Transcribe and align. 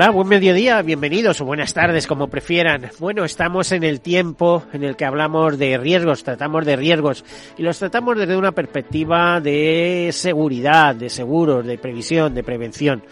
Hola, 0.00 0.12
buen 0.12 0.28
mediodía, 0.28 0.80
bienvenidos 0.80 1.42
o 1.42 1.44
buenas 1.44 1.74
tardes, 1.74 2.06
como 2.06 2.28
prefieran. 2.28 2.90
Bueno, 3.00 3.22
estamos 3.22 3.70
en 3.70 3.84
el 3.84 4.00
tiempo 4.00 4.64
en 4.72 4.82
el 4.82 4.96
que 4.96 5.04
hablamos 5.04 5.58
de 5.58 5.76
riesgos, 5.76 6.24
tratamos 6.24 6.64
de 6.64 6.74
riesgos 6.74 7.22
y 7.58 7.62
los 7.62 7.78
tratamos 7.78 8.16
desde 8.16 8.34
una 8.34 8.52
perspectiva 8.52 9.42
de 9.42 10.08
seguridad, 10.10 10.94
de 10.94 11.10
seguros, 11.10 11.66
de 11.66 11.76
previsión, 11.76 12.32
de 12.32 12.42
prevención. 12.42 13.02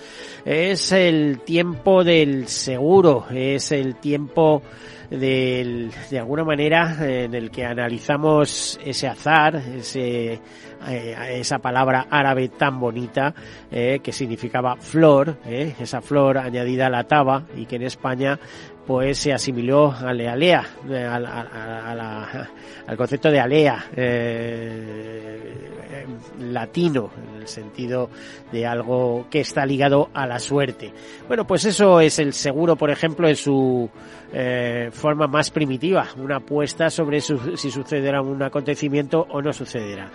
Es 0.47 0.91
el 0.93 1.41
tiempo 1.41 2.03
del 2.05 2.49
seguro, 2.49 3.27
es 3.31 3.71
el 3.71 3.97
tiempo 3.97 4.63
del, 5.11 5.91
de 6.11 6.19
alguna 6.19 6.45
manera 6.45 6.97
en 7.01 7.35
el 7.35 7.51
que 7.51 7.65
analizamos 7.65 8.79
ese 8.85 9.09
azar, 9.09 9.57
ese 9.57 10.41
eh, 10.87 11.41
esa 11.41 11.59
palabra 11.59 12.07
árabe 12.09 12.51
tan 12.51 12.79
bonita 12.79 13.35
eh, 13.71 13.99
que 14.01 14.13
significaba 14.13 14.77
flor, 14.77 15.39
eh, 15.45 15.75
esa 15.81 16.01
flor 16.01 16.39
añadida 16.39 16.87
a 16.87 16.91
la 16.91 17.05
taba 17.05 17.47
y 17.57 17.67
que 17.67 17.77
en 17.77 17.83
España 17.83 18.39
pues 18.89 19.19
se 19.19 19.35
asimiló 19.35 19.93
a 19.93 20.09
alea, 20.09 20.65
al 22.87 22.97
concepto 22.97 23.31
de 23.31 23.39
alea 23.39 23.85
latino, 26.41 27.11
en 27.19 27.43
el 27.43 27.47
sentido 27.47 28.09
de 28.51 28.65
algo 28.65 29.27
que 29.31 29.41
está 29.41 29.67
ligado 29.67 30.09
a 30.15 30.27
la 30.27 30.39
suerte. 30.39 30.91
Bueno, 31.27 31.47
pues 31.47 31.67
eso 31.67 32.01
es 32.01 32.19
el 32.19 32.33
seguro, 32.33 32.77
por 32.77 32.91
ejemplo, 32.91 33.29
en 33.29 33.37
su 33.37 33.91
forma 34.93 35.27
más 35.27 35.51
primitiva, 35.51 36.07
una 36.17 36.37
apuesta 36.37 36.89
sobre 36.89 37.21
si 37.21 37.71
sucederá 37.71 38.23
un 38.23 38.43
acontecimiento 38.43 39.27
o 39.29 39.43
no 39.43 39.53
sucederá. 39.53 40.11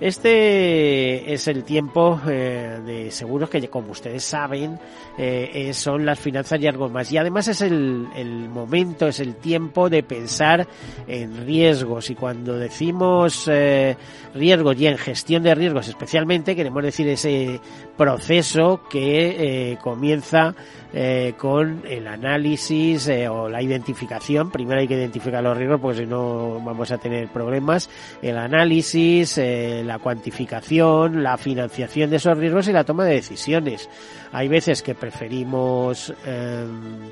Este 0.00 1.32
es 1.32 1.46
el 1.48 1.64
tiempo 1.64 2.20
eh, 2.26 2.80
de 2.84 3.10
seguros 3.10 3.48
que, 3.48 3.68
como 3.68 3.92
ustedes 3.92 4.24
saben, 4.24 4.78
eh, 5.16 5.70
son 5.72 6.04
las 6.04 6.18
finanzas 6.18 6.60
y 6.60 6.66
algo 6.66 6.88
más. 6.88 7.10
Y 7.12 7.18
además 7.18 7.48
es 7.48 7.60
el, 7.60 8.08
el, 8.14 8.48
momento, 8.48 9.08
es 9.08 9.20
el 9.20 9.36
tiempo 9.36 9.88
de 9.88 10.02
pensar 10.02 10.66
en 11.06 11.46
riesgos. 11.46 12.10
Y 12.10 12.14
cuando 12.14 12.58
decimos 12.58 13.48
eh, 13.50 13.96
riesgos 14.34 14.78
y 14.78 14.86
en 14.86 14.98
gestión 14.98 15.42
de 15.42 15.54
riesgos 15.54 15.88
especialmente, 15.88 16.56
queremos 16.56 16.82
decir 16.82 17.08
ese 17.08 17.60
proceso 17.96 18.82
que 18.88 19.72
eh, 19.72 19.78
comienza 19.82 20.54
eh, 20.96 21.34
con 21.36 21.82
el 21.88 22.06
análisis 22.06 23.08
eh, 23.08 23.28
o 23.28 23.48
la 23.48 23.60
identificación. 23.60 24.52
Primero 24.52 24.80
hay 24.80 24.86
que 24.86 24.94
identificar 24.94 25.42
los 25.42 25.56
riesgos 25.56 25.80
porque 25.80 26.02
si 26.02 26.06
no 26.06 26.60
vamos 26.60 26.92
a 26.92 26.98
tener 26.98 27.26
problemas. 27.26 27.90
El 28.22 28.38
análisis, 28.38 29.36
eh, 29.38 29.82
la 29.84 29.98
cuantificación, 29.98 31.24
la 31.24 31.36
financiación 31.36 32.10
de 32.10 32.16
esos 32.16 32.38
riesgos 32.38 32.68
y 32.68 32.72
la 32.72 32.84
toma 32.84 33.06
de 33.06 33.14
decisiones. 33.14 33.90
Hay 34.30 34.46
veces 34.46 34.82
que 34.82 34.94
preferimos 34.94 36.14
em, 36.24 37.10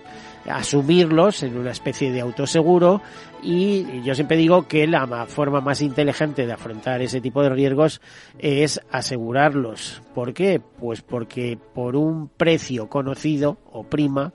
asumirlos 0.49 1.43
en 1.43 1.57
una 1.57 1.71
especie 1.71 2.11
de 2.11 2.21
autoseguro 2.21 3.03
y 3.43 4.03
yo 4.03 4.15
siempre 4.15 4.37
digo 4.37 4.69
que 4.69 4.87
la 4.87 5.27
forma 5.27 5.61
más 5.61 5.83
inteligente 5.83 6.47
de 6.47 6.53
afrontar 6.53 7.03
ese 7.03 7.21
tipo 7.21 7.43
de 7.43 7.51
riesgos 7.51 8.01
es 8.39 8.81
asegurarlos. 8.91 10.03
¿Por 10.15 10.33
qué? 10.33 10.61
Pues 10.61 11.03
porque 11.03 11.59
por 11.75 11.97
un 11.97 12.29
precio 12.29 12.89
conocido 12.89 13.59
o 13.71 13.85
prima 13.85 14.33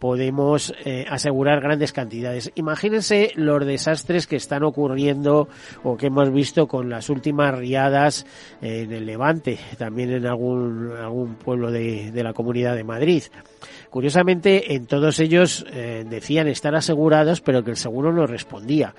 podemos 0.00 0.74
eh, 0.84 1.04
asegurar 1.08 1.60
grandes 1.60 1.92
cantidades. 1.92 2.50
Imagínense 2.56 3.32
los 3.36 3.64
desastres 3.64 4.26
que 4.26 4.36
están 4.36 4.64
ocurriendo 4.64 5.48
o 5.84 5.96
que 5.96 6.06
hemos 6.06 6.32
visto 6.32 6.66
con 6.66 6.88
las 6.88 7.10
últimas 7.10 7.56
riadas 7.56 8.26
en 8.62 8.92
el 8.92 9.06
Levante, 9.06 9.58
también 9.78 10.10
en 10.10 10.26
algún, 10.26 10.92
algún 10.98 11.34
pueblo 11.34 11.70
de, 11.70 12.10
la 12.14 12.32
Comunidad 12.32 12.74
de 12.74 12.82
Madrid. 12.82 13.22
Curiosamente, 13.90 14.74
en 14.74 14.86
todos 14.86 15.20
ellos 15.20 15.66
eh, 15.70 16.04
decían 16.08 16.48
estar 16.48 16.74
asegurados, 16.74 17.42
pero 17.42 17.62
que 17.62 17.72
el 17.72 17.76
seguro 17.76 18.12
no 18.12 18.26
respondía. 18.26 18.94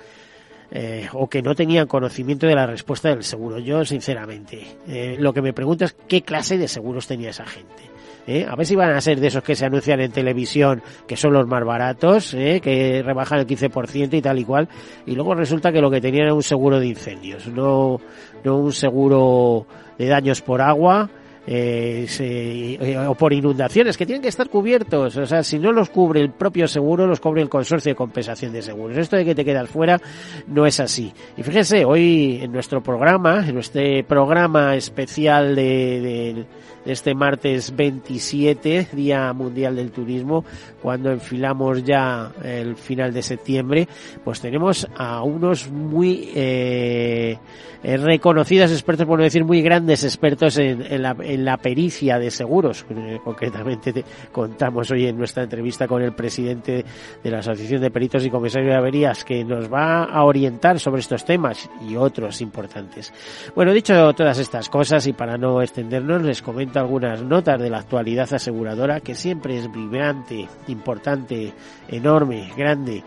Eh, 0.74 1.06
o 1.12 1.28
que 1.28 1.42
no 1.42 1.54
tenían 1.54 1.86
conocimiento 1.86 2.46
de 2.46 2.54
la 2.54 2.66
respuesta 2.66 3.10
del 3.10 3.24
seguro. 3.24 3.58
Yo, 3.58 3.84
sinceramente, 3.84 4.78
lo 5.18 5.34
que 5.34 5.42
me 5.42 5.52
pregunto 5.52 5.84
es 5.84 5.94
qué 6.08 6.22
clase 6.22 6.56
de 6.56 6.66
seguros 6.66 7.06
tenía 7.06 7.28
esa 7.28 7.44
gente. 7.44 7.91
¿Eh? 8.26 8.46
A 8.48 8.54
ver 8.54 8.66
si 8.66 8.76
van 8.76 8.90
a 8.90 9.00
ser 9.00 9.18
de 9.18 9.26
esos 9.26 9.42
que 9.42 9.56
se 9.56 9.64
anuncian 9.64 10.00
en 10.00 10.12
televisión, 10.12 10.82
que 11.06 11.16
son 11.16 11.32
los 11.32 11.46
más 11.46 11.64
baratos, 11.64 12.34
¿eh? 12.34 12.60
que 12.62 13.02
rebajan 13.02 13.40
el 13.40 13.46
15% 13.46 14.14
y 14.14 14.22
tal 14.22 14.38
y 14.38 14.44
cual, 14.44 14.68
y 15.06 15.14
luego 15.14 15.34
resulta 15.34 15.72
que 15.72 15.80
lo 15.80 15.90
que 15.90 16.00
tenían 16.00 16.24
era 16.24 16.34
un 16.34 16.42
seguro 16.42 16.78
de 16.78 16.86
incendios, 16.86 17.48
no, 17.48 18.00
no 18.44 18.56
un 18.58 18.72
seguro 18.72 19.66
de 19.98 20.06
daños 20.06 20.40
por 20.40 20.60
agua, 20.60 21.10
eh, 21.44 22.06
eh, 22.20 22.96
o 23.08 23.16
por 23.16 23.32
inundaciones 23.32 23.96
que 23.96 24.06
tienen 24.06 24.22
que 24.22 24.28
estar 24.28 24.48
cubiertos. 24.48 25.16
O 25.16 25.26
sea, 25.26 25.42
si 25.42 25.58
no 25.58 25.72
los 25.72 25.90
cubre 25.90 26.20
el 26.20 26.30
propio 26.30 26.68
seguro, 26.68 27.06
los 27.06 27.18
cubre 27.18 27.42
el 27.42 27.48
consorcio 27.48 27.90
de 27.90 27.96
compensación 27.96 28.52
de 28.52 28.62
seguros. 28.62 28.96
Esto 28.96 29.16
de 29.16 29.24
que 29.24 29.34
te 29.34 29.44
quedas 29.44 29.68
fuera 29.68 30.00
no 30.46 30.66
es 30.66 30.78
así. 30.78 31.12
Y 31.36 31.42
fíjense, 31.42 31.84
hoy 31.84 32.38
en 32.42 32.52
nuestro 32.52 32.80
programa, 32.80 33.44
en 33.48 33.58
este 33.58 34.04
programa 34.04 34.76
especial 34.76 35.56
de, 35.56 35.64
de 36.00 36.46
este 36.84 37.14
martes 37.14 37.74
27, 37.74 38.88
Día 38.92 39.32
Mundial 39.32 39.76
del 39.76 39.90
Turismo, 39.90 40.44
cuando 40.80 41.10
enfilamos 41.10 41.82
ya 41.84 42.32
el 42.42 42.76
final 42.76 43.12
de 43.12 43.22
septiembre, 43.22 43.88
pues 44.24 44.40
tenemos 44.40 44.88
a 44.96 45.22
unos 45.22 45.70
muy 45.70 46.30
eh, 46.34 47.38
reconocidos 47.82 48.70
expertos, 48.70 49.06
por 49.06 49.18
no 49.18 49.24
decir 49.24 49.44
muy 49.44 49.62
grandes 49.62 50.04
expertos 50.04 50.58
en, 50.58 50.82
en 50.82 51.02
la 51.02 51.16
en 51.22 51.44
la 51.44 51.56
pericia 51.56 52.18
de 52.18 52.30
seguros. 52.30 52.84
Eh, 52.90 53.20
concretamente 53.22 53.92
te, 53.92 54.04
contamos 54.30 54.90
hoy 54.90 55.06
en 55.06 55.16
nuestra 55.16 55.42
entrevista 55.42 55.86
con 55.86 56.02
el 56.02 56.12
presidente 56.12 56.84
de 57.22 57.30
la 57.30 57.38
Asociación 57.38 57.80
de 57.80 57.90
Peritos 57.90 58.24
y 58.24 58.30
Comisarios 58.30 58.70
de 58.70 58.76
Averías 58.76 59.24
que 59.24 59.44
nos 59.44 59.72
va 59.72 60.04
a 60.04 60.24
orientar 60.24 60.78
sobre 60.78 61.00
estos 61.00 61.24
temas 61.24 61.68
y 61.88 61.96
otros 61.96 62.40
importantes. 62.40 63.12
Bueno, 63.54 63.72
dicho 63.72 64.12
todas 64.14 64.38
estas 64.38 64.68
cosas 64.68 65.06
y 65.06 65.12
para 65.12 65.36
no 65.36 65.62
extendernos, 65.62 66.22
les 66.22 66.42
comento 66.42 66.71
algunas 66.78 67.22
notas 67.22 67.60
de 67.60 67.70
la 67.70 67.78
actualidad 67.78 68.32
aseguradora 68.32 69.00
que 69.00 69.14
siempre 69.14 69.58
es 69.58 69.70
vibrante, 69.70 70.48
importante, 70.68 71.52
enorme, 71.88 72.50
grande. 72.56 73.02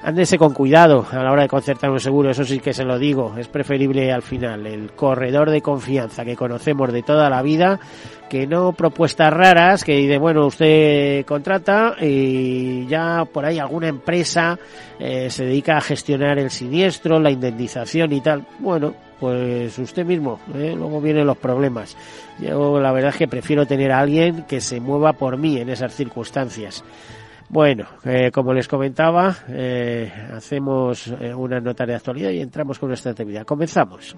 Ándese 0.00 0.38
con 0.38 0.54
cuidado 0.54 1.04
a 1.10 1.24
la 1.24 1.32
hora 1.32 1.42
de 1.42 1.48
concertar 1.48 1.90
un 1.90 1.98
seguro, 1.98 2.30
eso 2.30 2.44
sí 2.44 2.60
que 2.60 2.72
se 2.72 2.84
lo 2.84 2.98
digo. 3.00 3.34
Es 3.36 3.48
preferible 3.48 4.12
al 4.12 4.22
final 4.22 4.64
el 4.66 4.92
corredor 4.92 5.50
de 5.50 5.60
confianza 5.60 6.24
que 6.24 6.36
conocemos 6.36 6.92
de 6.92 7.02
toda 7.02 7.28
la 7.28 7.42
vida, 7.42 7.80
que 8.30 8.46
no 8.46 8.72
propuestas 8.72 9.32
raras, 9.32 9.82
que 9.82 9.96
dice, 9.96 10.18
bueno, 10.18 10.46
usted 10.46 11.26
contrata 11.26 11.96
y 12.00 12.86
ya 12.86 13.24
por 13.24 13.44
ahí 13.44 13.58
alguna 13.58 13.88
empresa 13.88 14.56
eh, 15.00 15.30
se 15.30 15.44
dedica 15.44 15.76
a 15.76 15.80
gestionar 15.80 16.38
el 16.38 16.50
siniestro, 16.50 17.18
la 17.18 17.32
indemnización 17.32 18.12
y 18.12 18.20
tal. 18.20 18.46
Bueno, 18.60 18.94
pues 19.20 19.78
usted 19.78 20.04
mismo, 20.04 20.40
¿eh? 20.54 20.74
luego 20.76 21.00
vienen 21.00 21.26
los 21.26 21.36
problemas. 21.36 21.96
Yo 22.38 22.80
la 22.80 22.92
verdad 22.92 23.10
es 23.10 23.16
que 23.16 23.28
prefiero 23.28 23.66
tener 23.66 23.92
a 23.92 24.00
alguien 24.00 24.44
que 24.44 24.60
se 24.60 24.80
mueva 24.80 25.12
por 25.12 25.36
mí 25.36 25.58
en 25.58 25.68
esas 25.68 25.94
circunstancias. 25.94 26.84
Bueno, 27.50 27.86
eh, 28.04 28.30
como 28.30 28.52
les 28.52 28.68
comentaba, 28.68 29.34
eh, 29.48 30.12
hacemos 30.34 31.08
eh, 31.08 31.32
una 31.34 31.60
nota 31.60 31.86
de 31.86 31.94
actualidad 31.94 32.30
y 32.30 32.40
entramos 32.40 32.78
con 32.78 32.90
nuestra 32.90 33.12
actividad. 33.12 33.46
Comenzamos. 33.46 34.14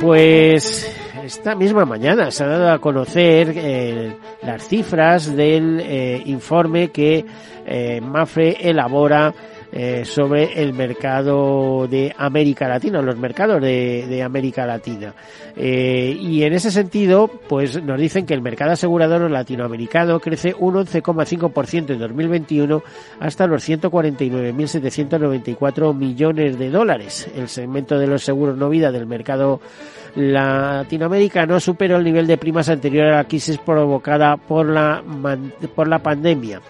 Pues 0.00 0.94
esta 1.24 1.54
misma 1.54 1.86
mañana 1.86 2.30
se 2.30 2.44
ha 2.44 2.48
dado 2.48 2.70
a 2.70 2.78
conocer 2.78 3.50
eh, 3.56 4.14
las 4.42 4.68
cifras 4.68 5.34
del 5.34 5.80
eh, 5.80 6.22
informe 6.26 6.90
que 6.90 7.24
eh, 7.66 8.00
Mafre 8.02 8.58
elabora 8.60 9.32
eh, 9.76 10.04
sobre 10.04 10.62
el 10.62 10.72
mercado 10.72 11.88
de 11.88 12.14
América 12.16 12.68
Latina, 12.68 13.02
los 13.02 13.18
mercados 13.18 13.60
de, 13.60 14.22
América 14.24 14.64
Latina. 14.66 15.12
Eh, 15.56 16.16
y 16.16 16.44
en 16.44 16.52
ese 16.52 16.70
sentido, 16.70 17.28
pues 17.48 17.82
nos 17.82 17.98
dicen 17.98 18.24
que 18.24 18.34
el 18.34 18.40
mercado 18.40 18.70
asegurador 18.70 19.28
latinoamericano 19.28 20.20
crece 20.20 20.54
un 20.56 20.74
11,5% 20.74 21.90
en 21.90 21.98
2021 21.98 22.84
hasta 23.18 23.48
los 23.48 23.68
149.794 23.68 25.92
millones 25.92 26.56
de 26.56 26.70
dólares. 26.70 27.28
El 27.34 27.48
segmento 27.48 27.98
de 27.98 28.06
los 28.06 28.22
seguros 28.22 28.56
no 28.56 28.68
vida 28.68 28.92
del 28.92 29.06
mercado 29.06 29.60
latinoamericano 30.14 31.58
superó 31.58 31.96
el 31.96 32.04
nivel 32.04 32.28
de 32.28 32.38
primas 32.38 32.68
anterior 32.68 33.08
a 33.08 33.16
la 33.16 33.24
crisis 33.24 33.58
provocada 33.58 34.36
por 34.36 34.68
la, 34.68 35.02
por 35.74 35.88
la 35.88 35.98
pandemia 35.98 36.60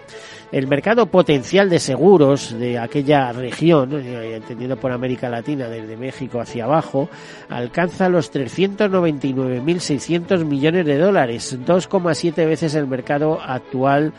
el 0.51 0.67
mercado 0.67 1.05
potencial 1.07 1.69
de 1.69 1.79
seguros 1.79 2.57
de 2.57 2.79
aquella 2.79 3.31
región, 3.31 3.91
eh, 3.93 4.35
entendiendo 4.35 4.77
por 4.77 4.91
América 4.91 5.29
Latina 5.29 5.67
desde 5.67 5.97
México 5.97 6.39
hacia 6.39 6.65
abajo, 6.65 7.09
alcanza 7.49 8.09
los 8.09 8.31
399.600 8.33 10.45
millones 10.45 10.85
de 10.85 10.97
dólares, 10.97 11.57
2,7 11.65 12.45
veces 12.45 12.75
el 12.75 12.87
mercado 12.87 13.41
actual 13.41 14.13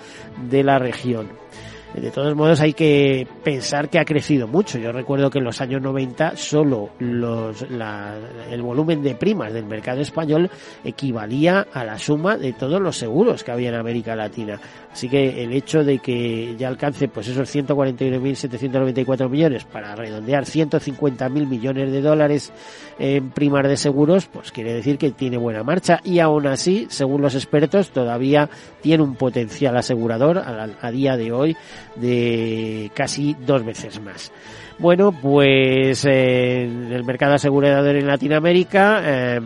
de 0.51 0.65
la 0.65 0.79
región. 0.79 1.29
De 2.01 2.11
todos 2.11 2.37
modos 2.37 2.61
hay 2.61 2.75
que 2.75 3.27
pensar 3.43 3.89
que 3.89 3.99
ha 3.99 4.05
crecido 4.05 4.47
mucho. 4.47 4.79
Yo 4.79 4.93
recuerdo 4.93 5.31
que 5.31 5.39
en 5.39 5.45
los 5.45 5.61
años 5.63 5.81
90 5.81 6.37
solo 6.37 6.91
los, 6.99 7.65
el 8.51 8.63
volumen 8.63 9.03
de 9.03 9.15
primas 9.15 9.53
del 9.55 9.65
mercado 9.65 10.03
español 10.03 10.51
equivalía 10.85 11.67
a 11.73 11.85
la 11.85 11.99
suma 11.99 12.37
de 12.37 12.53
todos 12.53 12.83
los 12.83 12.99
seguros 12.99 13.43
que 13.43 13.51
había 13.51 13.71
en 13.71 13.77
América 13.77 14.15
Latina. 14.15 14.61
Así 14.93 15.09
que 15.09 15.43
el 15.43 15.53
hecho 15.53 15.85
de 15.85 15.99
que 15.99 16.55
ya 16.57 16.69
alcance 16.69 17.09
pues 17.09 17.29
esos 17.29 17.55
149.794 17.55 19.29
millones 19.29 19.65
para 19.65 19.95
redondear 19.95 20.45
150.000 20.45 21.47
millones 21.47 21.93
de 21.93 22.01
dólares 22.01 22.53
en 22.99 23.31
primas 23.31 23.69
de 23.69 23.77
seguros, 23.77 24.27
pues 24.27 24.53
quiere 24.53 24.73
decir 24.73 24.99
que 24.99 25.11
tiene 25.11 25.37
buena 25.37 25.63
marcha 25.63 26.01
y 26.05 26.19
aún 26.19 26.47
así, 26.47 26.87
según 26.89 27.23
los 27.23 27.35
expertos, 27.35 27.91
todavía 27.91 28.49
tiene 28.81 29.03
un 29.03 29.17
potencial 29.17 29.77
asegurador 29.77 30.39
a, 30.39 30.91
día 30.91 31.17
de 31.17 31.33
hoy 31.33 31.57
de 32.01 32.91
casi 32.95 33.37
dos 33.47 33.65
veces 33.65 34.01
más. 34.01 34.33
Bueno, 34.79 35.13
pues 35.13 36.05
en 36.05 36.93
el 36.93 37.05
mercado 37.05 37.35
asegurador 37.35 37.97
en 37.97 38.07
Latinoamérica, 38.07 39.03
eh, 39.05 39.41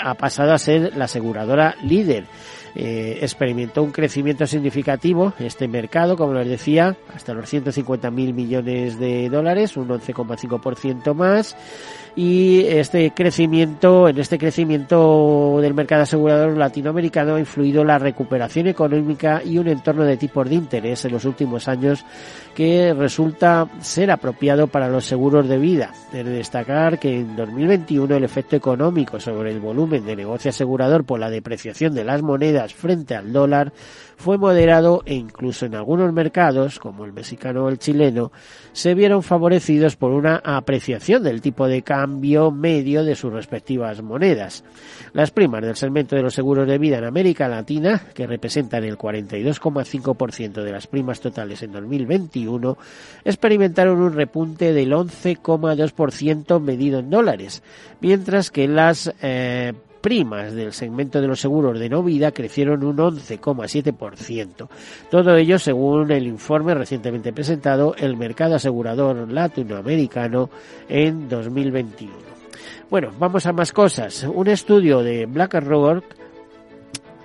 ha 0.00 0.14
pasado 0.14 0.52
a 0.52 0.58
ser 0.58 0.96
la 0.96 1.04
aseguradora 1.04 1.76
líder 1.84 2.24
eh, 2.74 3.18
experimentó 3.20 3.82
un 3.82 3.90
crecimiento 3.90 4.46
significativo 4.46 5.34
este 5.38 5.68
mercado, 5.68 6.16
como 6.16 6.32
les 6.32 6.48
decía, 6.48 6.96
hasta 7.14 7.34
los 7.34 7.46
150 7.46 8.10
mil 8.10 8.32
millones 8.32 8.98
de 8.98 9.28
dólares, 9.28 9.76
un 9.76 9.88
11,5% 9.88 11.14
más 11.14 11.54
y 12.14 12.60
este 12.66 13.12
crecimiento, 13.12 14.08
en 14.08 14.18
este 14.18 14.38
crecimiento 14.38 15.58
del 15.62 15.72
mercado 15.72 16.02
asegurador 16.02 16.56
latinoamericano 16.56 17.36
ha 17.36 17.40
influido 17.40 17.84
la 17.84 17.98
recuperación 17.98 18.66
económica 18.66 19.42
y 19.44 19.56
un 19.58 19.68
entorno 19.68 20.04
de 20.04 20.18
tipos 20.18 20.48
de 20.48 20.56
interés 20.56 21.04
en 21.06 21.12
los 21.12 21.24
últimos 21.24 21.68
años 21.68 22.04
que 22.54 22.92
resulta 22.92 23.66
ser 23.80 24.10
apropiado 24.10 24.66
para 24.66 24.88
los 24.88 25.06
seguros 25.06 25.48
de 25.48 25.58
vida. 25.58 25.92
Debe 26.12 26.30
destacar 26.30 26.98
que 26.98 27.20
en 27.20 27.34
2021 27.34 28.16
el 28.16 28.24
efecto 28.24 28.56
económico 28.56 29.18
sobre 29.18 29.50
el 29.50 29.60
volumen 29.60 30.04
de 30.04 30.16
negocio 30.16 30.50
asegurador 30.50 31.04
por 31.04 31.18
la 31.18 31.30
depreciación 31.30 31.94
de 31.94 32.04
las 32.04 32.20
monedas 32.20 32.74
frente 32.74 33.14
al 33.14 33.32
dólar 33.32 33.72
fue 34.16 34.38
moderado 34.38 35.02
e 35.06 35.14
incluso 35.14 35.66
en 35.66 35.74
algunos 35.74 36.12
mercados, 36.12 36.78
como 36.78 37.04
el 37.04 37.12
mexicano 37.12 37.64
o 37.64 37.68
el 37.68 37.78
chileno, 37.78 38.32
se 38.72 38.94
vieron 38.94 39.22
favorecidos 39.22 39.96
por 39.96 40.12
una 40.12 40.36
apreciación 40.36 41.22
del 41.22 41.40
tipo 41.40 41.66
de 41.66 41.82
cambio 41.82 42.50
medio 42.50 43.04
de 43.04 43.14
sus 43.14 43.32
respectivas 43.32 44.02
monedas. 44.02 44.64
Las 45.12 45.30
primas 45.30 45.62
del 45.62 45.76
segmento 45.76 46.16
de 46.16 46.22
los 46.22 46.34
seguros 46.34 46.66
de 46.66 46.78
vida 46.78 46.98
en 46.98 47.04
América 47.04 47.48
Latina, 47.48 48.02
que 48.14 48.26
representan 48.26 48.84
el 48.84 48.96
42,5% 48.96 50.62
de 50.62 50.72
las 50.72 50.86
primas 50.86 51.20
totales 51.20 51.62
en 51.62 51.72
2021, 51.72 52.78
experimentaron 53.24 54.00
un 54.00 54.14
repunte 54.14 54.72
del 54.72 54.92
11,2% 54.92 56.60
medido 56.60 57.00
en 57.00 57.10
dólares, 57.10 57.62
mientras 58.00 58.50
que 58.50 58.68
las 58.68 59.12
eh, 59.22 59.72
primas 60.02 60.52
del 60.52 60.72
segmento 60.72 61.20
de 61.20 61.28
los 61.28 61.40
seguros 61.40 61.78
de 61.78 61.88
no 61.88 62.02
vida 62.02 62.32
crecieron 62.32 62.84
un 62.84 62.98
11,7%. 62.98 64.68
Todo 65.10 65.36
ello 65.36 65.58
según 65.58 66.10
el 66.10 66.26
informe 66.26 66.74
recientemente 66.74 67.32
presentado 67.32 67.94
El 67.96 68.16
mercado 68.16 68.56
asegurador 68.56 69.30
latinoamericano 69.32 70.50
en 70.88 71.28
2021. 71.28 72.12
Bueno, 72.90 73.10
vamos 73.18 73.46
a 73.46 73.52
más 73.52 73.72
cosas. 73.72 74.24
Un 74.24 74.48
estudio 74.48 75.02
de 75.02 75.24
BlackRock 75.24 76.04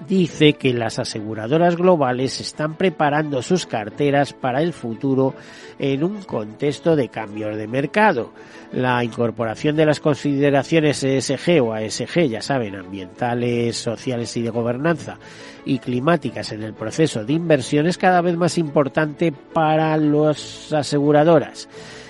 dice 0.07 0.53
que 0.53 0.73
las 0.73 0.99
aseguradoras 0.99 1.75
globales 1.75 2.39
están 2.39 2.75
preparando 2.75 3.41
sus 3.41 3.65
carteras 3.65 4.33
para 4.33 4.61
el 4.61 4.73
futuro 4.73 5.33
en 5.79 6.03
un 6.03 6.21
contexto 6.23 6.95
de 6.95 7.09
cambios 7.09 7.57
de 7.57 7.67
mercado. 7.67 8.31
La 8.71 9.03
incorporación 9.03 9.75
de 9.75 9.85
las 9.85 9.99
consideraciones 9.99 11.03
ESG 11.03 11.61
o 11.61 11.73
ASG, 11.73 12.27
ya 12.29 12.41
saben, 12.41 12.75
ambientales, 12.75 13.77
sociales 13.77 14.35
y 14.37 14.41
de 14.41 14.49
gobernanza 14.49 15.17
y 15.65 15.79
climáticas 15.79 16.51
en 16.51 16.63
el 16.63 16.73
proceso 16.73 17.25
de 17.25 17.33
inversión 17.33 17.87
es 17.87 17.97
cada 17.97 18.21
vez 18.21 18.37
más 18.37 18.57
importante 18.57 19.31
para 19.31 19.95
las 19.97 20.71
aseguradoras. 20.71 21.67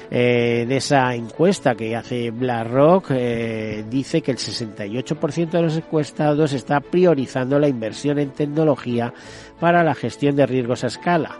Eh, 0.09 0.61
en 0.63 0.71
esa 0.71 1.13
encuesta 1.15 1.75
que 1.75 1.95
hace 1.95 2.31
BlackRock 2.31 3.11
eh, 3.11 3.85
dice 3.89 4.21
que 4.21 4.31
el 4.31 4.37
68% 4.37 5.49
de 5.49 5.61
los 5.61 5.75
encuestados 5.75 6.53
está 6.53 6.79
priorizando 6.79 7.59
la 7.59 7.67
inversión 7.67 8.17
en 8.19 8.31
tecnología 8.31 9.13
para 9.59 9.83
la 9.83 9.95
gestión 9.95 10.35
de 10.35 10.45
riesgos 10.45 10.83
a 10.83 10.87
escala. 10.87 11.37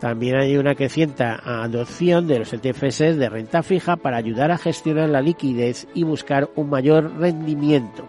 También 0.00 0.36
hay 0.36 0.56
una 0.56 0.74
creciente 0.74 1.24
adopción 1.24 2.26
de 2.26 2.40
los 2.40 2.52
ETFs 2.52 2.98
de 2.98 3.28
renta 3.28 3.62
fija 3.62 3.96
para 3.96 4.18
ayudar 4.18 4.50
a 4.50 4.58
gestionar 4.58 5.08
la 5.08 5.22
liquidez 5.22 5.86
y 5.94 6.02
buscar 6.02 6.50
un 6.56 6.68
mayor 6.68 7.18
rendimiento 7.18 8.06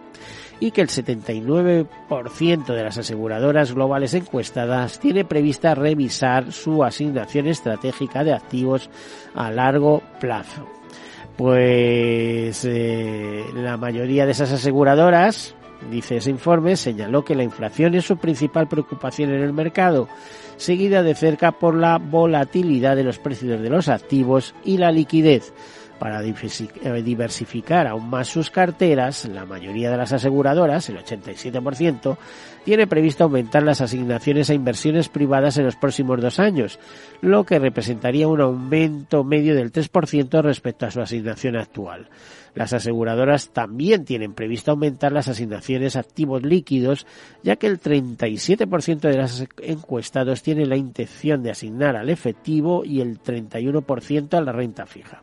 y 0.60 0.70
que 0.70 0.80
el 0.80 0.88
79% 0.88 2.66
de 2.66 2.82
las 2.82 2.98
aseguradoras 2.98 3.72
globales 3.72 4.14
encuestadas 4.14 4.98
tiene 4.98 5.24
prevista 5.24 5.74
revisar 5.74 6.52
su 6.52 6.82
asignación 6.82 7.46
estratégica 7.46 8.24
de 8.24 8.32
activos 8.32 8.90
a 9.34 9.50
largo 9.50 10.02
plazo. 10.20 10.66
Pues 11.36 12.64
eh, 12.64 13.44
la 13.54 13.76
mayoría 13.76 14.24
de 14.24 14.32
esas 14.32 14.52
aseguradoras, 14.52 15.54
dice 15.90 16.16
ese 16.16 16.30
informe, 16.30 16.76
señaló 16.76 17.24
que 17.24 17.34
la 17.34 17.42
inflación 17.42 17.94
es 17.94 18.06
su 18.06 18.16
principal 18.16 18.68
preocupación 18.68 19.34
en 19.34 19.42
el 19.42 19.52
mercado, 19.52 20.08
seguida 20.56 21.02
de 21.02 21.14
cerca 21.14 21.52
por 21.52 21.74
la 21.74 21.98
volatilidad 21.98 22.96
de 22.96 23.04
los 23.04 23.18
precios 23.18 23.60
de 23.60 23.68
los 23.68 23.88
activos 23.88 24.54
y 24.64 24.78
la 24.78 24.90
liquidez 24.90 25.52
para 25.98 26.22
eh, 26.22 27.02
diversificar 27.02 27.86
aún 27.86 28.08
más 28.08 28.28
sus 28.28 28.50
carteras, 28.50 29.26
la 29.26 29.44
mayoría 29.44 29.90
de 29.90 29.96
las 29.96 30.12
aseguradoras, 30.12 30.88
el 30.88 30.98
87%, 30.98 32.16
tiene 32.64 32.86
previsto 32.86 33.24
aumentar 33.24 33.62
las 33.62 33.80
asignaciones 33.80 34.50
a 34.50 34.54
inversiones 34.54 35.08
privadas 35.08 35.56
en 35.56 35.64
los 35.64 35.76
próximos 35.76 36.20
dos 36.20 36.40
años, 36.40 36.78
lo 37.20 37.44
que 37.44 37.58
representaría 37.58 38.28
un 38.28 38.40
aumento 38.40 39.24
medio 39.24 39.54
del 39.54 39.72
3% 39.72 40.42
respecto 40.42 40.86
a 40.86 40.90
su 40.90 41.00
asignación 41.00 41.56
actual. 41.56 42.08
Las 42.56 42.72
aseguradoras 42.72 43.50
también 43.50 44.06
tienen 44.06 44.32
previsto 44.32 44.70
aumentar 44.70 45.12
las 45.12 45.28
asignaciones 45.28 45.94
a 45.94 46.00
activos 46.00 46.42
líquidos, 46.42 47.06
ya 47.42 47.56
que 47.56 47.66
el 47.66 47.78
37% 47.78 49.00
de 49.00 49.16
los 49.18 49.44
encuestados 49.62 50.42
tiene 50.42 50.64
la 50.64 50.76
intención 50.76 51.42
de 51.42 51.50
asignar 51.50 51.96
al 51.96 52.08
efectivo 52.08 52.82
y 52.82 53.02
el 53.02 53.20
31% 53.20 54.34
a 54.34 54.40
la 54.40 54.52
renta 54.52 54.86
fija. 54.86 55.22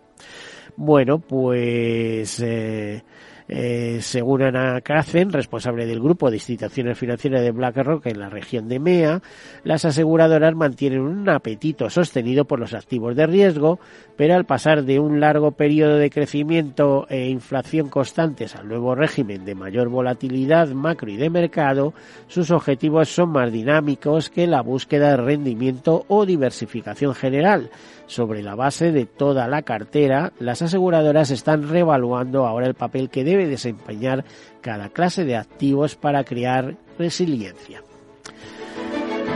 Bueno, 0.75 1.20
pues 1.20 2.39
eh, 2.39 3.03
eh, 3.48 4.00
según 4.01 4.42
Ana 4.42 4.82
Krasen, 4.82 5.32
responsable 5.32 5.86
del 5.86 6.00
grupo 6.00 6.30
de 6.30 6.38
instituciones 6.38 6.98
financieras 6.98 7.42
de 7.42 7.51
BlackRock 7.51 8.08
en 8.08 8.20
la 8.20 8.30
región 8.30 8.68
de 8.68 8.80
MEA, 8.80 9.22
las 9.63 9.86
aseguradoras 9.86 10.56
mantienen 10.56 11.01
un 11.01 11.30
apetito 11.30 11.89
sostenido 11.89 12.46
por 12.46 12.60
los 12.60 12.74
activos 12.74 13.15
de 13.15 13.27
riesgo, 13.27 13.80
pero 14.15 14.36
al 14.36 14.46
pasar 14.46 14.84
de 14.84 15.00
un 15.00 15.20
largo 15.20 15.51
periodo 15.51 15.98
de 15.98 16.10
crecimiento 16.10 17.06
e 17.10 17.30
inflación 17.30 17.89
constantes 17.89 18.56
al 18.56 18.68
nuevo 18.68 18.96
régimen 18.96 19.46
de 19.46 19.56
mayor 19.56 19.89
volatilidad 19.89 20.70
macro 20.70 21.12
y 21.12 21.18
de 21.18 21.30
mercado, 21.30 21.94
sus 22.27 22.50
objetivos 22.50 23.10
son 23.10 23.30
más 23.30 23.51
dinámicos 23.51 24.30
que 24.30 24.48
la 24.48 24.62
búsqueda 24.62 25.12
de 25.12 25.18
rendimiento 25.18 26.06
o 26.08 26.25
diversificación 26.25 27.13
general. 27.13 27.70
Sobre 28.06 28.44
la 28.44 28.56
base 28.56 28.92
de 28.92 29.06
toda 29.06 29.48
la 29.48 29.62
cartera, 29.62 30.34
las 30.40 30.62
aseguradoras 30.62 31.32
están 31.32 31.70
revaluando 31.70 32.46
ahora 32.46 32.68
el 32.68 32.76
papel 32.76 33.10
que 33.10 33.24
debe 33.24 33.48
desempeñar 33.48 34.26
cada 34.62 34.90
clase 34.90 35.26
de 35.26 35.38
activos 35.38 35.96
para 35.96 36.24
crear 36.24 36.76
resiliencia. 37.00 37.82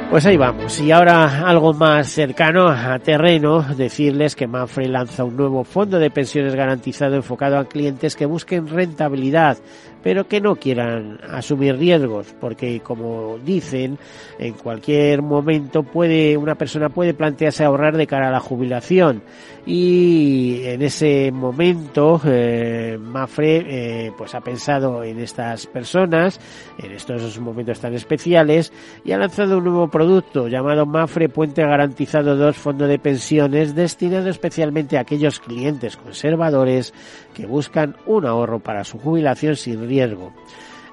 Pues 0.10 0.26
ahí 0.26 0.38
vamos. 0.38 0.80
Y 0.80 0.90
ahora 0.92 1.46
algo 1.46 1.74
más 1.74 2.08
cercano 2.08 2.70
a 2.70 2.98
terreno, 3.00 3.62
decirles 3.62 4.38
que 4.38 4.48
Mafre 4.48 4.88
lanza 4.88 5.26
un 5.26 5.36
nuevo 5.36 5.66
fondo 5.66 6.00
de 6.00 6.10
pensiones 6.10 6.56
garantizado 6.56 7.16
enfocado 7.16 7.58
a 7.58 7.66
clientes 7.66 8.16
que 8.16 8.26
busquen 8.26 8.70
rentabilidad, 8.70 9.58
pero 10.04 10.28
que 10.28 10.42
no 10.42 10.56
quieran 10.56 11.20
asumir 11.30 11.78
riesgos, 11.78 12.36
porque 12.40 12.80
como 12.82 13.38
dicen, 13.44 13.98
en 14.40 14.54
cualquier 14.54 15.22
momento 15.22 15.84
puede 15.84 16.38
una 16.38 16.56
persona 16.56 16.90
puede 16.90 17.14
plantearse 17.14 17.64
ahorrar 17.64 17.98
de 17.98 18.08
cara 18.08 18.30
a 18.30 18.32
la 18.32 18.40
jubilación. 18.40 19.24
Y 19.66 20.62
en 20.64 20.82
ese 20.82 21.30
momento 21.34 22.22
eh, 22.26 22.98
Mafre 22.98 23.66
eh, 24.08 24.12
pues 24.18 24.34
ha 24.34 24.40
pensado 24.40 25.04
en 25.04 25.20
estas 25.20 25.68
personas, 25.68 26.40
en 26.78 26.94
estos 26.94 27.38
momentos 27.40 27.80
tan 27.82 27.94
especiales 27.94 28.72
y 29.04 29.12
ha 29.12 29.18
lanzado 29.18 29.58
un 29.58 29.66
nuevo 29.66 29.90
producto 29.90 30.48
llamado 30.48 30.86
Mafre 30.86 31.28
Puente 31.28 31.64
Garantizado 31.64 32.38
2 32.38 32.56
Fondo 32.56 32.88
de 32.88 32.98
Pensiones 32.98 33.76
destinado 33.76 34.30
especialmente 34.30 34.98
a 34.98 35.02
aquellos 35.02 35.40
clientes 35.40 35.98
conservadores 35.98 36.94
que 37.34 37.46
buscan 37.46 37.96
un 38.06 38.26
ahorro 38.26 38.60
para 38.60 38.84
su 38.84 38.98
jubilación 39.00 39.56
sin 39.56 39.87
riesgo. 39.88 40.34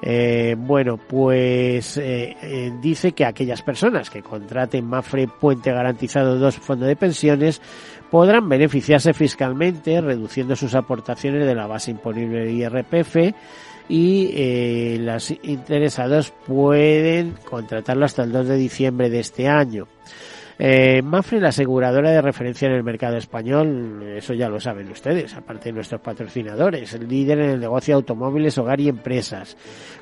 Eh, 0.07 0.55
bueno, 0.59 0.99
pues 0.99 1.97
eh, 1.97 2.37
eh, 2.43 2.73
dice 2.83 3.13
que 3.13 3.25
aquellas 3.25 3.63
personas 3.63 4.11
que 4.11 4.21
contraten 4.23 4.85
Mafre 4.85 5.29
Puente 5.29 5.73
Garantizado 5.73 6.39
2 6.39 6.57
Fondo 6.57 6.85
de 6.85 6.95
Pensiones 6.95 7.63
podrán 8.11 8.47
beneficiarse 8.47 9.15
fiscalmente 9.15 10.03
reduciendo 10.03 10.57
sus 10.57 10.75
aportaciones 10.75 11.47
de 11.47 11.55
la 11.55 11.67
base 11.67 11.91
imponible 11.91 12.45
de 12.45 12.53
IRPF 12.53 13.17
y 13.89 14.99
los 14.99 15.31
interesados 15.43 16.35
pueden 16.47 17.35
contratarlo 17.49 18.05
hasta 18.05 18.25
el 18.25 18.33
2 18.33 18.49
de 18.49 18.57
diciembre 18.57 19.09
de 19.09 19.21
este 19.21 19.49
año. 19.49 19.89
Eh, 20.57 21.03
Mafre, 21.03 21.41
la 21.41 21.49
aseguradora 21.49 22.11
de 22.11 22.23
referencia 22.23 22.69
en 22.69 22.75
el 22.75 22.85
mercado 22.85 23.17
español, 23.17 24.03
eso 24.17 24.35
ya 24.35 24.49
lo 24.49 24.61
saben 24.61 24.89
ustedes, 24.89 25.35
aparte 25.35 25.71
de 25.71 25.73
nuestros 25.73 26.01
patrocinadores, 26.01 26.95
el 26.95 27.09
líder 27.09 27.41
en 27.41 27.51
el 27.51 27.61
negocio 27.61 27.95
de 27.95 27.97
automóviles, 27.97 28.57
hogar 28.59 28.81
y 28.81 28.89
empresas, 28.89 29.57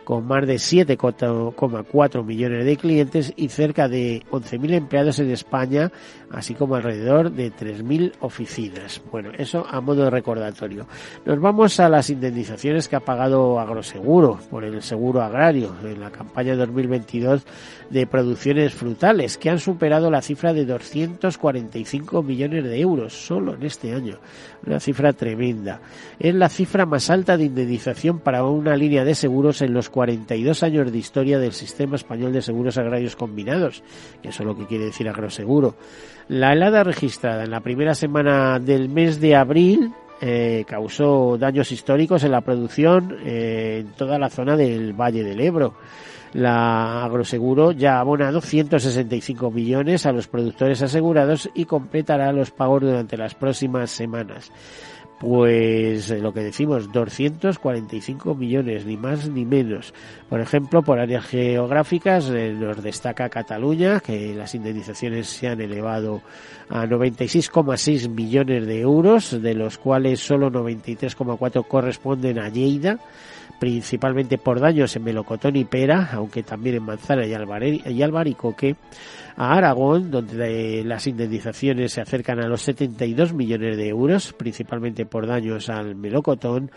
con 0.04 0.26
más 0.26 0.47
de 0.47 0.56
7,4 0.56 2.25
millones 2.25 2.66
de 2.66 2.76
clientes 2.76 3.32
y 3.35 3.49
cerca 3.49 3.88
de 3.88 4.23
11.000 4.30 4.75
empleados 4.75 5.18
en 5.21 5.30
España, 5.30 5.90
así 6.30 6.54
como 6.54 6.75
alrededor 6.75 7.30
de 7.30 7.50
3.000 7.50 8.12
oficinas. 8.21 9.00
Bueno, 9.11 9.30
eso 9.38 9.66
a 9.66 9.80
modo 9.80 10.04
de 10.04 10.11
recordatorio. 10.11 10.87
Nos 11.25 11.40
vamos 11.40 11.80
a 11.80 11.88
las 11.88 12.11
indemnizaciones 12.11 12.88
que 12.88 12.97
ha 12.97 13.00
pagado 13.00 13.59
Agroseguro 13.59 14.38
por 14.50 14.64
el 14.64 14.82
seguro 14.82 15.23
agrario 15.23 15.75
en 15.82 16.00
la 16.00 16.11
campaña 16.11 16.56
2022 16.56 17.42
de 17.88 18.06
producciones 18.06 18.75
frutales, 18.75 19.38
que 19.38 19.50
han 19.50 19.59
superado 19.59 20.11
la 20.11 20.23
cifra 20.23 20.41
de 20.52 20.64
245 20.64 22.22
millones 22.22 22.64
de 22.64 22.80
euros 22.80 23.12
solo 23.12 23.54
en 23.54 23.62
este 23.62 23.94
año. 23.94 24.18
Una 24.66 24.80
cifra 24.80 25.12
tremenda. 25.12 25.80
Es 26.18 26.34
la 26.34 26.49
cifra 26.49 26.87
más 26.87 27.11
alta 27.11 27.37
de 27.37 27.44
indemnización 27.44 28.18
para 28.18 28.44
una 28.44 28.75
línea 28.75 29.04
de 29.04 29.14
seguros 29.14 29.62
en 29.62 29.72
los 29.72 29.90
42 29.90 30.62
años 30.62 30.90
de 30.90 30.99
historia 30.99 31.38
del 31.38 31.52
sistema 31.52 31.96
español 31.96 32.32
de 32.32 32.42
seguros 32.42 32.78
agrarios 32.78 33.14
combinados, 33.14 33.84
que 34.22 34.30
eso 34.30 34.42
es 34.42 34.46
lo 34.46 34.56
que 34.56 34.66
quiere 34.66 34.87
decir 34.87 35.08
agroseguro. 35.08 35.76
La 36.28 36.52
helada 36.52 36.82
registrada 36.82 37.44
en 37.44 37.50
la 37.50 37.61
primera 37.61 37.94
semana 37.94 38.58
del 38.58 38.88
mes 38.88 39.20
de 39.20 39.37
abril 39.37 39.92
eh, 40.25 40.64
causó 40.68 41.37
daños 41.37 41.72
históricos 41.72 42.22
en 42.22 42.30
la 42.30 42.42
producción 42.42 43.18
eh, 43.25 43.78
en 43.80 43.92
toda 43.94 44.20
la 44.20 44.30
zona 44.30 44.56
del 44.56 44.92
Valle 44.92 45.25
del 45.25 45.40
Ebro. 45.40 45.75
La 46.32 47.04
Agroseguro 47.04 47.72
ya 47.72 47.96
ha 47.96 48.00
abonado 48.00 48.40
165 48.40 49.50
millones 49.50 50.06
a 50.06 50.12
los 50.12 50.28
productores 50.28 50.80
asegurados 50.80 51.50
y 51.54 51.66
completará 51.66 52.32
los 52.32 52.50
pagos 52.50 52.82
durante 52.82 53.18
las 53.18 53.34
próximas 53.34 53.90
semanas. 53.90 54.50
Pues 55.22 56.10
eh, 56.10 56.18
lo 56.18 56.32
que 56.32 56.40
decimos, 56.40 56.90
245 56.90 58.34
millones, 58.34 58.84
ni 58.84 58.96
más 58.96 59.28
ni 59.28 59.44
menos. 59.44 59.94
Por 60.28 60.40
ejemplo, 60.40 60.82
por 60.82 60.98
áreas 60.98 61.24
geográficas 61.26 62.28
eh, 62.28 62.52
nos 62.52 62.82
destaca 62.82 63.28
Cataluña, 63.28 64.00
que 64.00 64.34
las 64.34 64.56
indemnizaciones 64.56 65.28
se 65.28 65.46
han 65.46 65.60
elevado 65.60 66.22
a 66.68 66.86
96,6 66.86 68.08
millones 68.08 68.66
de 68.66 68.80
euros, 68.80 69.40
de 69.40 69.54
los 69.54 69.78
cuales 69.78 70.18
solo 70.18 70.50
93,4 70.50 71.68
corresponden 71.68 72.40
a 72.40 72.48
Lleida 72.48 72.98
principalmente 73.62 74.38
por 74.38 74.59
daños 74.59 74.97
en 74.97 75.04
melocotón 75.04 75.54
y 75.54 75.64
pera, 75.64 76.11
aunque 76.14 76.42
también 76.42 76.75
en 76.75 76.83
manzana 76.83 77.25
y, 77.25 78.02
albaricoque, 78.02 78.75
a 79.37 79.54
Aragón, 79.54 80.11
donde 80.11 80.83
las 80.85 81.07
indemnizaciones 81.07 81.92
se 81.92 82.00
acercan 82.00 82.40
a 82.40 82.49
los 82.49 82.62
72 82.62 83.33
millones 83.33 83.76
de 83.76 83.87
euros, 83.87 84.33
principalmente 84.33 85.07
por 85.07 85.28
daños 85.28 85.69
al 85.69 85.95
melocotón, 85.95 86.73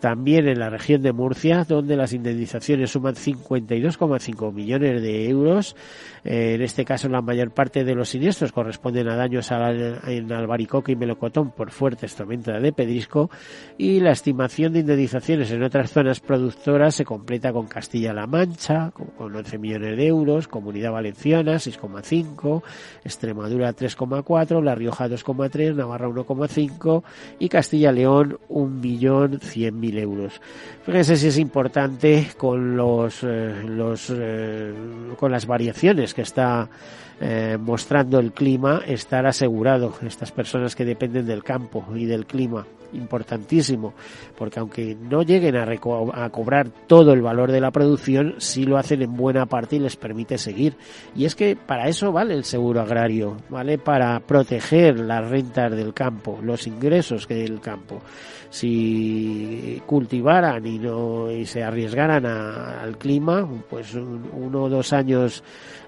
también 0.00 0.48
en 0.48 0.58
la 0.58 0.70
región 0.70 1.02
de 1.02 1.12
Murcia, 1.12 1.64
donde 1.64 1.96
las 1.96 2.12
indemnizaciones 2.12 2.90
suman 2.90 3.14
52,5 3.14 4.52
millones 4.52 5.00
de 5.00 5.28
euros. 5.28 5.76
En 6.24 6.60
este 6.60 6.84
caso, 6.84 7.08
la 7.08 7.22
mayor 7.22 7.52
parte 7.52 7.84
de 7.84 7.94
los 7.94 8.08
siniestros 8.10 8.52
corresponden 8.52 9.08
a 9.08 9.16
daños 9.16 9.50
en 9.50 10.32
Albaricoque 10.32 10.92
y 10.92 10.96
Melocotón 10.96 11.52
por 11.52 11.70
fuertes 11.70 12.14
tormentas 12.16 12.60
de 12.60 12.72
pedrisco. 12.72 13.30
Y 13.78 14.00
la 14.00 14.10
estimación 14.10 14.72
de 14.74 14.80
indemnizaciones 14.80 15.50
en 15.52 15.62
otras 15.62 15.90
zonas 15.90 16.20
productoras 16.26 16.94
se 16.94 17.04
completa 17.04 17.52
con 17.52 17.66
Castilla-La 17.66 18.26
Mancha, 18.26 18.90
con 18.90 19.34
11 19.34 19.58
millones 19.58 19.96
de 19.96 20.06
euros, 20.06 20.48
Comunidad 20.48 20.92
Valenciana 20.92 21.54
6,5, 21.54 22.62
Extremadura 23.04 23.74
3,4, 23.74 24.62
La 24.62 24.74
Rioja 24.74 25.08
2,3, 25.08 25.74
Navarra 25.74 26.08
1,5 26.08 27.02
y 27.38 27.48
Castilla-León 27.48 28.38
1.100.000 28.48 29.98
euros. 29.98 30.40
Fíjense 30.84 31.16
si 31.16 31.28
es 31.28 31.38
importante 31.38 32.28
con 32.36 32.76
los, 32.76 33.22
eh, 33.22 33.62
los 33.66 34.12
eh, 34.14 34.72
con 35.18 35.30
las 35.30 35.46
variaciones 35.46 36.14
que 36.14 36.22
está 36.22 36.68
eh, 37.26 37.56
mostrando 37.58 38.18
el 38.18 38.32
clima 38.32 38.82
estar 38.86 39.24
asegurado 39.24 39.94
estas 40.06 40.30
personas 40.30 40.76
que 40.76 40.84
dependen 40.84 41.24
del 41.24 41.42
campo 41.42 41.82
y 41.94 42.04
del 42.04 42.26
clima 42.26 42.66
importantísimo, 42.92 43.94
porque 44.36 44.60
aunque 44.60 44.94
no 44.94 45.22
lleguen 45.22 45.56
a, 45.56 45.64
a, 45.64 46.30
cobrar 46.30 46.68
todo 46.86 47.14
el 47.14 47.22
valor 47.22 47.50
de 47.50 47.62
la 47.62 47.70
producción, 47.70 48.34
sí 48.36 48.64
lo 48.64 48.76
hacen 48.76 49.00
en 49.00 49.16
buena 49.16 49.46
parte 49.46 49.76
y 49.76 49.78
les 49.78 49.96
permite 49.96 50.36
seguir. 50.36 50.76
Y 51.16 51.24
es 51.24 51.34
que 51.34 51.56
para 51.56 51.88
eso 51.88 52.12
vale 52.12 52.34
el 52.34 52.44
seguro 52.44 52.82
agrario, 52.82 53.38
vale 53.48 53.78
para 53.78 54.20
proteger 54.20 55.00
las 55.00 55.26
rentas 55.26 55.74
del 55.74 55.94
campo, 55.94 56.40
los 56.42 56.66
ingresos 56.66 57.26
que 57.26 57.36
del 57.36 57.58
campo. 57.58 58.02
Si 58.50 59.82
cultivaran 59.86 60.64
y 60.64 60.78
no 60.78 61.32
y 61.32 61.46
se 61.46 61.64
arriesgaran 61.64 62.24
al 62.26 62.98
clima, 62.98 63.48
pues 63.68 63.94
uno 63.94 64.64
o 64.64 64.68
dos 64.68 64.92
años 64.92 65.42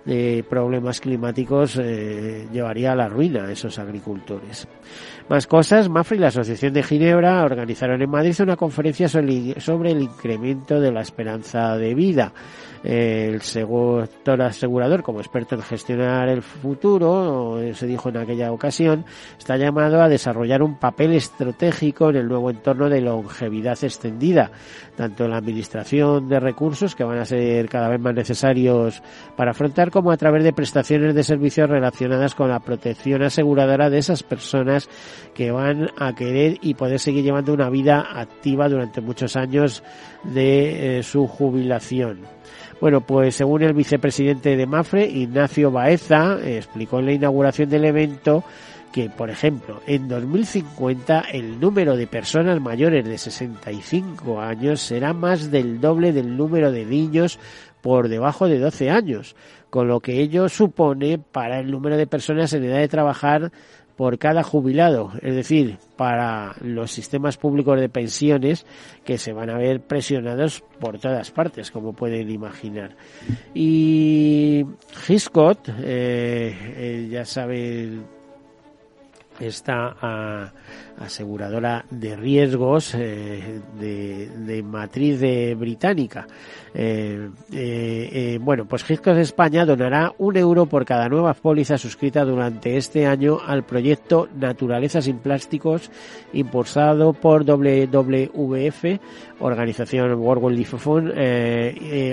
de 0.06 0.44
problemas 0.48 1.00
climáticos 1.00 1.78
eh, 1.82 2.46
llevaría 2.52 2.92
a 2.92 2.96
la 2.96 3.08
ruina 3.08 3.44
a 3.44 3.52
esos 3.52 3.78
agricultores. 3.78 4.66
Más 5.28 5.46
cosas, 5.48 5.88
Mafre 5.88 6.16
y 6.16 6.20
la 6.20 6.28
Asociación 6.28 6.72
de 6.72 6.84
Ginebra 6.84 7.42
organizaron 7.42 8.00
en 8.00 8.08
Madrid 8.08 8.40
una 8.40 8.56
conferencia 8.56 9.08
sobre 9.08 9.90
el 9.90 10.02
incremento 10.02 10.80
de 10.80 10.92
la 10.92 11.00
esperanza 11.00 11.76
de 11.76 11.94
vida 11.94 12.32
el 12.86 13.42
sector 13.42 14.42
asegurador 14.42 15.02
como 15.02 15.18
experto 15.18 15.56
en 15.56 15.62
gestionar 15.62 16.28
el 16.28 16.42
futuro, 16.42 17.58
se 17.74 17.86
dijo 17.86 18.10
en 18.10 18.18
aquella 18.18 18.52
ocasión, 18.52 19.04
está 19.36 19.56
llamado 19.56 20.00
a 20.00 20.08
desarrollar 20.08 20.62
un 20.62 20.76
papel 20.76 21.12
estratégico 21.14 22.10
en 22.10 22.16
el 22.16 22.28
nuevo 22.28 22.48
entorno 22.48 22.88
de 22.88 23.00
longevidad 23.00 23.76
extendida, 23.82 24.52
tanto 24.94 25.24
en 25.24 25.32
la 25.32 25.38
administración 25.38 26.28
de 26.28 26.38
recursos 26.38 26.94
que 26.94 27.02
van 27.02 27.18
a 27.18 27.24
ser 27.24 27.68
cada 27.68 27.88
vez 27.88 28.00
más 28.00 28.14
necesarios 28.14 29.02
para 29.36 29.50
afrontar 29.50 29.90
como 29.90 30.12
a 30.12 30.16
través 30.16 30.44
de 30.44 30.52
prestaciones 30.52 31.12
de 31.14 31.24
servicios 31.24 31.68
relacionadas 31.68 32.36
con 32.36 32.50
la 32.50 32.60
protección 32.60 33.22
aseguradora 33.22 33.90
de 33.90 33.98
esas 33.98 34.22
personas 34.22 34.88
que 35.34 35.50
van 35.50 35.90
a 35.98 36.14
querer 36.14 36.58
y 36.62 36.74
poder 36.74 37.00
seguir 37.00 37.24
llevando 37.24 37.52
una 37.52 37.68
vida 37.68 38.06
activa 38.14 38.68
durante 38.68 39.00
muchos 39.00 39.34
años 39.34 39.82
de 40.22 40.98
eh, 40.98 41.02
su 41.02 41.26
jubilación. 41.26 42.35
Bueno, 42.80 43.00
pues 43.00 43.34
según 43.34 43.62
el 43.62 43.72
vicepresidente 43.72 44.56
de 44.56 44.66
Mafre, 44.66 45.06
Ignacio 45.06 45.70
Baeza, 45.70 46.38
explicó 46.44 46.98
en 46.98 47.06
la 47.06 47.12
inauguración 47.12 47.68
del 47.70 47.84
evento 47.84 48.44
que, 48.92 49.10
por 49.10 49.28
ejemplo, 49.28 49.80
en 49.86 50.08
2050 50.08 51.26
el 51.32 51.60
número 51.60 51.96
de 51.96 52.06
personas 52.06 52.60
mayores 52.60 53.04
de 53.04 53.18
65 53.18 54.40
años 54.40 54.80
será 54.80 55.12
más 55.12 55.50
del 55.50 55.80
doble 55.80 56.12
del 56.12 56.36
número 56.36 56.72
de 56.72 56.86
niños 56.86 57.38
por 57.82 58.08
debajo 58.08 58.48
de 58.48 58.58
12 58.58 58.90
años, 58.90 59.36
con 59.70 59.86
lo 59.86 60.00
que 60.00 60.20
ello 60.20 60.48
supone 60.48 61.18
para 61.18 61.60
el 61.60 61.70
número 61.70 61.96
de 61.96 62.06
personas 62.06 62.52
en 62.52 62.64
edad 62.64 62.78
de 62.78 62.88
trabajar 62.88 63.52
por 63.96 64.18
cada 64.18 64.42
jubilado, 64.42 65.12
es 65.22 65.34
decir, 65.34 65.78
para 65.96 66.54
los 66.60 66.92
sistemas 66.92 67.38
públicos 67.38 67.80
de 67.80 67.88
pensiones 67.88 68.66
que 69.04 69.16
se 69.16 69.32
van 69.32 69.50
a 69.50 69.56
ver 69.56 69.80
presionados 69.80 70.62
por 70.78 70.98
todas 70.98 71.30
partes, 71.30 71.70
como 71.70 71.94
pueden 71.94 72.30
imaginar. 72.30 72.94
Y 73.54 74.66
Hiscott, 75.08 75.68
eh, 75.68 76.54
eh, 76.76 77.08
ya 77.10 77.24
saben, 77.24 78.04
esta 79.40 80.52
aseguradora 80.98 81.84
de 81.90 82.16
riesgos 82.16 82.94
eh, 82.94 83.60
de, 83.78 84.28
de, 84.28 84.62
matriz 84.62 85.20
de 85.20 85.54
británica. 85.54 86.26
Eh, 86.78 87.30
eh, 87.52 88.10
eh, 88.12 88.38
bueno, 88.38 88.66
pues 88.66 88.88
Hiscos 88.90 89.16
España 89.16 89.64
donará 89.64 90.12
un 90.18 90.36
euro 90.36 90.66
por 90.66 90.84
cada 90.84 91.08
nueva 91.08 91.32
póliza 91.32 91.78
suscrita 91.78 92.22
durante 92.22 92.76
este 92.76 93.06
año 93.06 93.38
al 93.44 93.64
proyecto 93.64 94.28
Naturaleza 94.38 95.00
sin 95.00 95.18
Plásticos 95.18 95.90
impulsado 96.34 97.14
por 97.14 97.46
WWF, 97.46 98.84
organización 99.40 100.12
World 100.14 100.44
Wildlife 100.44 100.76
Fund, 100.76 101.10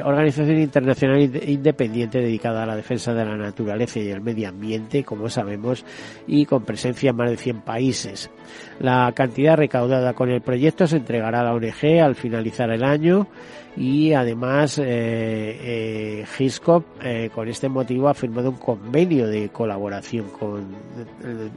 organización 0.06 0.62
internacional 0.62 1.20
independiente 1.22 2.20
dedicada 2.20 2.64
a 2.64 2.66
la 2.66 2.78
defensa 2.78 3.14
de 3.14 3.26
la 3.26 3.36
naturaleza 3.36 4.00
y 4.00 4.10
el 4.10 4.22
medio 4.22 4.48
ambiente, 4.48 5.04
como 5.04 5.28
sabemos, 5.28 5.84
y 6.26 6.46
con 6.46 6.64
presencia 6.64 7.10
en 7.10 7.18
más 7.18 7.30
de 7.30 7.38
100 7.38 7.62
países. 7.62 8.32
La 8.80 9.12
cantidad 9.14 9.58
recaudada 9.58 10.14
con 10.14 10.30
el 10.30 10.42
proyecto 10.42 10.88
se 10.88 10.98
entregará 10.98 11.42
a 11.42 11.44
la 11.44 11.54
ONG 11.54 12.02
al 12.02 12.16
finalizar 12.16 12.70
el 12.70 12.84
año 12.84 13.28
y 13.76 14.14
además 14.14 14.78
eh, 14.78 14.86
eh, 14.86 16.26
eh, 17.04 17.30
con 17.34 17.48
este 17.48 17.70
motivo 17.70 18.08
ha 18.08 18.14
firmado 18.14 18.50
un 18.52 18.58
convenio 18.58 19.28
de 19.28 19.50
colaboración 19.50 20.30
con 20.30 20.68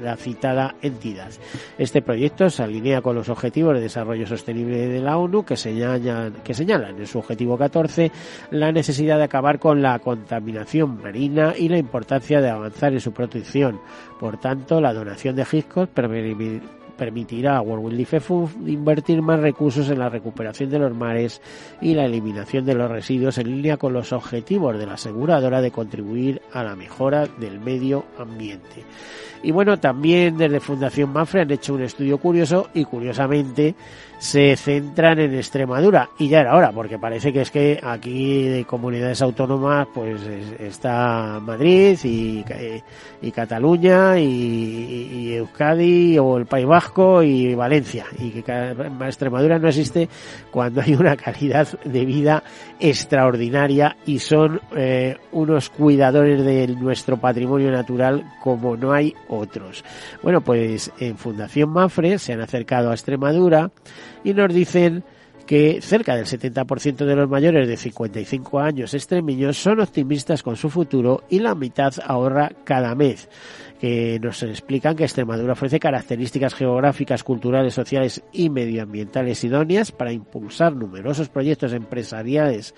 la 0.00 0.16
citada 0.16 0.76
entidad. 0.80 1.30
Este 1.76 2.02
proyecto 2.02 2.49
se 2.49 2.62
alinea 2.62 3.02
con 3.02 3.16
los 3.16 3.28
objetivos 3.28 3.75
de 3.75 3.80
desarrollo 3.80 4.26
sostenible 4.26 4.88
de 4.88 5.00
la 5.00 5.18
ONU 5.18 5.44
que 5.44 5.56
señalan, 5.56 6.32
que 6.42 6.54
señalan 6.54 6.99
en 6.99 7.06
su 7.06 7.18
objetivo 7.18 7.58
14 7.58 8.11
la 8.50 8.73
necesidad 8.73 9.18
de 9.18 9.25
acabar 9.25 9.58
con 9.58 9.82
la 9.82 9.99
contaminación 9.99 11.02
marina 11.02 11.54
y 11.56 11.68
la 11.68 11.78
importancia 11.78 12.40
de 12.40 12.49
avanzar 12.49 12.92
en 12.92 13.00
su 13.00 13.12
protección. 13.12 13.80
Por 14.18 14.38
tanto, 14.38 14.80
la 14.80 14.94
donación 14.94 15.37
de 15.37 15.46
Hitchcock 15.50 15.90
permitirá 15.90 16.76
a 16.98 17.60
World 17.60 18.06
Fund 18.20 18.68
invertir 18.68 19.20
más 19.22 19.40
recursos 19.40 19.88
en 19.90 19.98
la 19.98 20.08
recuperación 20.08 20.70
de 20.70 20.78
los 20.78 20.94
mares 20.94 21.40
y 21.80 21.94
la 21.94 22.06
eliminación 22.06 22.64
de 22.64 22.74
los 22.74 22.90
residuos 22.90 23.38
en 23.38 23.50
línea 23.50 23.76
con 23.76 23.92
los 23.92 24.12
objetivos 24.12 24.78
de 24.78 24.86
la 24.86 24.94
aseguradora 24.94 25.60
de 25.60 25.70
contribuir 25.70 26.40
a 26.52 26.62
la 26.62 26.74
mejora 26.74 27.26
del 27.26 27.60
medio 27.60 28.06
ambiente. 28.18 28.84
Y 29.42 29.52
bueno, 29.52 29.78
también 29.78 30.36
desde 30.36 30.60
Fundación 30.60 31.12
Mafre 31.12 31.42
han 31.42 31.50
hecho 31.50 31.74
un 31.74 31.82
estudio 31.82 32.18
curioso 32.18 32.68
y 32.74 32.84
curiosamente 32.84 33.74
se 34.18 34.56
centran 34.56 35.18
en 35.18 35.35
Extremadura 35.35 36.11
y 36.18 36.28
ya 36.28 36.40
era 36.40 36.54
hora 36.54 36.73
porque 36.73 36.99
parece 36.99 37.32
que 37.32 37.42
es 37.42 37.50
que 37.50 37.78
aquí 37.82 38.49
de 38.49 38.64
comunidades 38.64 39.20
autónomas 39.20 39.88
pues 39.94 40.23
está 40.58 41.38
Madrid 41.40 41.99
y, 42.02 42.44
y 43.20 43.30
Cataluña 43.30 44.18
y, 44.18 45.35
Euskadi 45.37 46.18
o 46.18 46.38
el 46.38 46.46
País 46.46 46.66
Vasco 46.66 47.23
y 47.23 47.54
Valencia 47.54 48.06
y 48.18 48.30
que 48.30 48.75
Extremadura 49.04 49.58
no 49.58 49.68
existe 49.68 50.08
cuando 50.50 50.80
hay 50.80 50.94
una 50.94 51.16
calidad 51.16 51.68
de 51.85 52.04
vida 52.04 52.42
extraordinaria 52.80 53.96
y 54.06 54.18
son 54.18 54.61
eh, 54.75 55.16
unos 55.32 55.68
cuidadores 55.70 56.44
de 56.44 56.68
nuestro 56.68 57.18
patrimonio 57.18 57.70
natural 57.70 58.25
como 58.42 58.76
no 58.76 58.92
hay 58.92 59.14
otros. 59.28 59.85
Bueno, 60.23 60.40
pues 60.40 60.90
en 60.99 61.16
Fundación 61.18 61.70
Mafre 61.70 62.18
se 62.18 62.32
han 62.32 62.40
acercado 62.40 62.90
a 62.90 62.94
Extremadura 62.94 63.70
y 64.26 64.35
nos 64.35 64.52
dicen 64.52 65.04
que 65.47 65.80
cerca 65.80 66.16
del 66.16 66.26
70% 66.26 67.04
de 67.04 67.14
los 67.14 67.30
mayores 67.30 67.68
de 67.68 67.76
55 67.76 68.59
años 68.59 68.92
extremeños 68.92 69.56
son 69.56 69.78
optimistas 69.78 70.42
con 70.42 70.56
su 70.56 70.68
futuro 70.68 71.23
y 71.30 71.38
la 71.38 71.54
mitad 71.54 71.95
ahorra 72.04 72.50
cada 72.64 72.97
mes 72.97 73.28
que 73.80 74.18
nos 74.21 74.42
explican 74.42 74.97
que 74.97 75.04
Extremadura 75.04 75.52
ofrece 75.52 75.78
características 75.78 76.54
geográficas, 76.54 77.23
culturales, 77.23 77.75
sociales 77.75 78.23
y 78.33 78.50
medioambientales 78.50 79.42
idóneas 79.45 79.92
para 79.92 80.12
impulsar 80.12 80.75
numerosos 80.75 81.28
proyectos 81.28 81.73
empresariales 81.73 82.75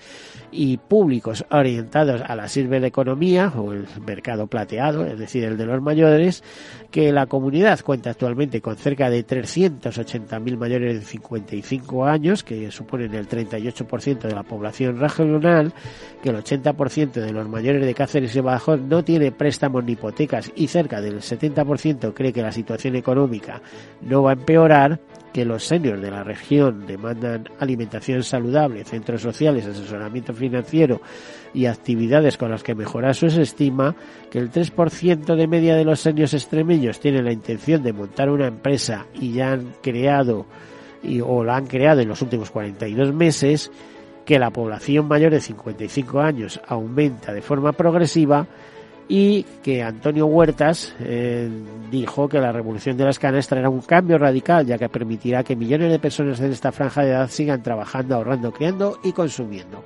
y 0.51 0.77
públicos 0.77 1.45
orientados 1.51 2.21
a 2.25 2.35
la 2.35 2.47
silver 2.47 2.83
economía 2.83 3.51
o 3.55 3.73
el 3.73 3.85
mercado 4.05 4.47
plateado, 4.47 5.05
es 5.05 5.17
decir, 5.17 5.43
el 5.43 5.57
de 5.57 5.65
los 5.65 5.81
mayores, 5.81 6.43
que 6.91 7.11
la 7.11 7.27
comunidad 7.27 7.79
cuenta 7.81 8.09
actualmente 8.11 8.61
con 8.61 8.75
cerca 8.75 9.09
de 9.09 9.25
380.000 9.25 10.57
mayores 10.57 10.99
de 10.99 11.05
55 11.05 12.05
años, 12.05 12.43
que 12.43 12.71
suponen 12.71 13.13
el 13.13 13.27
38% 13.27 14.19
de 14.21 14.35
la 14.35 14.43
población 14.43 14.99
regional, 14.99 15.73
que 16.21 16.29
el 16.29 16.37
80% 16.37 17.11
de 17.11 17.31
los 17.31 17.47
mayores 17.47 17.85
de 17.85 17.93
Cáceres 17.93 18.35
y 18.35 18.39
Badajoz 18.41 18.81
no 18.81 19.03
tiene 19.03 19.31
préstamos 19.31 19.83
ni 19.83 19.93
hipotecas 19.93 20.51
y 20.55 20.67
cerca 20.67 20.88
del 20.97 21.21
70% 21.21 22.13
cree 22.13 22.33
que 22.33 22.41
la 22.41 22.51
situación 22.51 22.95
económica 22.95 23.61
no 24.01 24.23
va 24.23 24.31
a 24.31 24.33
empeorar, 24.33 24.99
que 25.31 25.45
los 25.45 25.63
seniors 25.63 26.01
de 26.01 26.09
la 26.09 26.23
región 26.23 26.87
demandan 26.87 27.47
alimentación 27.59 28.23
saludable, 28.23 28.83
centros 28.83 29.21
sociales, 29.21 29.65
asesoramiento 29.65 30.33
financiero 30.33 31.01
y 31.53 31.67
actividades 31.67 32.37
con 32.37 32.49
las 32.49 32.63
que 32.63 32.75
mejorar 32.75 33.13
su 33.13 33.27
estima, 33.27 33.95
que 34.31 34.39
el 34.39 34.51
3% 34.51 35.35
de 35.35 35.47
media 35.47 35.75
de 35.75 35.85
los 35.85 35.99
seniors 35.99 36.33
extremeños 36.33 36.99
tienen 36.99 37.25
la 37.25 37.31
intención 37.31 37.83
de 37.83 37.93
montar 37.93 38.29
una 38.29 38.47
empresa 38.47 39.05
y 39.13 39.33
ya 39.33 39.51
han 39.51 39.73
creado 39.81 40.45
o 41.23 41.43
la 41.43 41.55
han 41.55 41.67
creado 41.67 42.01
en 42.01 42.09
los 42.09 42.21
últimos 42.21 42.51
42 42.51 43.13
meses, 43.13 43.71
que 44.25 44.39
la 44.39 44.51
población 44.51 45.07
mayor 45.07 45.31
de 45.31 45.41
55 45.41 46.19
años 46.19 46.59
aumenta 46.67 47.33
de 47.33 47.41
forma 47.41 47.71
progresiva 47.71 48.47
y 49.09 49.43
que 49.63 49.81
Antonio 49.81 50.27
Huertas 50.27 50.93
eh, 50.99 51.49
dijo 51.89 52.29
que 52.29 52.39
la 52.39 52.51
revolución 52.51 52.95
de 52.95 53.05
las 53.05 53.17
canas 53.17 53.47
traerá 53.47 53.67
un 53.67 53.81
cambio 53.81 54.19
radical 54.19 54.65
ya 54.67 54.77
que 54.77 54.87
permitirá 54.87 55.43
que 55.43 55.55
millones 55.55 55.91
de 55.91 55.97
personas 55.97 56.39
en 56.39 56.51
esta 56.51 56.71
franja 56.71 57.01
de 57.01 57.09
edad 57.09 57.29
sigan 57.29 57.63
trabajando, 57.63 58.15
ahorrando, 58.15 58.51
criando 58.51 58.99
y 59.03 59.11
consumiendo. 59.11 59.83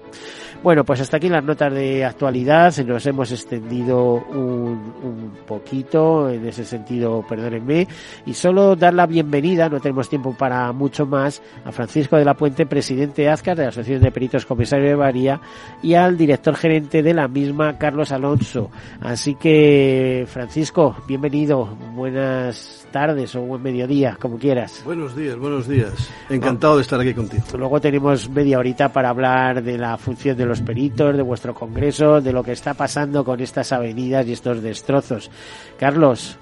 Bueno, 0.63 0.85
pues 0.85 1.01
hasta 1.01 1.17
aquí 1.17 1.27
las 1.27 1.43
notas 1.43 1.73
de 1.73 2.05
actualidad. 2.05 2.73
Nos 2.85 3.05
hemos 3.05 3.33
extendido 3.33 4.13
un, 4.13 4.93
un, 5.03 5.33
poquito 5.45 6.29
en 6.29 6.47
ese 6.47 6.63
sentido, 6.63 7.21
perdónenme. 7.27 7.85
Y 8.25 8.33
solo 8.33 8.73
dar 8.77 8.93
la 8.93 9.05
bienvenida, 9.05 9.67
no 9.67 9.81
tenemos 9.81 10.07
tiempo 10.07 10.33
para 10.33 10.71
mucho 10.71 11.05
más, 11.05 11.41
a 11.65 11.73
Francisco 11.73 12.15
de 12.15 12.23
la 12.23 12.35
Puente, 12.35 12.65
presidente 12.65 13.23
de 13.23 13.29
AZCAR, 13.29 13.57
de 13.57 13.63
la 13.63 13.69
Asociación 13.69 14.03
de 14.03 14.11
Peritos 14.11 14.45
Comisario 14.45 14.87
de 14.87 14.95
Varía, 14.95 15.41
y 15.81 15.95
al 15.95 16.17
director 16.17 16.55
gerente 16.55 17.03
de 17.03 17.13
la 17.13 17.27
misma, 17.27 17.77
Carlos 17.77 18.13
Alonso. 18.13 18.71
Así 19.01 19.35
que, 19.35 20.23
Francisco, 20.29 20.95
bienvenido. 21.05 21.75
Buenas 21.93 22.82
tardes 22.93 23.35
o 23.35 23.41
buen 23.41 23.61
mediodía, 23.61 24.15
como 24.21 24.37
quieras. 24.37 24.81
Buenos 24.85 25.15
días, 25.15 25.35
buenos 25.35 25.67
días. 25.67 25.91
Encantado 26.29 26.77
de 26.77 26.83
estar 26.83 26.99
aquí 27.01 27.13
contigo. 27.13 27.43
Luego 27.57 27.81
tenemos 27.81 28.29
media 28.29 28.59
horita 28.59 28.93
para 28.93 29.09
hablar 29.09 29.61
de 29.61 29.77
la 29.77 29.97
función 29.97 30.37
de 30.37 30.45
los 30.45 30.61
peritos, 30.61 31.17
de 31.17 31.23
vuestro 31.23 31.53
congreso, 31.53 32.21
de 32.21 32.31
lo 32.31 32.43
que 32.43 32.53
está 32.53 32.75
pasando 32.75 33.25
con 33.25 33.41
estas 33.41 33.73
avenidas 33.73 34.25
y 34.27 34.33
estos 34.33 34.61
destrozos. 34.61 35.29
Carlos, 35.77 36.37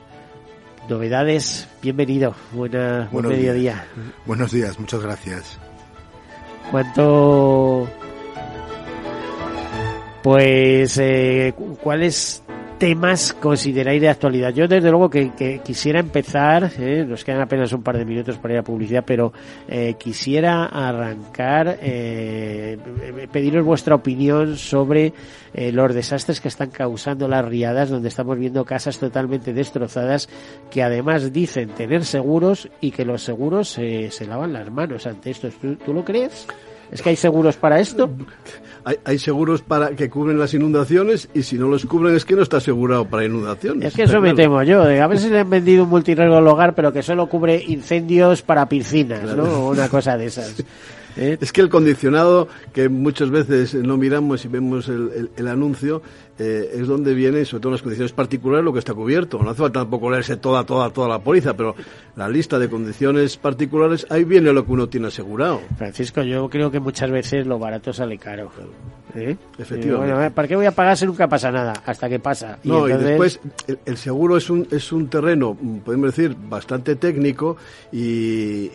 novedades, 0.90 1.68
bienvenido. 1.82 2.36
Buena, 2.52 3.08
buen 3.12 3.30
mediodía. 3.30 3.88
Buenos 4.26 4.52
días, 4.52 4.78
muchas 4.80 5.02
gracias. 5.02 5.58
¿Cuánto... 6.70 7.88
Pues, 10.22 11.00
eh, 11.00 11.52
¿cuál 11.82 12.04
es 12.04 12.41
temas 12.82 13.34
consideráis 13.34 14.02
de 14.02 14.10
actualidad? 14.10 14.52
Yo 14.56 14.68
desde 14.68 14.90
luego 14.90 15.08
que, 15.08 15.62
quisiera 15.64 16.00
empezar, 16.00 16.72
eh, 16.80 17.06
nos 17.08 17.24
quedan 17.24 17.42
apenas 17.42 17.72
un 17.74 17.84
par 17.84 17.96
de 17.96 18.06
minutos 18.06 18.40
para 18.40 18.56
ir 18.56 18.60
a 18.60 18.64
publicidad, 18.64 19.04
pero 19.06 19.32
eh, 19.68 19.94
quisiera 20.00 20.66
arrancar, 20.66 21.78
eh, 21.80 22.80
pediros 23.32 23.64
vuestra 23.64 23.94
opinión 23.94 24.58
sobre 24.58 25.14
eh, 25.54 25.72
los 25.72 25.94
desastres 25.94 26.42
que 26.42 26.48
están 26.48 26.72
causando 26.72 27.28
las 27.28 27.46
riadas, 27.46 27.92
donde 27.92 28.08
estamos 28.08 28.40
viendo 28.40 28.66
casas 28.66 28.98
totalmente 28.98 29.54
destrozadas, 29.54 30.28
que 30.72 30.82
además 30.82 31.32
dicen 31.32 31.70
tener 31.70 32.04
seguros 32.04 32.68
y 32.82 32.90
que 32.90 33.06
los 33.06 33.22
seguros 33.22 33.70
se 33.70 34.26
lavan 34.28 34.54
las 34.54 34.72
manos 34.72 35.06
ante 35.06 35.30
esto. 35.30 35.50
¿Tú 35.86 35.94
lo 35.94 36.04
crees? 36.04 36.48
¿Es 36.92 37.02
que 37.02 37.10
hay 37.10 37.16
seguros 37.16 37.56
para 37.56 37.80
esto? 37.80 38.10
Hay, 39.06 39.20
seguros 39.20 39.62
para 39.62 39.92
que 39.96 40.10
cubren 40.10 40.40
las 40.40 40.54
inundaciones 40.56 41.30
y 41.34 41.44
si 41.44 41.58
no 41.58 41.68
los 41.68 41.86
cubren 41.86 42.16
es 42.16 42.26
que 42.26 42.36
no 42.36 42.42
está 42.42 42.58
asegurado 42.58 43.06
para 43.06 43.26
inundaciones. 43.26 43.90
Es 43.90 43.94
que 43.94 44.04
eso 44.04 44.20
me 44.20 44.34
temo 44.34 44.64
yo. 44.64 44.82
A 44.82 45.08
veces 45.08 45.32
le 45.32 45.40
han 45.40 45.50
vendido 45.50 45.84
un 45.84 45.90
multirriesgo 45.90 46.36
al 46.36 46.48
hogar, 46.48 46.74
pero 46.74 46.92
que 46.92 47.04
solo 47.04 47.28
cubre 47.28 47.64
incendios 47.68 48.42
para 48.42 48.68
piscinas, 48.68 49.36
¿no? 49.36 49.44
O 49.44 49.70
una 49.72 49.88
cosa 49.88 50.18
de 50.18 50.26
esas. 50.26 50.60
¿eh? 50.60 50.66
Es 51.42 51.52
que 51.52 51.60
el 51.60 51.70
condicionado 51.70 52.48
que 52.74 52.88
muchas 52.88 53.30
veces 53.30 53.74
no 53.74 53.98
miramos 53.98 54.46
y 54.46 54.48
vemos 54.48 54.88
el, 54.88 55.30
el, 55.36 55.48
anuncio 55.48 56.02
eh, 56.44 56.72
es 56.74 56.88
donde 56.88 57.14
viene, 57.14 57.46
sobre 57.46 57.62
todo 57.62 57.70
en 57.70 57.74
las 57.74 57.84
condiciones 57.84 58.14
particulares, 58.14 58.66
lo 58.66 58.74
que 58.74 58.80
está 58.80 58.96
cubierto. 58.96 59.38
No 59.44 59.52
hace 59.52 59.62
falta 59.62 59.82
tampoco 59.82 60.10
leerse 60.10 60.38
toda, 60.38 60.66
toda, 60.66 60.90
toda 60.90 61.08
la 61.08 61.20
póliza, 61.20 61.56
pero 61.56 61.76
la 62.16 62.28
lista 62.28 62.58
de 62.58 62.68
condiciones 62.68 63.38
particulares, 63.38 64.08
ahí 64.10 64.24
viene 64.24 64.52
lo 64.52 64.66
que 64.66 64.72
uno 64.72 64.90
tiene 64.90 65.08
asegurado. 65.10 65.62
Francisco, 65.78 66.24
yo 66.24 66.50
creo 66.50 66.72
que 66.72 66.80
muchas 66.80 67.12
veces 67.12 67.46
lo 67.46 67.60
barato 67.60 67.94
sale 67.94 68.18
caro. 68.18 68.50
¿Eh? 69.16 69.36
Efectivamente. 69.58 70.14
Bueno, 70.14 70.32
¿Para 70.34 70.48
qué 70.48 70.56
voy 70.56 70.66
a 70.66 70.72
pagar 70.72 70.98
si 70.98 71.06
nunca 71.06 71.28
pasa 71.28 71.52
nada? 71.52 71.74
Hasta 71.86 72.08
que 72.08 72.20
pasa. 72.20 72.58
no, 72.64 72.88
y 72.88 72.94
después 72.94 73.40
el, 73.86 73.98
seguro 73.98 74.38
es 74.38 74.50
un, 74.50 74.68
es 74.72 74.92
un 74.92 75.10
terreno, 75.10 75.58
podemos 75.84 76.16
decir, 76.16 76.36
bastante 76.36 76.96
técnico 76.96 77.58
y, 77.92 78.72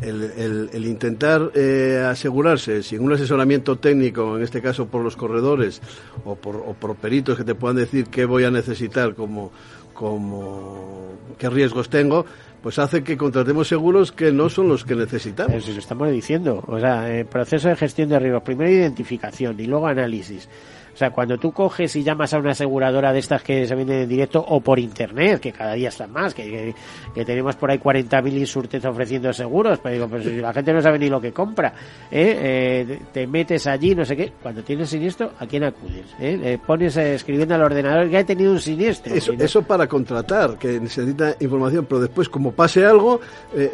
el, 0.00 0.68
el, 0.72 0.86
intentar 0.86 1.50
eh, 1.54 2.04
asegurarse 2.06 2.82
sin 2.82 3.00
un 3.00 3.12
asesoramiento 3.12 3.76
técnico, 3.76 4.36
en 4.36 4.42
este 4.42 4.60
caso 4.60 4.86
por 4.86 5.02
los 5.02 5.16
corredores 5.16 5.80
o 6.24 6.34
por, 6.34 6.56
o 6.56 6.73
por 6.74 6.96
peritos 6.96 7.36
que 7.36 7.44
te 7.44 7.54
puedan 7.54 7.76
decir 7.76 8.06
qué 8.06 8.24
voy 8.24 8.44
a 8.44 8.50
necesitar 8.50 9.14
como, 9.14 9.50
como 9.92 11.12
qué 11.38 11.48
riesgos 11.48 11.88
tengo, 11.88 12.26
pues 12.62 12.78
hace 12.78 13.04
que 13.04 13.16
contratemos 13.16 13.68
seguros 13.68 14.10
que 14.10 14.32
no 14.32 14.48
son 14.48 14.68
los 14.68 14.84
que 14.84 14.94
necesitamos. 14.94 15.68
Eso 15.68 15.78
estamos 15.78 16.10
diciendo. 16.10 16.64
O 16.66 16.80
sea, 16.80 17.10
el 17.10 17.26
proceso 17.26 17.68
de 17.68 17.76
gestión 17.76 18.08
de 18.08 18.18
riesgos, 18.18 18.42
primero 18.42 18.70
identificación 18.70 19.58
y 19.60 19.66
luego 19.66 19.86
análisis. 19.86 20.48
O 20.94 20.96
sea, 20.96 21.10
cuando 21.10 21.36
tú 21.38 21.50
coges 21.50 21.94
y 21.96 22.04
llamas 22.04 22.32
a 22.34 22.38
una 22.38 22.52
aseguradora 22.52 23.12
de 23.12 23.18
estas 23.18 23.42
que 23.42 23.66
se 23.66 23.74
venden 23.74 24.02
en 24.02 24.08
directo 24.08 24.44
o 24.46 24.60
por 24.60 24.78
internet, 24.78 25.40
que 25.40 25.50
cada 25.50 25.74
día 25.74 25.88
están 25.88 26.12
más, 26.12 26.32
que, 26.32 26.72
que, 27.12 27.24
tenemos 27.24 27.56
por 27.56 27.70
ahí 27.70 27.78
40.000 27.78 28.32
insurtes 28.32 28.84
ofreciendo 28.84 29.32
seguros, 29.32 29.80
pero 29.82 29.94
digo, 29.94 30.08
pues 30.08 30.24
la 30.26 30.52
gente 30.52 30.72
no 30.72 30.80
sabe 30.80 31.00
ni 31.00 31.08
lo 31.08 31.20
que 31.20 31.32
compra, 31.32 31.72
¿eh? 32.10 32.84
Eh, 32.86 33.00
te 33.12 33.26
metes 33.26 33.66
allí, 33.66 33.94
no 33.94 34.04
sé 34.04 34.16
qué, 34.16 34.32
cuando 34.40 34.62
tienes 34.62 34.88
siniestro, 34.88 35.32
¿a 35.38 35.46
quién 35.46 35.64
acudes? 35.64 36.06
¿Eh? 36.20 36.58
pones 36.64 36.96
escribiendo 36.96 37.54
al 37.54 37.62
ordenador 37.62 38.08
que 38.08 38.18
ha 38.18 38.24
tenido 38.24 38.52
un 38.52 38.60
siniestro. 38.60 39.14
Eso, 39.14 39.32
eso 39.32 39.62
para 39.62 39.88
contratar, 39.88 40.56
que 40.58 40.78
necesita 40.78 41.34
información, 41.40 41.86
pero 41.88 42.00
después 42.00 42.28
como 42.28 42.52
pase 42.52 42.84
algo, 42.84 43.20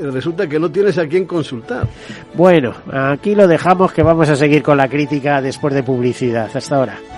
resulta 0.00 0.48
que 0.48 0.58
no 0.58 0.70
tienes 0.70 0.96
a 0.96 1.06
quién 1.06 1.26
consultar. 1.26 1.86
Bueno, 2.34 2.74
aquí 2.90 3.34
lo 3.34 3.46
dejamos 3.46 3.92
que 3.92 4.02
vamos 4.02 4.28
a 4.28 4.36
seguir 4.36 4.62
con 4.62 4.76
la 4.76 4.88
crítica 4.88 5.42
después 5.42 5.74
de 5.74 5.82
publicidad. 5.82 6.50
Hasta 6.54 6.76
ahora. 6.76 7.09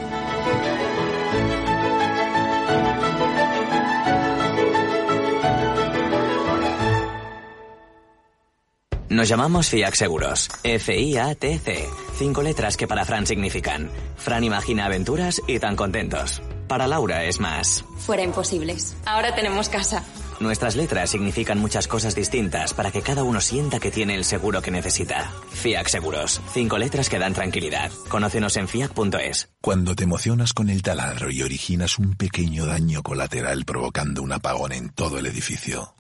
Nos 9.13 9.29
llamamos 9.29 9.69
FIAC 9.69 9.95
Seguros. 9.95 10.49
F-I-A-T-C. 10.65 11.87
Cinco 12.17 12.41
letras 12.41 12.79
que 12.79 12.87
para 12.87 13.05
Fran 13.05 13.27
significan. 13.27 13.91
Fran 14.17 14.43
imagina 14.43 14.87
aventuras 14.87 15.43
y 15.47 15.59
tan 15.59 15.77
contentos. 15.77 16.41
Para 16.67 16.87
Laura 16.87 17.23
es 17.25 17.39
más. 17.39 17.85
Fuera 17.99 18.23
imposibles. 18.23 18.97
Ahora 19.05 19.35
tenemos 19.35 19.69
casa. 19.69 20.03
Nuestras 20.41 20.77
letras 20.77 21.11
significan 21.11 21.59
muchas 21.59 21.89
cosas 21.89 22.15
distintas 22.15 22.73
para 22.73 22.91
que 22.91 23.03
cada 23.03 23.23
uno 23.23 23.43
sienta 23.43 23.81
que 23.81 23.91
tiene 23.91 24.15
el 24.15 24.25
seguro 24.25 24.63
que 24.63 24.71
necesita. 24.71 25.31
FIAC 25.51 25.89
Seguros. 25.89 26.41
Cinco 26.51 26.79
letras 26.79 27.11
que 27.11 27.19
dan 27.19 27.35
tranquilidad. 27.35 27.93
Conócenos 28.09 28.57
en 28.57 28.67
fiac.es. 28.67 29.51
Cuando 29.61 29.95
te 29.95 30.05
emocionas 30.05 30.55
con 30.55 30.71
el 30.71 30.81
taladro 30.81 31.31
y 31.31 31.43
originas 31.43 31.99
un 31.99 32.15
pequeño 32.15 32.65
daño 32.65 33.03
colateral 33.03 33.67
provocando 33.67 34.23
un 34.23 34.33
apagón 34.33 34.73
en 34.73 34.89
todo 34.89 35.19
el 35.19 35.27
edificio, 35.27 35.95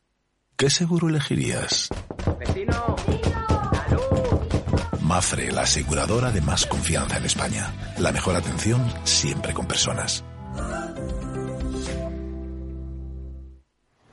¿Qué 0.56 0.70
seguro 0.70 1.08
elegirías? 1.08 1.88
¡Vecino! 2.38 2.96
Mafre, 5.00 5.50
la 5.52 5.62
aseguradora 5.62 6.30
de 6.30 6.40
más 6.40 6.66
confianza 6.66 7.18
en 7.18 7.24
España. 7.24 7.72
La 7.98 8.12
mejor 8.12 8.36
atención 8.36 8.82
siempre 9.04 9.52
con 9.52 9.66
personas. 9.66 10.24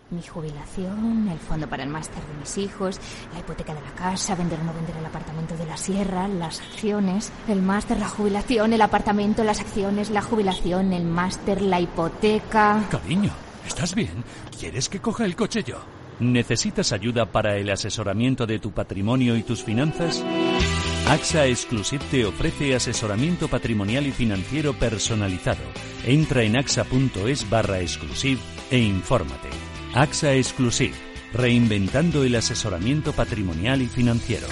Mi 0.10 0.24
jubilación, 0.24 1.30
el 1.30 1.38
fondo 1.38 1.70
para 1.70 1.84
el 1.84 1.90
máster 1.90 2.18
de 2.26 2.34
mis 2.40 2.58
hijos, 2.58 3.00
la 3.32 3.40
hipoteca 3.40 3.76
de 3.76 3.82
la 3.82 3.92
casa, 3.92 4.34
vender 4.34 4.60
o 4.60 4.64
no 4.64 4.74
vender 4.74 4.98
el 4.98 5.06
apartamento 5.06 5.56
de 5.56 5.68
la 5.68 5.78
sierra, 5.78 6.28
las 6.28 6.62
acciones, 6.62 7.32
el 7.48 7.62
máster, 7.62 8.00
la 8.00 8.10
jubilación, 8.10 8.74
el 8.74 8.82
apartamento, 8.82 9.44
las 9.44 9.60
acciones, 9.60 10.10
la 10.10 10.24
jubilación, 10.24 10.94
el 10.94 11.06
máster, 11.06 11.62
la 11.62 11.80
hipoteca. 11.80 12.88
Cariño, 12.90 13.32
¿estás 13.68 13.94
bien? 13.94 14.24
¿Quieres 14.60 14.90
que 14.90 15.00
coja 15.00 15.26
el 15.26 15.36
coche 15.36 15.64
yo? 15.64 15.99
¿Necesitas 16.20 16.92
ayuda 16.92 17.32
para 17.32 17.56
el 17.58 17.70
asesoramiento 17.70 18.46
de 18.46 18.60
tu 18.60 18.72
patrimonio 18.72 19.38
y 19.38 19.44
tus 19.44 19.64
finanzas? 19.64 20.24
AXA 21.08 21.48
Exclusive 21.48 22.04
te 22.12 22.26
ofrece 22.26 22.76
asesoramiento 22.76 23.48
patrimonial 23.48 24.06
y 24.06 24.12
financiero 24.12 24.74
personalizado. 24.74 25.64
Entra 26.06 26.44
en 26.44 26.58
axa.es 26.58 27.50
barra 27.50 27.80
exclusive 27.80 28.42
e 28.70 28.80
infórmate. 28.80 29.48
AXA 29.94 30.34
Exclusive, 30.34 30.94
reinventando 31.34 32.24
el 32.24 32.36
asesoramiento 32.36 33.14
patrimonial 33.14 33.82
y 33.82 33.88
financiero. 33.88 34.48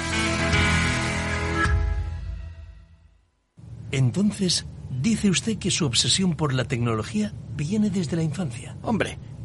Entonces, 3.91 4.65
dice 4.89 5.30
usted 5.30 5.58
que 5.58 5.69
su 5.69 5.86
obsesión 5.86 6.36
por 6.36 6.53
la 6.53 6.63
tecnología 6.65 7.34
viene 7.56 7.89
desde 7.89 8.15
la 8.15 8.23
infancia. 8.23 8.77
Hombre, 8.82 9.19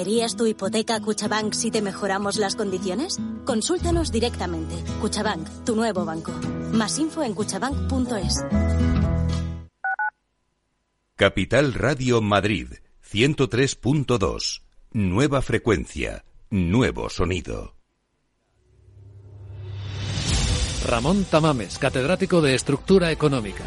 ¿Traerías 0.00 0.34
tu 0.34 0.46
hipoteca 0.46 0.94
a 0.94 1.00
Cuchabank 1.02 1.52
si 1.52 1.70
te 1.70 1.82
mejoramos 1.82 2.38
las 2.38 2.56
condiciones? 2.56 3.18
Consúltanos 3.44 4.10
directamente. 4.10 4.74
Cuchabank, 4.98 5.46
tu 5.66 5.76
nuevo 5.76 6.06
banco. 6.06 6.32
Más 6.72 6.98
info 6.98 7.22
en 7.22 7.34
cuchabank.es. 7.34 8.42
Capital 11.16 11.74
Radio 11.74 12.22
Madrid, 12.22 12.68
103.2. 13.12 14.62
Nueva 14.92 15.42
frecuencia, 15.42 16.24
nuevo 16.48 17.10
sonido. 17.10 17.74
Ramón 20.86 21.26
Tamames, 21.26 21.76
catedrático 21.76 22.40
de 22.40 22.54
Estructura 22.54 23.12
Económica 23.12 23.66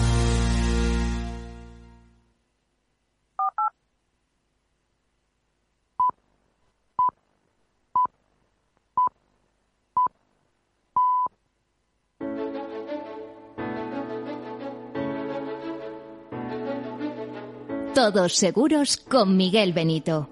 Todos 17.93 18.37
seguros 18.37 18.95
con 18.95 19.35
Miguel 19.35 19.73
Benito. 19.73 20.29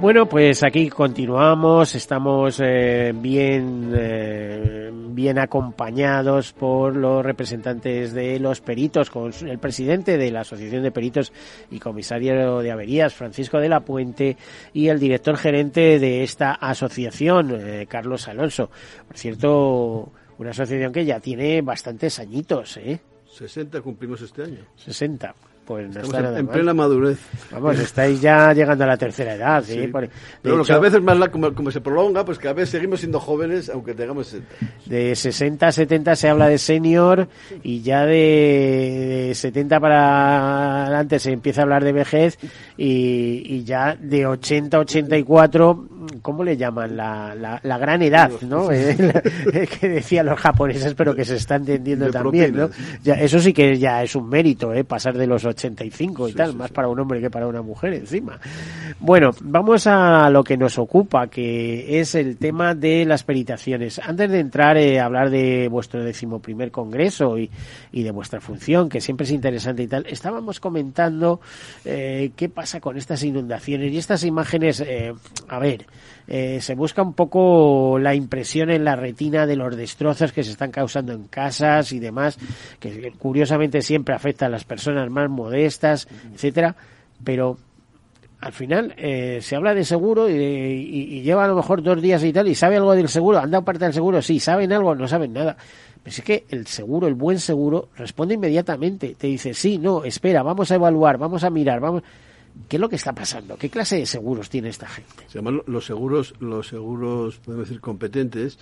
Bueno, 0.00 0.26
pues 0.26 0.64
aquí 0.64 0.88
continuamos, 0.88 1.94
estamos 1.94 2.60
eh, 2.64 3.12
bien, 3.14 3.92
eh, 3.94 4.90
bien 4.92 5.38
acompañados 5.38 6.54
por 6.54 6.96
los 6.96 7.22
representantes 7.22 8.14
de 8.14 8.40
los 8.40 8.60
peritos, 8.62 9.10
con 9.10 9.32
el 9.46 9.58
presidente 9.58 10.16
de 10.16 10.30
la 10.30 10.40
Asociación 10.40 10.82
de 10.82 10.90
Peritos 10.90 11.30
y 11.70 11.78
comisario 11.78 12.60
de 12.60 12.72
averías, 12.72 13.14
Francisco 13.14 13.58
de 13.58 13.68
la 13.68 13.80
Puente, 13.80 14.38
y 14.72 14.88
el 14.88 14.98
director 14.98 15.36
gerente 15.36 16.00
de 16.00 16.24
esta 16.24 16.52
asociación, 16.52 17.56
eh, 17.60 17.86
Carlos 17.86 18.26
Alonso. 18.26 18.70
Por 19.06 19.16
cierto, 19.16 20.10
una 20.38 20.50
asociación 20.50 20.92
que 20.92 21.04
ya 21.04 21.20
tiene 21.20 21.62
bastantes 21.62 22.18
añitos, 22.18 22.76
¿eh? 22.76 23.00
60 23.30 23.80
cumplimos 23.80 24.20
este 24.22 24.42
año. 24.42 24.66
60 24.76 25.34
pues 25.64 25.84
no 25.86 26.00
Estamos 26.00 26.14
está 26.14 26.38
en, 26.38 26.46
plena 26.48 26.74
madurez. 26.74 27.18
Vamos, 27.52 27.78
estáis 27.78 28.20
ya 28.20 28.52
llegando 28.52 28.84
a 28.84 28.86
la 28.88 28.96
tercera 28.96 29.34
edad, 29.34 29.62
¿sí? 29.64 29.74
Sí. 29.82 29.86
Por- 29.88 30.02
de 30.02 30.10
Pero 30.42 30.56
lo 30.56 30.64
que 30.64 30.72
hecho, 30.72 30.78
a 30.78 30.80
veces 30.82 31.00
más 31.02 31.16
la, 31.18 31.28
como, 31.30 31.54
como 31.54 31.70
se 31.70 31.80
prolonga, 31.80 32.24
pues 32.24 32.38
cada 32.38 32.54
vez 32.54 32.68
seguimos 32.68 33.00
siendo 33.00 33.20
jóvenes, 33.20 33.68
aunque 33.70 33.94
tengamos 33.94 34.26
60. 34.26 34.56
de 34.86 35.14
60 35.16 35.66
a 35.68 35.72
70 35.72 36.16
se 36.16 36.28
habla 36.28 36.48
de 36.48 36.58
senior 36.58 37.28
y 37.62 37.80
ya 37.82 38.04
de, 38.04 39.26
de 39.28 39.34
70 39.34 39.80
para 39.80 40.82
adelante 40.84 41.18
se 41.18 41.32
empieza 41.32 41.60
a 41.60 41.64
hablar 41.64 41.84
de 41.84 41.92
vejez 41.92 42.38
y, 42.76 43.42
y 43.46 43.64
ya 43.64 43.96
de 43.98 44.26
80 44.26 44.76
a 44.76 44.80
84, 44.80 45.88
¿cómo 46.22 46.42
le 46.44 46.56
llaman? 46.56 46.96
La, 46.96 47.34
la, 47.34 47.60
la 47.62 47.78
gran 47.78 48.02
edad, 48.02 48.30
¿no? 48.42 48.68
Que 49.80 49.88
decían 49.88 50.26
los 50.26 50.38
japoneses, 50.40 50.94
pero 50.94 51.14
que 51.14 51.24
se 51.24 51.36
está 51.36 51.56
entendiendo 51.56 52.06
De 52.06 52.12
también, 52.12 52.56
¿no? 52.56 52.70
Ya, 53.02 53.14
eso 53.14 53.38
sí 53.38 53.52
que 53.52 53.78
ya 53.78 54.02
es 54.02 54.14
un 54.16 54.28
mérito, 54.28 54.72
¿eh? 54.74 54.84
Pasar 54.84 55.16
de 55.16 55.26
los 55.26 55.44
85 55.52 56.28
y 56.28 56.32
tal, 56.32 56.54
más 56.54 56.70
para 56.70 56.88
un 56.88 56.98
hombre 57.00 57.20
que 57.20 57.30
para 57.30 57.46
una 57.46 57.62
mujer 57.62 57.94
encima. 57.94 58.38
Bueno, 59.00 59.30
vamos 59.40 59.86
a 59.86 60.28
lo 60.30 60.44
que 60.44 60.56
nos 60.56 60.78
ocupa, 60.78 61.28
que 61.28 62.00
es 62.00 62.14
el 62.14 62.36
tema 62.36 62.74
de 62.74 63.04
las 63.04 63.22
peritaciones. 63.22 63.98
Antes 63.98 64.30
de 64.30 64.40
entrar 64.40 64.76
eh, 64.76 65.00
a 65.00 65.06
hablar 65.06 65.30
de 65.30 65.68
vuestro 65.68 66.02
decimoprimer 66.02 66.70
congreso 66.70 67.38
y, 67.38 67.50
y 67.92 68.02
de 68.02 68.10
vuestra 68.10 68.40
función, 68.40 68.88
que 68.88 69.00
siempre 69.00 69.24
es 69.24 69.32
interesante 69.32 69.82
y 69.82 69.86
tal, 69.86 70.06
estábamos 70.06 70.60
comentando 70.60 71.40
eh, 71.84 72.32
qué 72.36 72.48
pasa 72.48 72.80
con 72.80 72.96
estas 72.96 73.22
inundaciones 73.24 73.92
y 73.92 73.98
estas 73.98 74.24
imágenes, 74.24 74.80
eh, 74.80 75.12
a 75.48 75.58
ver, 75.58 75.86
eh, 76.34 76.62
se 76.62 76.74
busca 76.74 77.02
un 77.02 77.12
poco 77.12 77.98
la 77.98 78.14
impresión 78.14 78.70
en 78.70 78.84
la 78.84 78.96
retina 78.96 79.44
de 79.44 79.54
los 79.54 79.76
destrozos 79.76 80.32
que 80.32 80.42
se 80.42 80.52
están 80.52 80.70
causando 80.70 81.12
en 81.12 81.24
casas 81.24 81.92
y 81.92 81.98
demás, 81.98 82.38
que 82.80 83.12
curiosamente 83.18 83.82
siempre 83.82 84.14
afecta 84.14 84.46
a 84.46 84.48
las 84.48 84.64
personas 84.64 85.10
más 85.10 85.28
modestas, 85.28 86.08
etcétera, 86.32 86.74
pero 87.22 87.58
al 88.40 88.54
final 88.54 88.94
eh, 88.96 89.40
se 89.42 89.56
habla 89.56 89.74
de 89.74 89.84
seguro 89.84 90.30
y, 90.30 90.32
y 90.32 91.20
lleva 91.20 91.44
a 91.44 91.48
lo 91.48 91.54
mejor 91.54 91.82
dos 91.82 92.00
días 92.00 92.24
y 92.24 92.32
tal 92.32 92.48
y 92.48 92.54
sabe 92.54 92.78
algo 92.78 92.94
del 92.94 93.10
seguro, 93.10 93.38
han 93.38 93.50
dado 93.50 93.66
parte 93.66 93.84
del 93.84 93.92
seguro, 93.92 94.22
sí, 94.22 94.40
saben 94.40 94.72
algo, 94.72 94.94
no 94.94 95.06
saben 95.06 95.34
nada. 95.34 95.58
Pero 96.02 96.16
es 96.16 96.22
que 96.22 96.46
el 96.48 96.66
seguro, 96.66 97.08
el 97.08 97.14
buen 97.14 97.40
seguro, 97.40 97.90
responde 97.94 98.36
inmediatamente, 98.36 99.16
te 99.18 99.26
dice, 99.26 99.52
sí, 99.52 99.76
no, 99.76 100.02
espera, 100.02 100.42
vamos 100.42 100.70
a 100.72 100.76
evaluar, 100.76 101.18
vamos 101.18 101.44
a 101.44 101.50
mirar, 101.50 101.78
vamos... 101.78 102.02
¿Qué 102.68 102.76
es 102.76 102.80
lo 102.80 102.88
que 102.88 102.96
está 102.96 103.12
pasando? 103.12 103.56
¿Qué 103.56 103.68
clase 103.70 103.96
de 103.96 104.06
seguros 104.06 104.48
tiene 104.50 104.68
esta 104.68 104.86
gente? 104.86 105.24
Se 105.28 105.38
llaman 105.38 105.62
los 105.66 105.84
seguros, 105.86 106.34
los 106.40 106.68
seguros, 106.68 107.38
podemos 107.44 107.66
decir, 107.68 107.80
competentes, 107.80 108.58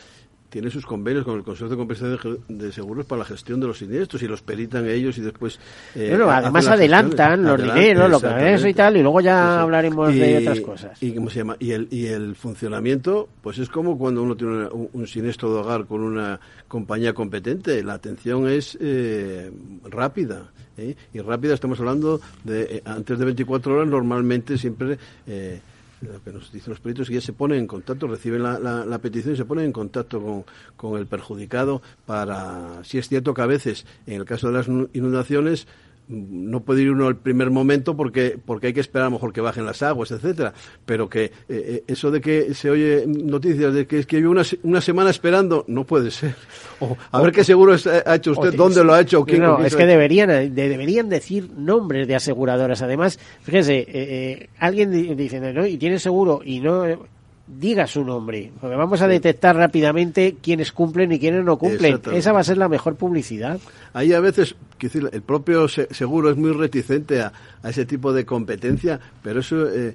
tienen 0.49 0.73
sus 0.73 0.85
convenios 0.85 1.25
con 1.25 1.37
el 1.37 1.45
Consorcio 1.45 1.69
de 1.69 1.77
Compensación 1.77 2.41
de 2.49 2.73
Seguros 2.73 3.07
para 3.07 3.21
la 3.21 3.25
gestión 3.25 3.61
de 3.61 3.69
los 3.69 3.79
siniestros 3.79 4.21
y 4.23 4.27
los 4.27 4.43
peritan 4.43 4.89
ellos 4.89 5.17
y 5.19 5.21
después. 5.21 5.61
eh, 5.95 6.09
Bueno, 6.11 6.29
además 6.29 6.67
adelantan 6.67 7.43
los 7.45 7.53
Adelantan, 7.53 7.77
dineros, 7.81 8.11
lo 8.11 8.21
que 8.21 8.55
es 8.55 8.65
y 8.65 8.75
tal, 8.75 8.97
y 8.97 9.03
luego 9.03 9.21
ya 9.21 9.43
Eso. 9.53 9.61
hablaremos 9.61 10.13
de 10.13 10.39
otras 10.39 10.61
cosas. 10.61 11.01
Y, 11.01 11.13
¿cómo 11.15 11.31
se 11.31 11.37
llama? 11.39 11.57
Y 11.61 11.71
el, 11.71 11.87
y 11.93 12.07
el 12.07 12.35
funcionamiento, 12.35 13.29
pues 13.43 13.59
es 13.59 13.69
como 13.69 13.97
cuando 13.97 14.25
uno 14.25 14.37
tiene 14.37 14.55
una- 14.55 14.71
un, 14.71 14.89
un 14.93 15.07
siniestro 15.07 15.55
de 15.55 15.61
hogar 15.61 15.87
con 15.87 16.01
una 16.01 16.41
compañía 16.67 17.13
competente. 17.15 17.83
La 17.85 17.95
atención 17.95 18.49
es 18.49 18.77
eh, 18.81 19.53
rápida. 19.85 20.51
¿Eh? 20.81 20.97
Y 21.13 21.21
rápida 21.21 21.55
estamos 21.55 21.79
hablando 21.81 22.21
de 22.45 22.63
eh, 22.63 22.83
antes 22.85 23.19
de 23.19 23.25
24 23.25 23.75
horas, 23.77 23.89
normalmente 23.89 24.57
siempre. 24.59 24.99
eh, 25.27 25.61
lo 26.03 26.23
que 26.25 26.33
nos 26.33 26.51
dicen 26.51 26.71
los 26.71 26.81
peritos 26.81 27.09
que 27.09 27.17
ya 27.17 27.21
se 27.21 27.35
ponen 27.35 27.59
en 27.59 27.67
contacto, 27.67 28.09
reciben 28.09 28.43
la, 28.43 28.59
la- 28.59 28.87
la 28.87 28.99
petición 29.01 29.35
y 29.35 29.37
se 29.37 29.45
ponen 29.45 29.67
en 29.67 29.73
contacto 29.73 30.19
con, 30.23 30.45
con 30.75 30.99
el 30.99 31.07
perjudicado 31.07 31.83
para, 32.07 32.83
si 32.85 32.97
es 32.97 33.07
cierto 33.07 33.35
que 33.35 33.43
a 33.43 33.47
veces, 33.47 33.85
en 34.07 34.15
el 34.15 34.25
caso 34.25 34.47
de 34.47 34.55
las 34.55 34.67
nu- 34.67 34.89
inundaciones, 34.95 35.67
no 36.11 36.61
puede 36.65 36.83
ir 36.83 36.91
uno 36.91 37.07
al 37.07 37.17
primer 37.17 37.51
momento 37.51 37.97
porque 37.97 38.37
porque 38.45 38.67
hay 38.69 38.73
que 38.73 38.81
esperar 38.81 39.07
a 39.07 39.11
lo 39.11 39.13
mejor 39.13 39.33
que 39.33 39.41
bajen 39.41 39.65
las 39.65 39.83
aguas, 39.83 40.11
etcétera, 40.11 40.53
pero 40.85 41.09
que 41.09 41.25
eh, 41.25 41.31
eh, 41.49 41.85
eso 41.87 42.11
de 42.11 42.21
que 42.21 42.53
se 42.55 42.69
oye 42.71 43.05
noticias 43.07 43.73
de 43.73 43.87
que 43.87 44.01
es 44.01 44.07
que 44.07 44.17
llevo 44.19 44.33
una, 44.33 44.43
una 44.65 44.81
semana 44.81 45.11
esperando, 45.11 45.65
no 45.69 45.85
puede 45.85 46.11
ser. 46.11 46.35
O, 46.83 46.97
a 47.13 47.21
ver 47.21 47.31
qué 47.33 47.45
seguro 47.45 47.75
es- 47.75 47.87
ha 47.87 48.15
hecho 48.15 48.33
usted, 48.33 48.49
O- 48.55 48.57
dónde 48.57 48.83
lo 48.83 48.95
ha 48.95 49.01
hecho, 49.03 49.23
quién, 49.25 49.43
No, 49.43 49.63
es 49.63 49.77
que 49.77 49.85
deberían, 49.85 50.29
de- 50.31 50.49
deberían 50.51 51.11
decir 51.11 51.51
nombres 51.55 52.09
de 52.09 52.15
aseguradoras. 52.15 52.81
Además, 52.81 53.19
fíjese, 53.43 53.81
eh, 53.81 53.87
eh, 53.93 54.49
alguien 54.59 54.91
di- 54.91 55.15
dice, 55.15 55.41
¿no? 55.53 55.67
Y 55.67 55.77
tiene 55.77 55.99
seguro 55.99 56.41
y 56.43 56.61
no 56.61 56.87
eh, 56.87 56.99
diga 57.59 57.87
su 57.87 58.05
nombre, 58.05 58.53
porque 58.61 58.77
vamos 58.77 59.03
a 59.03 59.09
detectar 59.09 59.57
rápidamente 59.57 60.37
quiénes 60.41 60.73
cumplen 60.73 61.13
y 61.13 61.19
quiénes 61.19 61.45
no 61.45 61.59
cumplen. 61.59 61.95
Esa 62.17 62.33
va 62.33 62.41
a 62.41 62.45
ser 62.45 62.59
la 62.59 62.69
mejor 62.69 62.97
publicidad. 62.97 63.59
Ahí 63.93 64.13
a 64.13 64.21
veces, 64.21 64.55
el 65.13 65.23
propio 65.23 65.67
se- 65.69 65.93
seguro 65.93 66.31
es 66.31 66.37
muy 66.37 66.53
reticente 66.53 67.21
a, 67.23 67.33
a 67.63 67.71
ese 67.71 67.85
tipo 67.87 68.13
de 68.13 68.25
competencia, 68.25 69.01
pero 69.23 69.41
eso, 69.41 69.69
eh, 69.69 69.95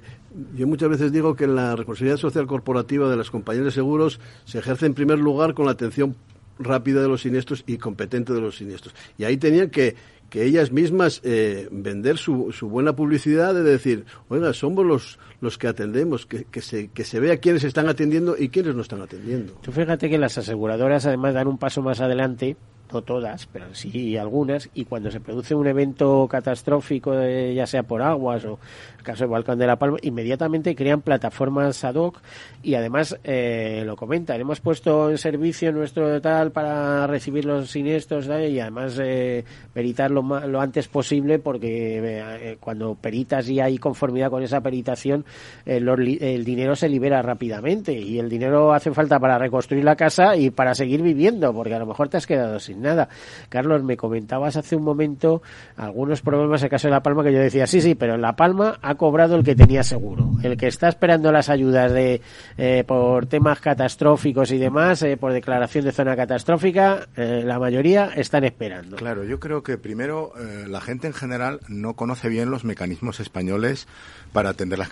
yo 0.54 0.66
muchas 0.66 0.90
veces 0.90 1.12
digo 1.12 1.34
que 1.34 1.46
la 1.46 1.74
responsabilidad 1.76 2.18
social 2.18 2.46
corporativa 2.46 3.08
de 3.08 3.16
las 3.16 3.30
compañías 3.30 3.64
de 3.64 3.70
seguros 3.70 4.20
se 4.44 4.58
ejerce 4.58 4.86
en 4.86 4.94
primer 4.94 5.18
lugar 5.18 5.54
con 5.54 5.64
la 5.66 5.72
atención 5.72 6.14
rápida 6.58 7.02
de 7.02 7.08
los 7.08 7.22
siniestros 7.22 7.64
y 7.66 7.78
competente 7.78 8.32
de 8.32 8.40
los 8.40 8.56
siniestros. 8.56 8.94
Y 9.18 9.24
ahí 9.24 9.36
tenían 9.36 9.68
que, 9.70 9.94
que 10.30 10.44
ellas 10.44 10.72
mismas 10.72 11.20
eh, 11.22 11.68
vender 11.70 12.16
su, 12.18 12.50
su 12.52 12.68
buena 12.68 12.94
publicidad 12.96 13.54
de 13.54 13.62
decir, 13.62 14.04
oiga, 14.28 14.52
somos 14.54 14.84
los, 14.86 15.18
los 15.40 15.58
que 15.58 15.68
atendemos, 15.68 16.26
que, 16.26 16.44
que, 16.44 16.60
se, 16.60 16.88
que 16.88 17.04
se 17.04 17.20
vea 17.20 17.38
quiénes 17.38 17.64
están 17.64 17.88
atendiendo 17.88 18.36
y 18.38 18.48
quiénes 18.48 18.74
no 18.74 18.82
están 18.82 19.02
atendiendo. 19.02 19.54
Tú 19.62 19.72
fíjate 19.72 20.08
que 20.08 20.18
las 20.18 20.38
aseguradoras 20.38 21.06
además 21.06 21.34
dan 21.34 21.48
un 21.48 21.58
paso 21.58 21.82
más 21.82 22.00
adelante, 22.00 22.56
no 22.92 23.02
todas, 23.02 23.46
pero 23.46 23.74
sí 23.74 24.16
algunas, 24.16 24.70
y 24.74 24.84
cuando 24.84 25.10
se 25.10 25.20
produce 25.20 25.54
un 25.54 25.66
evento 25.66 26.26
catastrófico, 26.30 27.14
eh, 27.14 27.52
ya 27.54 27.66
sea 27.66 27.82
por 27.82 28.02
aguas 28.02 28.44
o 28.44 28.58
el 28.96 29.02
caso 29.02 29.24
de 29.24 29.30
Balcán 29.30 29.58
de 29.58 29.66
la 29.66 29.76
Palma, 29.76 29.98
inmediatamente 30.02 30.74
crean 30.74 31.02
plataformas 31.02 31.82
ad 31.84 31.96
hoc 31.96 32.20
y 32.62 32.74
además 32.74 33.18
eh, 33.24 33.82
lo 33.84 33.96
comentan, 33.96 34.40
hemos 34.40 34.60
puesto 34.60 35.10
en 35.10 35.18
servicio 35.18 35.72
nuestro 35.72 36.20
tal 36.20 36.52
para 36.52 37.06
recibir 37.06 37.44
los 37.44 37.70
siniestros 37.70 38.26
y 38.26 38.60
además 38.60 38.98
eh, 39.02 39.44
peritar 39.72 40.10
lo, 40.10 40.22
lo 40.22 40.60
antes 40.60 40.88
posible 40.88 41.38
porque 41.38 42.00
eh, 42.02 42.56
cuando 42.60 42.94
peritas 42.94 43.48
y 43.48 43.60
hay 43.60 43.78
conformidad 43.78 44.30
con 44.30 44.42
esa 44.42 44.60
peritación, 44.60 45.24
eh, 45.64 45.80
el 46.20 46.44
dinero 46.44 46.74
se 46.74 46.88
libera 46.88 47.22
rápidamente 47.22 47.92
y 47.92 48.18
el 48.18 48.28
dinero 48.28 48.72
hace 48.72 48.92
falta 48.92 49.18
para 49.18 49.38
reconstruir 49.38 49.84
la 49.84 49.96
casa 49.96 50.36
y 50.36 50.50
para 50.50 50.74
seguir 50.74 51.02
viviendo, 51.02 51.52
porque 51.52 51.74
a 51.74 51.78
lo 51.78 51.86
mejor 51.86 52.08
te 52.08 52.16
has 52.16 52.26
quedado 52.26 52.58
sin 52.58 52.82
nada. 52.82 53.08
Carlos, 53.48 53.82
me 53.82 53.96
comentabas 53.96 54.56
hace 54.56 54.76
un 54.76 54.84
momento 54.84 55.42
algunos 55.76 56.22
problemas 56.22 56.60
en 56.62 56.66
el 56.66 56.70
caso 56.70 56.88
de 56.88 56.92
La 56.92 57.02
Palma 57.02 57.22
que 57.22 57.32
yo 57.32 57.38
decía, 57.38 57.66
sí, 57.66 57.80
sí, 57.80 57.94
pero 57.94 58.14
en 58.14 58.22
La 58.22 58.36
Palma 58.36 58.78
ha 58.82 58.94
cobrado 58.96 59.36
el 59.36 59.44
que 59.44 59.54
tenía 59.54 59.82
seguro. 59.82 60.32
El 60.42 60.56
que 60.56 60.66
está 60.66 60.88
esperando 60.88 61.30
las 61.30 61.48
ayudas 61.48 61.92
de 61.92 62.20
eh, 62.58 62.84
por 62.86 63.26
temas 63.26 63.60
catastróficos 63.60 64.50
y 64.52 64.58
demás, 64.58 65.02
eh, 65.02 65.16
por 65.16 65.32
declaración 65.32 65.84
de 65.84 65.92
zona 65.92 66.16
catastrófica, 66.16 67.06
la 67.16 67.58
mayoría 67.58 68.10
están 68.16 68.44
esperando. 68.44 68.96
Claro, 68.96 69.24
yo 69.24 69.40
creo 69.40 69.62
que 69.62 69.78
primero 69.78 70.32
la 70.66 70.80
gente 70.80 71.06
en 71.06 71.12
general 71.12 71.60
no 71.68 71.94
conoce 71.94 72.28
bien 72.28 72.50
los 72.50 72.64
mecanismos 72.64 73.20
españoles 73.20 73.86
para 74.32 74.50
atender 74.50 74.78
las. 74.78 74.86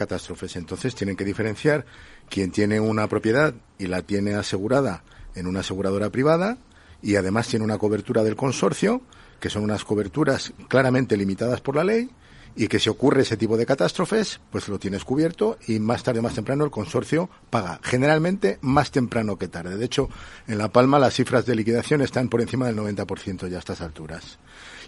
Entonces 0.57 0.95
tienen 0.95 1.17
que 1.17 1.25
diferenciar 1.25 1.85
quien 2.29 2.51
tiene 2.51 2.81
una 2.81 3.09
propiedad 3.09 3.55
y 3.79 3.87
la 3.87 4.03
tiene 4.03 4.35
asegurada 4.35 5.05
en 5.35 5.47
una 5.47 5.61
aseguradora 5.61 6.11
privada 6.11 6.59
y 7.03 7.17
además 7.17 7.49
tiene 7.49 7.65
una 7.65 7.79
cobertura 7.79 8.23
del 8.23 8.37
consorcio, 8.37 9.03
que 9.41 9.51
son 9.51 9.63
unas 9.65 9.85
coberturas 9.85 10.53
claramente 10.69 11.17
limitadas 11.17 11.61
por 11.61 11.77
la 11.77 11.85
ley 11.85 12.11
y 12.57 12.69
que 12.69 12.79
si 12.79 12.89
ocurre 12.89 13.23
ese 13.23 13.37
tipo 13.37 13.57
de 13.57 13.67
catástrofes, 13.67 14.41
pues 14.51 14.69
lo 14.69 14.79
tienes 14.79 15.05
cubierto 15.05 15.59
y 15.67 15.81
más 15.81 16.03
tarde 16.03 16.21
o 16.21 16.23
más 16.23 16.35
temprano 16.35 16.65
el 16.65 16.71
consorcio 16.71 17.29
paga. 17.51 17.81
Generalmente 17.83 18.59
más 18.63 18.91
temprano 18.91 19.37
que 19.37 19.49
tarde. 19.49 19.77
De 19.77 19.85
hecho, 19.85 20.09
en 20.47 20.59
La 20.59 20.69
Palma 20.69 20.99
las 20.99 21.15
cifras 21.15 21.47
de 21.47 21.57
liquidación 21.57 22.01
están 22.01 22.29
por 22.29 22.41
encima 22.41 22.67
del 22.67 22.77
90% 22.77 23.49
ya 23.49 23.57
a 23.57 23.59
estas 23.59 23.81
alturas. 23.81 24.39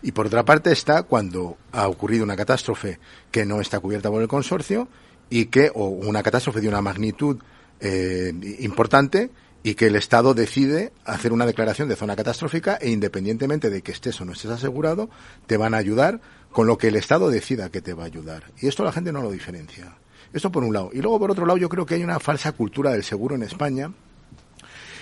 Y 0.02 0.12
por 0.12 0.26
otra 0.26 0.44
parte 0.44 0.70
está 0.70 1.02
cuando 1.02 1.56
ha 1.72 1.88
ocurrido 1.88 2.24
una 2.24 2.36
catástrofe 2.36 3.00
que 3.30 3.44
no 3.44 3.60
está 3.60 3.80
cubierta 3.80 4.10
por 4.10 4.22
el 4.22 4.28
consorcio 4.28 4.88
y 5.30 5.46
que, 5.46 5.70
o 5.74 5.86
una 5.86 6.22
catástrofe 6.22 6.60
de 6.60 6.68
una 6.68 6.80
magnitud 6.80 7.38
eh, 7.80 8.32
importante 8.60 9.30
y 9.62 9.74
que 9.74 9.86
el 9.86 9.96
Estado 9.96 10.34
decide 10.34 10.92
hacer 11.04 11.32
una 11.32 11.46
declaración 11.46 11.88
de 11.88 11.96
zona 11.96 12.14
catastrófica 12.14 12.76
e 12.76 12.90
independientemente 12.90 13.68
de 13.68 13.82
que 13.82 13.92
estés 13.92 14.20
o 14.20 14.24
no 14.24 14.32
estés 14.32 14.50
asegurado, 14.50 15.10
te 15.46 15.56
van 15.56 15.74
a 15.74 15.78
ayudar 15.78 16.20
con 16.52 16.66
lo 16.66 16.78
que 16.78 16.88
el 16.88 16.96
Estado 16.96 17.28
decida 17.28 17.70
que 17.70 17.82
te 17.82 17.92
va 17.92 18.04
a 18.04 18.06
ayudar. 18.06 18.44
Y 18.60 18.68
esto 18.68 18.84
la 18.84 18.92
gente 18.92 19.12
no 19.12 19.22
lo 19.22 19.30
diferencia. 19.30 19.96
Esto 20.32 20.52
por 20.52 20.62
un 20.62 20.72
lado. 20.72 20.90
Y 20.92 21.00
luego 21.00 21.18
por 21.18 21.30
otro 21.30 21.46
lado 21.46 21.58
yo 21.58 21.68
creo 21.68 21.84
que 21.84 21.94
hay 21.94 22.04
una 22.04 22.20
falsa 22.20 22.52
cultura 22.52 22.92
del 22.92 23.02
seguro 23.02 23.34
en 23.34 23.42
España. 23.42 23.92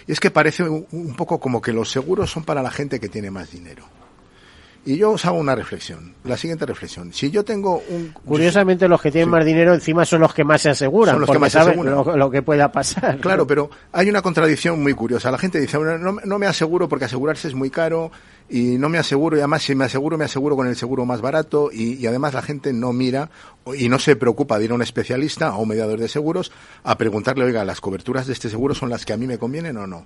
Y 0.06 0.12
es 0.12 0.20
que 0.20 0.30
parece 0.30 0.62
un 0.62 1.14
poco 1.16 1.38
como 1.38 1.60
que 1.60 1.72
los 1.72 1.90
seguros 1.90 2.30
son 2.30 2.44
para 2.44 2.62
la 2.62 2.70
gente 2.70 3.00
que 3.00 3.08
tiene 3.08 3.30
más 3.30 3.50
dinero. 3.50 3.84
Y 4.86 4.98
yo 4.98 5.12
os 5.12 5.24
hago 5.24 5.38
una 5.38 5.54
reflexión, 5.54 6.12
la 6.24 6.36
siguiente 6.36 6.66
reflexión. 6.66 7.10
Si 7.12 7.30
yo 7.30 7.42
tengo 7.42 7.82
un... 7.88 8.12
Curiosamente 8.24 8.86
los 8.86 9.00
que 9.00 9.10
tienen 9.10 9.30
más 9.30 9.42
dinero 9.42 9.72
encima 9.72 10.04
son 10.04 10.20
los 10.20 10.34
que 10.34 10.44
más 10.44 10.60
se 10.60 10.70
aseguran, 10.70 11.14
son 11.14 11.22
los 11.22 11.30
que 11.30 11.38
más 11.38 11.52
saben 11.52 11.82
lo, 11.84 12.30
que 12.30 12.42
pueda 12.42 12.70
pasar. 12.70 13.18
Claro, 13.18 13.46
pero 13.46 13.70
hay 13.92 14.10
una 14.10 14.20
contradicción 14.20 14.82
muy 14.82 14.92
curiosa. 14.92 15.30
La 15.30 15.38
gente 15.38 15.58
dice, 15.58 15.78
no, 15.78 16.18
no, 16.22 16.38
me 16.38 16.46
aseguro 16.46 16.86
porque 16.86 17.06
asegurarse 17.06 17.48
es 17.48 17.54
muy 17.54 17.70
caro 17.70 18.10
y 18.50 18.76
no 18.76 18.90
me 18.90 18.98
aseguro 18.98 19.38
y 19.38 19.40
además 19.40 19.62
si 19.62 19.74
me 19.74 19.86
aseguro 19.86 20.18
me 20.18 20.26
aseguro 20.26 20.54
con 20.54 20.66
el 20.66 20.76
seguro 20.76 21.06
más 21.06 21.22
barato 21.22 21.70
y, 21.72 21.94
y 21.94 22.06
además 22.06 22.34
la 22.34 22.42
gente 22.42 22.74
no 22.74 22.92
mira 22.92 23.30
y 23.74 23.88
no 23.88 23.98
se 23.98 24.16
preocupa 24.16 24.58
de 24.58 24.66
ir 24.66 24.72
a 24.72 24.74
un 24.74 24.82
especialista 24.82 25.56
o 25.56 25.62
un 25.62 25.68
mediador 25.70 25.98
de 25.98 26.08
seguros 26.08 26.52
a 26.82 26.98
preguntarle, 26.98 27.44
oiga, 27.44 27.64
¿las 27.64 27.80
coberturas 27.80 28.26
de 28.26 28.34
este 28.34 28.50
seguro 28.50 28.74
son 28.74 28.90
las 28.90 29.06
que 29.06 29.14
a 29.14 29.16
mí 29.16 29.26
me 29.26 29.38
convienen 29.38 29.78
o 29.78 29.86
no? 29.86 30.04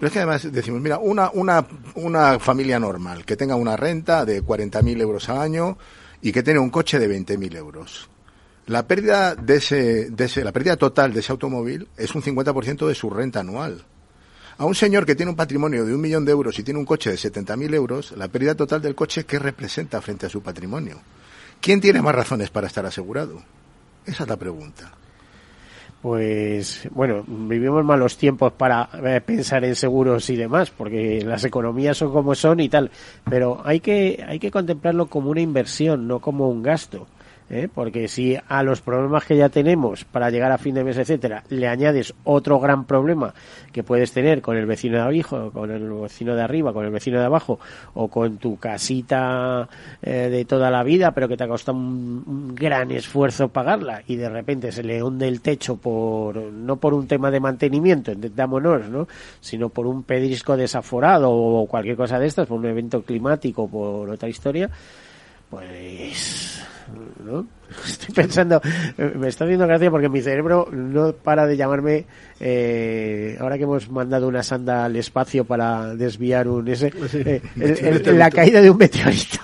Pero 0.00 0.06
es 0.06 0.12
que 0.14 0.18
además 0.20 0.50
decimos, 0.50 0.80
mira, 0.80 0.96
una, 0.96 1.30
una, 1.34 1.66
una 1.96 2.38
familia 2.38 2.80
normal 2.80 3.26
que 3.26 3.36
tenga 3.36 3.54
una 3.54 3.76
renta 3.76 4.24
de 4.24 4.42
40.000 4.42 4.98
euros 4.98 5.28
al 5.28 5.42
año 5.42 5.76
y 6.22 6.32
que 6.32 6.42
tiene 6.42 6.58
un 6.58 6.70
coche 6.70 6.98
de 6.98 7.06
20.000 7.06 7.54
euros. 7.56 8.08
La 8.64 8.86
pérdida 8.86 9.34
de 9.34 9.56
ese, 9.56 10.08
de 10.08 10.24
ese, 10.24 10.42
la 10.42 10.52
pérdida 10.52 10.78
total 10.78 11.12
de 11.12 11.20
ese 11.20 11.32
automóvil 11.32 11.86
es 11.98 12.14
un 12.14 12.22
50% 12.22 12.88
de 12.88 12.94
su 12.94 13.10
renta 13.10 13.40
anual. 13.40 13.84
A 14.56 14.64
un 14.64 14.74
señor 14.74 15.04
que 15.04 15.14
tiene 15.14 15.32
un 15.32 15.36
patrimonio 15.36 15.84
de 15.84 15.94
un 15.94 16.00
millón 16.00 16.24
de 16.24 16.32
euros 16.32 16.58
y 16.58 16.62
tiene 16.62 16.80
un 16.80 16.86
coche 16.86 17.10
de 17.10 17.16
70.000 17.16 17.74
euros, 17.74 18.12
la 18.16 18.28
pérdida 18.28 18.54
total 18.54 18.80
del 18.80 18.94
coche, 18.94 19.24
¿qué 19.26 19.38
representa 19.38 20.00
frente 20.00 20.24
a 20.24 20.30
su 20.30 20.40
patrimonio? 20.40 20.98
¿Quién 21.60 21.78
tiene 21.78 22.00
más 22.00 22.14
razones 22.14 22.48
para 22.48 22.68
estar 22.68 22.86
asegurado? 22.86 23.42
Esa 24.06 24.22
es 24.22 24.28
la 24.30 24.36
pregunta 24.38 24.92
pues 26.02 26.88
bueno, 26.92 27.24
vivimos 27.26 27.84
malos 27.84 28.16
tiempos 28.16 28.52
para 28.52 28.88
eh, 29.04 29.20
pensar 29.20 29.64
en 29.64 29.76
seguros 29.76 30.30
y 30.30 30.36
demás, 30.36 30.70
porque 30.70 31.22
las 31.24 31.44
economías 31.44 31.98
son 31.98 32.12
como 32.12 32.34
son 32.34 32.60
y 32.60 32.68
tal, 32.68 32.90
pero 33.28 33.60
hay 33.64 33.80
que 33.80 34.24
hay 34.26 34.38
que 34.38 34.50
contemplarlo 34.50 35.06
como 35.06 35.30
una 35.30 35.40
inversión, 35.40 36.08
no 36.08 36.20
como 36.20 36.48
un 36.48 36.62
gasto. 36.62 37.06
¿Eh? 37.50 37.68
porque 37.72 38.08
si 38.08 38.36
a 38.48 38.62
los 38.62 38.80
problemas 38.80 39.24
que 39.24 39.36
ya 39.36 39.48
tenemos 39.48 40.04
para 40.04 40.30
llegar 40.30 40.52
a 40.52 40.58
fin 40.58 40.74
de 40.74 40.84
mes, 40.84 40.96
etcétera, 40.96 41.42
le 41.48 41.68
añades 41.68 42.14
otro 42.24 42.58
gran 42.60 42.84
problema 42.84 43.34
que 43.72 43.82
puedes 43.82 44.12
tener 44.12 44.40
con 44.40 44.56
el 44.56 44.66
vecino 44.66 44.96
de 44.96 45.02
abajo, 45.02 45.50
con 45.50 45.70
el 45.70 45.90
vecino 45.90 46.34
de 46.34 46.42
arriba, 46.42 46.72
con 46.72 46.84
el 46.84 46.90
vecino 46.90 47.18
de 47.18 47.26
abajo, 47.26 47.58
o 47.94 48.08
con 48.08 48.38
tu 48.38 48.56
casita 48.56 49.68
eh, 50.00 50.28
de 50.30 50.44
toda 50.44 50.70
la 50.70 50.82
vida, 50.82 51.10
pero 51.12 51.28
que 51.28 51.36
te 51.36 51.44
ha 51.44 51.48
costado 51.48 51.76
un, 51.76 52.54
gran 52.54 52.90
esfuerzo 52.90 53.48
pagarla 53.48 54.02
y 54.06 54.16
de 54.16 54.28
repente 54.28 54.72
se 54.72 54.82
le 54.82 55.02
hunde 55.02 55.26
el 55.26 55.40
techo 55.40 55.76
por 55.76 56.36
no 56.36 56.76
por 56.76 56.94
un 56.94 57.06
tema 57.06 57.30
de 57.30 57.40
mantenimiento, 57.40 58.12
entendámonos, 58.12 58.88
¿no? 58.88 59.08
sino 59.40 59.68
por 59.68 59.86
un 59.86 60.04
pedrisco 60.04 60.56
desaforado 60.56 61.30
o 61.30 61.66
cualquier 61.66 61.96
cosa 61.96 62.18
de 62.18 62.26
estas, 62.26 62.46
por 62.46 62.58
un 62.58 62.66
evento 62.66 63.02
climático, 63.02 63.68
por 63.68 64.08
otra 64.08 64.28
historia, 64.28 64.70
pues 65.48 66.62
¿no? 67.24 67.46
Estoy 67.86 68.14
pensando, 68.14 68.60
me 69.14 69.28
está 69.28 69.44
haciendo 69.44 69.66
gracia 69.66 69.90
porque 69.90 70.08
mi 70.08 70.20
cerebro 70.20 70.68
no 70.72 71.12
para 71.12 71.46
de 71.46 71.56
llamarme, 71.56 72.04
eh, 72.40 73.36
ahora 73.40 73.56
que 73.58 73.64
hemos 73.64 73.88
mandado 73.90 74.26
una 74.26 74.42
sanda 74.42 74.84
al 74.84 74.96
espacio 74.96 75.44
para 75.44 75.94
desviar 75.94 76.48
un 76.48 76.66
ese, 76.68 76.92
eh, 77.14 78.02
la 78.12 78.30
caída 78.30 78.60
de 78.60 78.70
un 78.70 78.76
meteorito. 78.78 79.38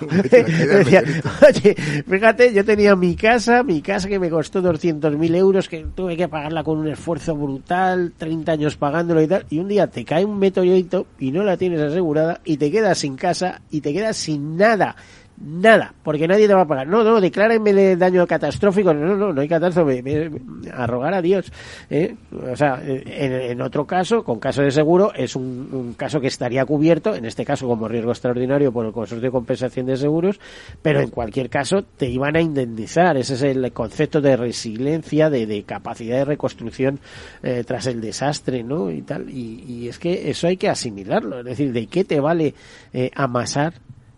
oye, 1.47 1.75
fíjate, 2.07 2.53
yo 2.53 2.65
tenía 2.65 2.95
mi 2.95 3.15
casa, 3.15 3.63
mi 3.63 3.81
casa 3.81 4.07
que 4.07 4.19
me 4.19 4.29
costó 4.29 4.61
200.000 4.61 5.35
euros, 5.35 5.69
que 5.69 5.85
tuve 5.95 6.17
que 6.17 6.27
pagarla 6.27 6.63
con 6.63 6.79
un 6.79 6.87
esfuerzo 6.87 7.35
brutal, 7.35 8.13
30 8.17 8.51
años 8.51 8.75
pagándolo 8.75 9.21
y 9.21 9.27
tal, 9.27 9.45
y 9.49 9.59
un 9.59 9.67
día 9.67 9.87
te 9.87 10.03
cae 10.03 10.25
un 10.25 10.37
meteorito 10.37 11.07
y 11.19 11.31
no 11.31 11.43
la 11.43 11.57
tienes 11.57 11.81
asegurada 11.81 12.41
y 12.43 12.57
te 12.57 12.71
quedas 12.71 12.97
sin 12.97 13.15
casa 13.15 13.61
y 13.71 13.81
te 13.81 13.93
quedas 13.93 14.17
sin 14.17 14.57
nada 14.57 14.95
nada, 15.39 15.93
porque 16.03 16.27
nadie 16.27 16.47
te 16.47 16.53
va 16.53 16.61
a 16.61 16.67
pagar. 16.67 16.87
No, 16.87 17.03
no, 17.03 17.21
declárenme 17.21 17.69
el 17.69 17.99
daño 17.99 18.25
catastrófico. 18.25 18.93
No, 18.93 19.15
no, 19.15 19.33
no 19.33 19.41
hay 19.41 19.47
catástrofe. 19.47 20.31
A 20.73 20.87
rogar 20.87 21.13
a 21.13 21.21
Dios. 21.21 21.51
¿eh? 21.89 22.15
O 22.51 22.55
sea, 22.55 22.81
en, 22.83 23.61
otro 23.61 23.85
caso, 23.85 24.23
con 24.23 24.39
caso 24.39 24.61
de 24.61 24.71
seguro, 24.71 25.13
es 25.13 25.35
un, 25.35 25.95
caso 25.97 26.19
que 26.19 26.27
estaría 26.27 26.65
cubierto, 26.65 27.15
en 27.15 27.25
este 27.25 27.45
caso 27.45 27.67
como 27.67 27.87
riesgo 27.87 28.11
extraordinario 28.11 28.71
por 28.71 28.85
el 28.85 28.91
consorcio 28.91 29.27
de 29.27 29.31
compensación 29.31 29.85
de 29.85 29.97
seguros, 29.97 30.39
pero 30.81 31.01
en 31.01 31.09
cualquier 31.09 31.49
caso 31.49 31.83
te 31.83 32.07
iban 32.07 32.35
a 32.35 32.41
indemnizar. 32.41 33.17
Ese 33.17 33.35
es 33.35 33.43
el 33.43 33.71
concepto 33.71 34.21
de 34.21 34.37
resiliencia, 34.37 35.29
de, 35.29 35.45
de 35.45 35.63
capacidad 35.63 36.17
de 36.17 36.25
reconstrucción 36.25 36.99
eh, 37.43 37.63
tras 37.65 37.85
el 37.87 38.01
desastre, 38.01 38.63
¿no? 38.63 38.91
Y 38.91 39.03
tal. 39.03 39.29
Y, 39.29 39.63
y, 39.67 39.87
es 39.87 39.99
que 39.99 40.29
eso 40.29 40.47
hay 40.47 40.57
que 40.57 40.69
asimilarlo. 40.69 41.39
Es 41.39 41.45
decir, 41.45 41.71
¿de 41.71 41.87
qué 41.87 42.03
te 42.03 42.19
vale 42.19 42.55
eh, 42.93 43.11
amasar 43.15 43.73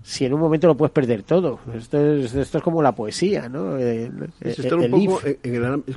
si 0.10 0.26
en 0.26 0.34
un 0.34 0.39
momento 0.39 0.65
lo 0.65 0.76
puedes 0.76 0.91
perder 0.91 1.22
todo. 1.22 1.60
Esto 1.72 2.04
es, 2.04 2.34
esto 2.34 2.58
es 2.58 2.63
como 2.63 2.82
la 2.82 2.95
poesía, 2.95 3.48
¿no? 3.48 3.78
es, 3.78 4.17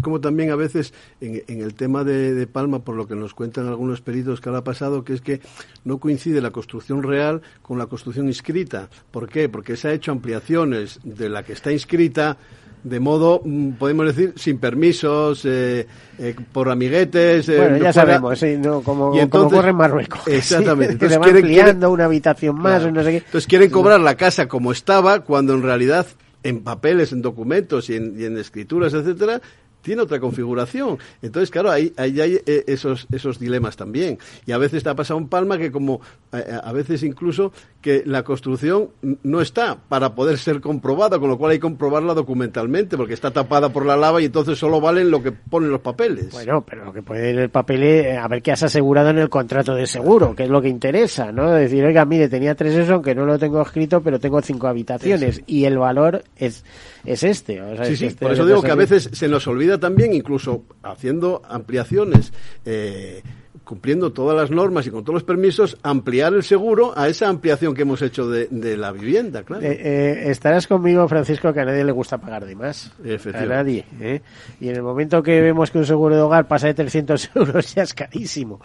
como 0.03 0.21
también 0.21 0.51
a 0.51 0.55
veces 0.55 0.93
en, 1.23 1.43
el 1.49 1.73
tema 1.73 2.05
de, 2.05 2.47
Palma, 2.47 2.81
por 2.81 2.95
lo 2.95 3.09
que 3.09 3.15
nos 3.15 3.33
cuentan 3.33 3.69
algunos 3.69 4.03
peritos 4.03 4.43
que 4.43 4.51
ha 4.51 4.63
pasado, 4.63 5.03
que 5.03 5.15
es 5.15 5.23
que 5.23 5.41
no 5.87 5.97
coincide 5.97 6.43
la 6.43 6.51
construcción 6.51 7.03
real 7.03 7.41
con 7.63 7.79
la 7.79 7.87
construcción 7.87 8.27
inscrita. 8.27 8.91
¿Por 9.11 9.31
qué? 9.31 9.49
Porque 9.49 9.77
se 9.77 9.89
ha 9.89 9.93
hecho 9.95 10.13
ampliaciones 10.13 11.01
de 11.05 11.31
la 11.31 11.43
que 11.43 11.55
está 11.55 11.73
inscrita 11.73 12.37
de 12.85 13.01
modo, 13.01 13.43
mm, 13.45 13.73
podemos 13.73 14.07
decir, 14.07 14.35
sin 14.37 14.59
permisos, 14.59 15.45
eh, 15.45 15.87
eh, 16.19 16.35
por 16.53 16.69
amiguetes. 16.69 17.49
Eh, 17.49 17.59
bueno, 17.59 17.77
ya 17.79 17.93
sabemos, 17.93 18.39
sí, 18.39 18.57
no, 18.59 18.83
como, 18.83 19.11
ocurre 19.11 19.71
en 19.71 19.77
Marruecos. 19.77 20.21
Exactamente. 20.27 20.95
entonces, 20.95 21.19
quieren, 21.19 21.45
ampliando 21.45 21.91
una 21.91 22.07
habitación 22.07 22.59
más, 22.59 22.91
no 22.93 23.03
sé 23.05 23.11
qué. 23.11 23.17
Entonces 23.19 23.47
quieren 23.47 23.71
cobrar 23.71 24.01
la 24.01 24.17
casa 24.17 24.49
como 24.49 24.73
estaba, 24.73 25.21
cuando 25.21 25.55
en 25.55 25.63
realidad 25.63 26.07
en 26.43 26.65
papeles, 26.65 27.13
en 27.13 27.23
documentos 27.23 27.89
y 27.89 27.97
en, 27.97 28.19
y 28.19 28.25
en 28.25 28.37
escrituras, 28.37 28.93
etcétera, 28.95 29.41
tiene 29.83 30.03
otra 30.03 30.21
configuración. 30.21 30.99
Entonces, 31.21 31.51
claro, 31.51 31.71
ahí, 31.71 31.93
ahí 31.97 32.21
hay 32.21 32.41
eh, 32.47 32.65
esos, 32.67 33.07
esos 33.13 33.39
dilemas 33.39 33.77
también. 33.77 34.19
Y 34.47 34.53
a 34.53 34.59
veces 34.59 34.83
te 34.83 34.89
ha 34.89 34.95
pasado 34.95 35.19
en 35.21 35.29
Palma 35.29 35.59
que 35.59 35.71
como 35.71 36.01
eh, 36.33 36.59
a 36.63 36.73
veces 36.73 37.03
incluso 37.03 37.53
que 37.81 38.03
la 38.07 38.23
construcción 38.23 38.91
no 39.23 39.41
está 39.41 39.77
para 39.89 40.15
poder 40.15 40.39
ser 40.39 40.61
comprobada, 40.61 41.19
con 41.19 41.29
lo 41.29 41.37
cual 41.37 41.53
hay 41.53 41.59
que 41.59 41.63
comprobarla 41.63 42.15
documentalmente, 42.15 42.97
porque 42.97 43.15
está 43.15 43.33
tapada 43.33 43.71
por 43.71 43.85
la 43.85 43.97
lava 43.97 44.23
y 44.23 44.27
entonces 44.27 44.59
solo 44.59 44.81
valen 44.81 45.11
lo 45.11 45.23
que 45.23 45.33
ponen 45.33 45.71
los 45.71 45.81
papeles. 45.81 46.31
Bueno, 46.31 46.65
pero 46.65 46.85
lo 46.85 46.93
que 46.93 47.03
puede 47.03 47.31
ir 47.31 47.39
el 47.39 47.51
papel 47.51 47.83
es 47.83 48.07
eh, 48.07 48.17
a 48.17 48.29
ver 48.29 48.41
qué 48.41 48.53
has 48.53 48.63
asegurado 48.63 49.11
en 49.11 49.19
el 49.19 49.29
contrato 49.29 49.75
de 49.75 49.87
seguro, 49.87 50.35
que 50.35 50.45
es 50.45 50.49
lo 50.49 50.63
que 50.63 50.69
interesa, 50.69 51.33
¿no? 51.33 51.51
Decir, 51.51 51.85
oiga, 51.85 52.05
mire, 52.05 52.29
tenía 52.29 52.55
tres 52.55 52.75
eso, 52.75 52.95
aunque 52.95 53.15
no 53.15 53.27
lo 53.27 53.39
tengo 53.39 53.61
escrito, 53.61 54.01
pero 54.01 54.21
tengo 54.21 54.41
cinco 54.41 54.69
habitaciones 54.69 55.43
y 55.47 55.65
el 55.65 55.79
valor 55.79 56.23
es, 56.37 56.65
es 57.05 57.25
este. 57.25 57.61
sí, 57.85 57.97
sí, 57.97 58.07
este 58.07 58.25
por 58.25 58.33
eso 58.33 58.47
digo 58.47 58.63
que 58.63 58.71
a 58.71 58.77
veces 58.77 59.11
se 59.13 59.29
nos 59.29 59.47
olvida 59.47 59.72
también, 59.79 60.13
incluso 60.13 60.65
haciendo 60.83 61.43
ampliaciones, 61.49 62.33
eh, 62.65 63.23
cumpliendo 63.65 64.13
todas 64.13 64.37
las 64.37 64.51
normas 64.51 64.87
y 64.87 64.91
con 64.91 65.05
todos 65.05 65.15
los 65.15 65.25
permisos, 65.25 65.79
ampliar 65.83 66.35
el 66.35 66.43
seguro 66.43 66.93
a 66.97 67.09
esa 67.09 67.29
ampliación 67.29 67.75
que 67.75 67.83
hemos 67.83 68.03
hecho 68.03 68.29
de, 68.29 68.49
de 68.51 68.77
la 68.77 68.93
vivienda, 68.93 69.45
claro. 69.45 69.63
Eh, 69.63 69.79
eh, 69.81 70.23
estarás 70.31 70.67
conmigo, 70.67 71.07
Francisco, 71.09 71.53
que 71.53 71.61
a 71.61 71.65
nadie 71.65 71.85
le 71.85 71.93
gusta 71.93 72.19
pagar 72.19 72.45
de 72.45 72.55
más. 72.55 72.93
A 73.35 73.47
nadie. 73.47 73.85
¿eh? 74.01 74.21
Y 74.61 74.69
en 74.69 74.77
el 74.77 74.83
momento 74.83 75.23
que 75.23 75.41
vemos 75.41 75.71
que 75.71 75.79
un 75.79 75.87
seguro 75.87 76.17
de 76.17 76.23
hogar 76.23 76.47
pasa 76.47 76.67
de 76.67 76.75
300 76.75 77.31
euros 77.37 77.75
ya 77.75 77.83
es 77.83 77.95
carísimo. 77.95 78.61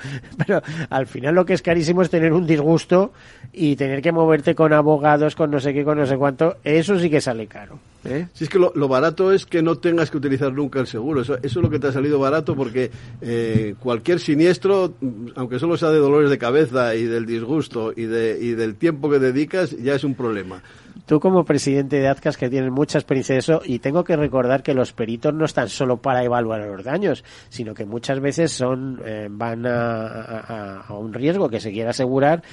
Pero 0.45 0.61
al 0.89 1.07
final 1.07 1.35
lo 1.35 1.45
que 1.45 1.53
es 1.53 1.61
carísimo 1.61 2.01
es 2.01 2.09
tener 2.09 2.33
un 2.33 2.47
disgusto 2.47 3.13
y 3.53 3.75
tener 3.75 4.01
que 4.01 4.11
moverte 4.11 4.55
con 4.55 4.73
abogados, 4.73 5.35
con 5.35 5.51
no 5.51 5.59
sé 5.59 5.73
qué, 5.73 5.83
con 5.83 5.97
no 5.97 6.05
sé 6.05 6.17
cuánto. 6.17 6.57
Eso 6.63 6.99
sí 6.99 7.09
que 7.09 7.21
sale 7.21 7.47
caro. 7.47 7.79
¿Eh? 8.07 8.27
Si 8.33 8.45
es 8.45 8.49
que 8.49 8.59
lo, 8.59 8.71
lo, 8.75 8.87
barato 8.87 9.31
es 9.31 9.45
que 9.45 9.61
no 9.61 9.77
tengas 9.77 10.09
que 10.09 10.17
utilizar 10.17 10.51
nunca 10.53 10.79
el 10.79 10.87
seguro. 10.87 11.21
Eso, 11.21 11.35
eso 11.35 11.59
es 11.59 11.63
lo 11.63 11.69
que 11.69 11.79
te 11.79 11.87
ha 11.87 11.91
salido 11.91 12.19
barato 12.19 12.55
porque 12.55 12.91
eh, 13.21 13.75
cualquier 13.79 14.19
siniestro, 14.19 14.93
aunque 15.35 15.59
solo 15.59 15.77
sea 15.77 15.89
de 15.89 15.99
dolores 15.99 16.29
de 16.29 16.37
cabeza 16.37 16.95
y 16.95 17.03
del 17.03 17.25
disgusto 17.25 17.93
y, 17.95 18.03
de, 18.03 18.37
y 18.41 18.51
del 18.51 18.75
tiempo 18.75 19.09
que 19.09 19.19
dedicas, 19.19 19.71
ya 19.77 19.95
es 19.95 20.03
un 20.03 20.15
problema. 20.15 20.63
Tú 21.05 21.21
como 21.21 21.45
presidente 21.45 21.97
de 21.97 22.07
AZCAS 22.09 22.35
que 22.35 22.49
tienes 22.49 22.71
mucha 22.71 22.97
experiencia 22.97 23.33
de 23.33 23.39
eso 23.39 23.61
y 23.63 23.79
tengo 23.79 24.03
que 24.03 24.17
recordar 24.17 24.61
que 24.61 24.73
los 24.73 24.91
peritos 24.91 25.33
no 25.33 25.45
están 25.45 25.69
solo 25.69 25.97
para 25.97 26.23
evaluar 26.23 26.61
los 26.61 26.83
daños, 26.83 27.23
sino 27.47 27.73
que 27.73 27.85
muchas 27.85 28.19
veces 28.19 28.51
son 28.51 29.01
eh, 29.05 29.27
van 29.29 29.65
a, 29.65 30.05
a, 30.05 30.81
a, 30.81 30.93
un 30.97 31.13
riesgo 31.13 31.47
que 31.47 31.61
se 31.61 31.71
quiere 31.71 31.89
asegurar 31.89 32.43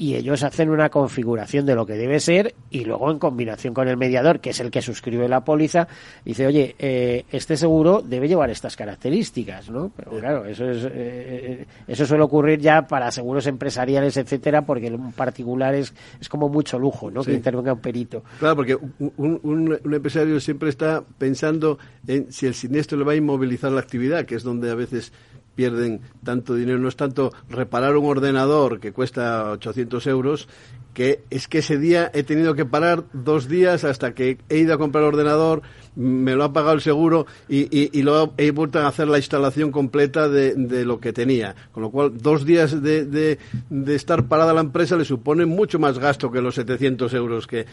y 0.00 0.14
ellos 0.14 0.42
hacen 0.44 0.70
una 0.70 0.88
configuración 0.88 1.66
de 1.66 1.74
lo 1.74 1.84
que 1.84 1.92
debe 1.92 2.20
ser 2.20 2.54
y 2.70 2.86
luego 2.86 3.10
en 3.10 3.18
combinación 3.18 3.74
con 3.74 3.86
el 3.86 3.98
mediador, 3.98 4.40
que 4.40 4.48
es 4.48 4.60
el 4.60 4.70
que 4.70 4.80
suscribe 4.80 5.28
la 5.28 5.44
póliza, 5.44 5.88
dice, 6.24 6.46
oye, 6.46 6.74
eh, 6.78 7.26
este 7.30 7.54
seguro 7.54 8.00
debe 8.00 8.26
llevar 8.26 8.48
estas 8.48 8.76
características, 8.76 9.68
¿no? 9.68 9.92
Pero 9.94 10.12
claro, 10.12 10.46
eso 10.46 10.70
es 10.70 10.88
eh, 10.90 11.66
eso 11.86 12.06
suele 12.06 12.24
ocurrir 12.24 12.60
ya 12.60 12.86
para 12.86 13.10
seguros 13.10 13.46
empresariales, 13.46 14.16
etcétera, 14.16 14.64
porque 14.64 14.86
en 14.86 15.12
particular 15.12 15.74
es, 15.74 15.92
es 16.18 16.30
como 16.30 16.48
mucho 16.48 16.78
lujo, 16.78 17.10
¿no? 17.10 17.22
Sí. 17.22 17.32
Que 17.32 17.36
intervenga 17.36 17.74
un 17.74 17.80
perito. 17.80 18.24
Claro, 18.38 18.56
porque 18.56 18.76
un, 18.76 19.12
un, 19.18 19.40
un, 19.84 19.94
empresario 19.94 20.40
siempre 20.40 20.70
está 20.70 21.04
pensando 21.18 21.78
en 22.06 22.32
si 22.32 22.46
el 22.46 22.54
siniestro 22.54 22.96
le 22.96 23.04
va 23.04 23.12
a 23.12 23.16
inmovilizar 23.16 23.70
la 23.70 23.80
actividad, 23.80 24.24
que 24.24 24.36
es 24.36 24.44
donde 24.44 24.70
a 24.70 24.74
veces 24.74 25.12
pierden 25.60 26.00
tanto 26.24 26.54
dinero. 26.54 26.78
No 26.78 26.88
es 26.88 26.96
tanto 26.96 27.34
reparar 27.50 27.94
un 27.98 28.06
ordenador 28.06 28.80
que 28.80 28.92
cuesta 28.92 29.50
800 29.50 30.06
euros, 30.06 30.48
que 30.94 31.20
es 31.28 31.48
que 31.48 31.58
ese 31.58 31.76
día 31.76 32.10
he 32.14 32.22
tenido 32.22 32.54
que 32.54 32.64
parar 32.64 33.04
dos 33.12 33.46
días 33.46 33.84
hasta 33.84 34.14
que 34.14 34.38
he 34.48 34.56
ido 34.56 34.72
a 34.72 34.78
comprar 34.78 35.04
el 35.04 35.08
ordenador, 35.08 35.60
me 35.96 36.34
lo 36.34 36.44
ha 36.44 36.54
pagado 36.54 36.76
el 36.76 36.80
seguro 36.80 37.26
y, 37.46 37.68
y, 37.70 37.90
y 37.92 38.04
he 38.38 38.50
vuelto 38.52 38.78
a 38.78 38.88
hacer 38.88 39.06
la 39.08 39.18
instalación 39.18 39.70
completa 39.70 40.30
de, 40.30 40.54
lo 40.86 40.98
que 40.98 41.12
tenía. 41.12 41.54
Con 41.72 41.82
lo 41.82 41.90
cual, 41.90 42.16
dos 42.16 42.46
días 42.46 42.82
de, 42.82 43.04
de, 43.04 43.94
estar 43.94 44.28
parada 44.28 44.54
la 44.54 44.62
empresa 44.62 44.96
le 44.96 45.04
supone 45.04 45.44
mucho 45.44 45.78
más 45.78 45.98
gasto 45.98 46.30
que 46.30 46.40
los 46.40 46.54
700 46.54 47.12
euros 47.12 47.46
que 47.46 47.66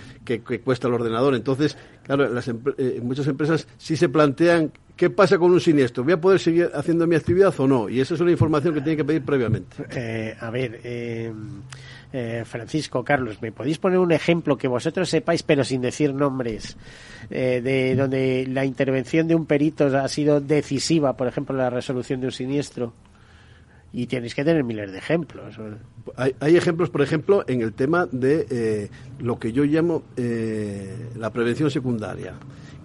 cuesta 0.61 0.89
el 0.89 0.93
ordenador. 0.93 1.35
Entonces, 1.35 1.77
claro, 2.03 2.27
las, 2.27 2.49
eh, 2.49 2.99
muchas 3.01 3.27
empresas 3.27 3.65
sí 3.77 3.95
se 3.95 4.09
plantean 4.09 4.73
¿Qué 4.97 5.11
pasa 5.11 5.37
con 5.37 5.51
un 5.51 5.61
siniestro? 5.61 6.03
¿Voy 6.03 6.13
a 6.13 6.19
poder 6.19 6.39
seguir 6.39 6.71
haciendo 6.73 7.05
mi 7.05 7.15
actividad 7.15 7.53
o 7.59 7.67
no? 7.67 7.87
Y 7.87 8.01
esa 8.01 8.15
es 8.15 8.19
una 8.19 8.31
información 8.31 8.73
que 8.73 8.81
tiene 8.81 8.97
que 8.97 9.05
pedir 9.05 9.21
previamente. 9.23 9.77
Eh, 9.91 10.35
a 10.39 10.49
ver, 10.49 10.81
eh, 10.83 11.31
eh, 12.11 12.43
Francisco, 12.43 13.03
Carlos, 13.03 13.39
¿me 13.39 13.51
podéis 13.51 13.77
poner 13.77 13.99
un 13.99 14.11
ejemplo 14.11 14.57
que 14.57 14.67
vosotros 14.67 15.07
sepáis, 15.07 15.43
pero 15.43 15.63
sin 15.63 15.81
decir 15.81 16.15
nombres, 16.15 16.77
eh, 17.29 17.61
de 17.63 17.95
donde 17.95 18.47
la 18.47 18.65
intervención 18.65 19.27
de 19.27 19.35
un 19.35 19.45
perito 19.45 19.85
ha 19.85 20.07
sido 20.07 20.41
decisiva, 20.41 21.15
por 21.15 21.27
ejemplo, 21.27 21.53
en 21.53 21.61
la 21.61 21.69
resolución 21.69 22.19
de 22.19 22.25
un 22.25 22.31
siniestro? 22.31 22.93
Y 23.93 24.07
tenéis 24.07 24.33
que 24.33 24.43
tener 24.43 24.63
miles 24.63 24.91
de 24.91 24.97
ejemplos. 24.97 25.59
Hay, 26.15 26.35
hay 26.39 26.57
ejemplos, 26.57 26.89
por 26.89 27.03
ejemplo, 27.03 27.45
en 27.47 27.61
el 27.61 27.73
tema 27.73 28.07
de 28.11 28.89
lo 29.19 29.37
que 29.37 29.53
yo 29.53 29.63
llamo 29.63 30.03
la 31.15 31.31
prevención 31.31 31.69
secundaria 31.69 32.33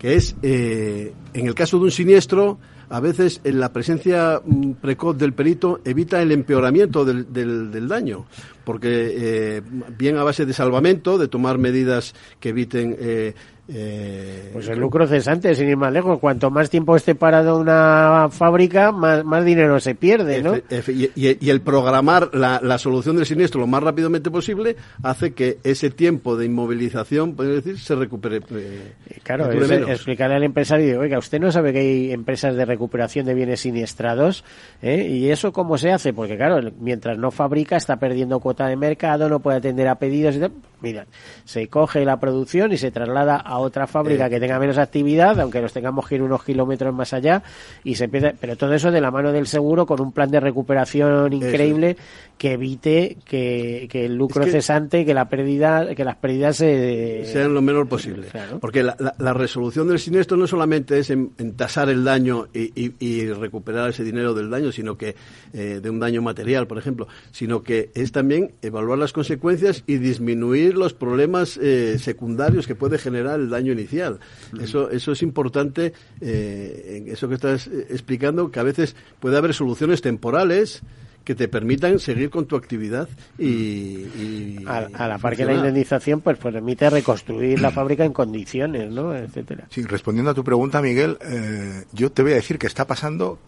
que 0.02 0.16
es, 0.16 0.34
eh, 0.42 1.14
en 1.32 1.46
el 1.46 1.54
caso 1.54 1.78
de 1.78 1.84
un 1.84 1.90
siniestro, 1.92 2.58
a 2.90 2.98
veces 2.98 3.40
en 3.44 3.60
la 3.60 3.72
presencia 3.72 4.42
precoz 4.80 5.16
del 5.16 5.32
perito 5.32 5.80
evita 5.84 6.20
el 6.20 6.32
empeoramiento 6.32 7.04
del, 7.04 7.32
del, 7.32 7.70
del 7.70 7.86
daño, 7.86 8.26
porque 8.64 9.56
eh, 9.56 9.62
bien 9.98 10.16
a 10.16 10.24
base 10.24 10.46
de 10.46 10.52
salvamento, 10.52 11.18
de 11.18 11.28
tomar 11.28 11.58
medidas 11.58 12.14
que 12.40 12.50
eviten 12.50 12.96
eh, 12.98 13.34
eh, 13.68 14.50
pues 14.52 14.68
el 14.68 14.80
lucro 14.80 15.06
cesante, 15.06 15.54
sin 15.54 15.68
ir 15.68 15.76
más 15.76 15.92
lejos. 15.92 16.18
Cuanto 16.18 16.50
más 16.50 16.68
tiempo 16.68 16.96
esté 16.96 17.14
parado 17.14 17.58
una 17.58 18.28
fábrica, 18.30 18.90
más, 18.90 19.24
más 19.24 19.44
dinero 19.44 19.78
se 19.78 19.94
pierde, 19.94 20.42
¿no? 20.42 20.56
Y, 20.56 21.10
y, 21.14 21.38
y 21.40 21.50
el 21.50 21.60
programar 21.60 22.34
la, 22.34 22.60
la, 22.62 22.76
solución 22.78 23.16
del 23.16 23.24
siniestro 23.24 23.60
lo 23.60 23.68
más 23.68 23.82
rápidamente 23.82 24.32
posible 24.32 24.76
hace 25.04 25.32
que 25.32 25.58
ese 25.62 25.90
tiempo 25.90 26.36
de 26.36 26.46
inmovilización, 26.46 27.36
podemos 27.36 27.64
decir, 27.64 27.78
se 27.78 27.94
recupere. 27.94 28.40
Eh, 28.50 28.92
claro, 29.22 29.50
es, 29.52 29.70
explicarle 29.70 30.36
al 30.36 30.44
empresario, 30.44 30.98
oiga, 30.98 31.18
usted 31.18 31.40
no 31.40 31.52
sabe 31.52 31.72
que 31.72 31.78
hay 31.78 32.12
empresas 32.12 32.56
de 32.56 32.64
recuperación 32.64 33.26
de 33.26 33.34
bienes 33.34 33.60
siniestrados, 33.60 34.44
¿eh? 34.82 35.06
¿Y 35.08 35.30
eso 35.30 35.52
cómo 35.52 35.78
se 35.78 35.92
hace? 35.92 36.12
Porque 36.12 36.36
claro, 36.36 36.72
mientras 36.80 37.16
no 37.16 37.30
fabrica, 37.30 37.76
está 37.76 37.96
perdiendo 37.96 38.40
cuota 38.52 38.68
de 38.68 38.76
mercado, 38.76 39.28
no 39.28 39.40
puede 39.40 39.56
atender 39.56 39.88
a 39.88 39.94
pedidos 39.94 40.36
y 40.36 40.40
tal. 40.40 40.52
Mira, 40.82 41.06
se 41.44 41.68
coge 41.68 42.04
la 42.04 42.18
producción 42.18 42.72
y 42.72 42.76
se 42.76 42.90
traslada 42.90 43.36
a 43.36 43.58
otra 43.58 43.86
fábrica 43.86 44.26
eh, 44.26 44.30
que 44.30 44.40
tenga 44.40 44.58
menos 44.58 44.78
actividad, 44.78 45.38
aunque 45.40 45.60
nos 45.60 45.72
tengamos 45.72 46.08
que 46.08 46.16
ir 46.16 46.22
unos 46.22 46.42
kilómetros 46.42 46.92
más 46.92 47.12
allá, 47.12 47.42
y 47.84 47.94
se 47.94 48.04
empieza, 48.04 48.32
pero 48.38 48.56
todo 48.56 48.74
eso 48.74 48.90
de 48.90 49.00
la 49.00 49.12
mano 49.12 49.30
del 49.30 49.46
seguro 49.46 49.86
con 49.86 50.00
un 50.00 50.10
plan 50.10 50.28
de 50.30 50.40
recuperación 50.40 51.32
increíble 51.32 51.90
eso. 51.90 52.00
que 52.36 52.52
evite 52.52 53.16
que, 53.24 53.86
que, 53.88 54.06
el 54.06 54.16
lucro 54.16 54.42
es 54.42 54.46
que 54.46 54.52
cesante, 54.52 55.06
que 55.06 55.14
la 55.14 55.28
pérdida, 55.28 55.94
que 55.94 56.04
las 56.04 56.16
pérdidas 56.16 56.56
se, 56.56 57.24
sean 57.26 57.54
lo 57.54 57.62
menor 57.62 57.88
posible. 57.88 58.26
Claro. 58.26 58.58
Porque 58.58 58.82
la, 58.82 58.96
la, 58.98 59.14
la, 59.18 59.32
resolución 59.32 59.86
del 59.86 60.00
siniestro 60.00 60.36
no 60.36 60.48
solamente 60.48 60.98
es 60.98 61.10
en, 61.10 61.30
en 61.38 61.54
tasar 61.54 61.90
el 61.90 62.02
daño 62.02 62.48
y, 62.52 62.72
y, 62.74 62.94
y, 62.98 63.32
recuperar 63.32 63.90
ese 63.90 64.02
dinero 64.02 64.34
del 64.34 64.50
daño, 64.50 64.72
sino 64.72 64.96
que 64.96 65.14
eh, 65.52 65.78
de 65.80 65.90
un 65.90 66.00
daño 66.00 66.22
material, 66.22 66.66
por 66.66 66.78
ejemplo, 66.78 67.06
sino 67.30 67.62
que 67.62 67.90
es 67.94 68.10
también 68.10 68.41
evaluar 68.62 68.98
las 68.98 69.12
consecuencias 69.12 69.84
y 69.86 69.96
disminuir 69.96 70.76
los 70.76 70.92
problemas 70.92 71.56
eh, 71.56 71.98
secundarios 71.98 72.66
que 72.66 72.74
puede 72.74 72.98
generar 72.98 73.40
el 73.40 73.50
daño 73.50 73.72
inicial. 73.72 74.20
Eso, 74.60 74.90
eso 74.90 75.12
es 75.12 75.22
importante, 75.22 75.92
eh, 76.20 77.04
eso 77.06 77.28
que 77.28 77.34
estás 77.34 77.66
eh, 77.66 77.86
explicando, 77.90 78.50
que 78.50 78.60
a 78.60 78.64
veces 78.64 78.96
puede 79.20 79.36
haber 79.36 79.54
soluciones 79.54 80.02
temporales 80.02 80.82
que 81.24 81.34
te 81.34 81.48
permitan 81.48 81.98
seguir 81.98 82.30
con 82.30 82.46
tu 82.46 82.56
actividad 82.56 83.08
y, 83.38 83.44
y 83.44 84.64
a, 84.66 84.88
a, 84.92 85.08
la 85.08 85.18
par 85.18 85.36
que 85.36 85.44
la 85.44 85.54
indemnización 85.54 86.20
pues 86.20 86.38
permite 86.38 86.90
reconstruir 86.90 87.60
la 87.60 87.70
fábrica 87.72 88.04
en 88.04 88.12
condiciones, 88.12 88.90
¿no? 88.90 89.14
etcétera. 89.14 89.66
Sí, 89.70 89.82
respondiendo 89.82 90.30
a 90.30 90.34
tu 90.34 90.44
pregunta, 90.44 90.82
Miguel, 90.82 91.18
eh, 91.22 91.84
yo 91.92 92.10
te 92.10 92.22
voy 92.22 92.32
a 92.32 92.36
decir 92.36 92.58
que 92.58 92.66
está 92.66 92.86
pasando 92.86 93.38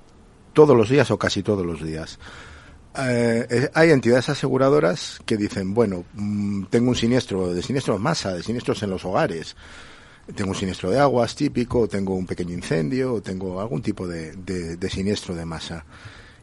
todos 0.52 0.76
los 0.76 0.88
días 0.88 1.10
o 1.10 1.18
casi 1.18 1.42
todos 1.42 1.66
los 1.66 1.84
días. 1.84 2.18
Eh, 2.96 3.70
hay 3.74 3.90
entidades 3.90 4.28
aseguradoras 4.28 5.18
que 5.26 5.36
dicen, 5.36 5.74
bueno, 5.74 6.04
mmm, 6.14 6.64
tengo 6.66 6.90
un 6.90 6.96
siniestro 6.96 7.52
de 7.52 7.62
siniestro 7.62 7.96
en 7.96 8.02
masa, 8.02 8.32
de 8.32 8.42
siniestros 8.42 8.82
en 8.84 8.90
los 8.90 9.04
hogares, 9.04 9.56
tengo 10.34 10.50
un 10.50 10.56
siniestro 10.56 10.90
de 10.90 11.00
aguas 11.00 11.34
típico, 11.34 11.88
tengo 11.88 12.14
un 12.14 12.26
pequeño 12.26 12.54
incendio, 12.54 13.20
tengo 13.20 13.60
algún 13.60 13.82
tipo 13.82 14.06
de, 14.06 14.32
de, 14.36 14.90
siniestro 14.90 15.34
de 15.34 15.44
masa. 15.44 15.84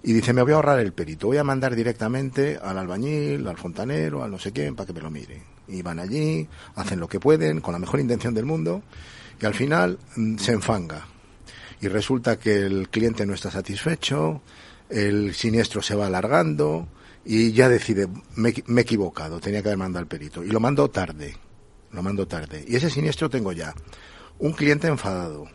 Y 0.03 0.13
dice, 0.13 0.33
me 0.33 0.41
voy 0.41 0.51
a 0.51 0.55
ahorrar 0.55 0.79
el 0.79 0.93
perito, 0.93 1.27
voy 1.27 1.37
a 1.37 1.43
mandar 1.43 1.75
directamente 1.75 2.59
al 2.61 2.77
albañil, 2.77 3.47
al 3.47 3.57
fontanero, 3.57 4.23
al 4.23 4.31
no 4.31 4.39
sé 4.39 4.51
quién, 4.51 4.75
para 4.75 4.87
que 4.87 4.93
me 4.93 5.01
lo 5.01 5.09
mire. 5.09 5.41
Y 5.67 5.81
van 5.81 5.99
allí, 5.99 6.47
hacen 6.75 6.99
lo 6.99 7.07
que 7.07 7.19
pueden, 7.19 7.61
con 7.61 7.71
la 7.71 7.79
mejor 7.79 7.99
intención 7.99 8.33
del 8.33 8.45
mundo, 8.45 8.83
y 9.39 9.45
al 9.45 9.53
final 9.53 9.97
mmm, 10.15 10.37
se 10.37 10.51
enfanga. 10.51 11.07
Y 11.79 11.87
resulta 11.87 12.37
que 12.37 12.57
el 12.65 12.89
cliente 12.89 13.25
no 13.25 13.33
está 13.33 13.49
satisfecho, 13.49 14.41
el 14.91 15.33
siniestro 15.33 15.81
se 15.81 15.95
va 15.95 16.07
alargando 16.07 16.87
y 17.23 17.51
ya 17.51 17.69
decide, 17.69 18.07
me, 18.35 18.49
he 18.49 18.81
equivocado, 18.81 19.39
tenía 19.39 19.61
que 19.61 19.69
haber 19.69 19.77
mandado 19.77 20.01
al 20.01 20.07
perito. 20.07 20.43
Y 20.43 20.49
lo 20.49 20.59
mando 20.59 20.89
tarde, 20.89 21.37
lo 21.91 22.01
mando 22.03 22.27
tarde. 22.27 22.65
Y 22.67 22.75
ese 22.75 22.89
siniestro 22.89 23.29
tengo 23.29 23.51
ya 23.51 23.73
un 24.39 24.53
cliente 24.53 24.87
enfadado, 24.87 25.47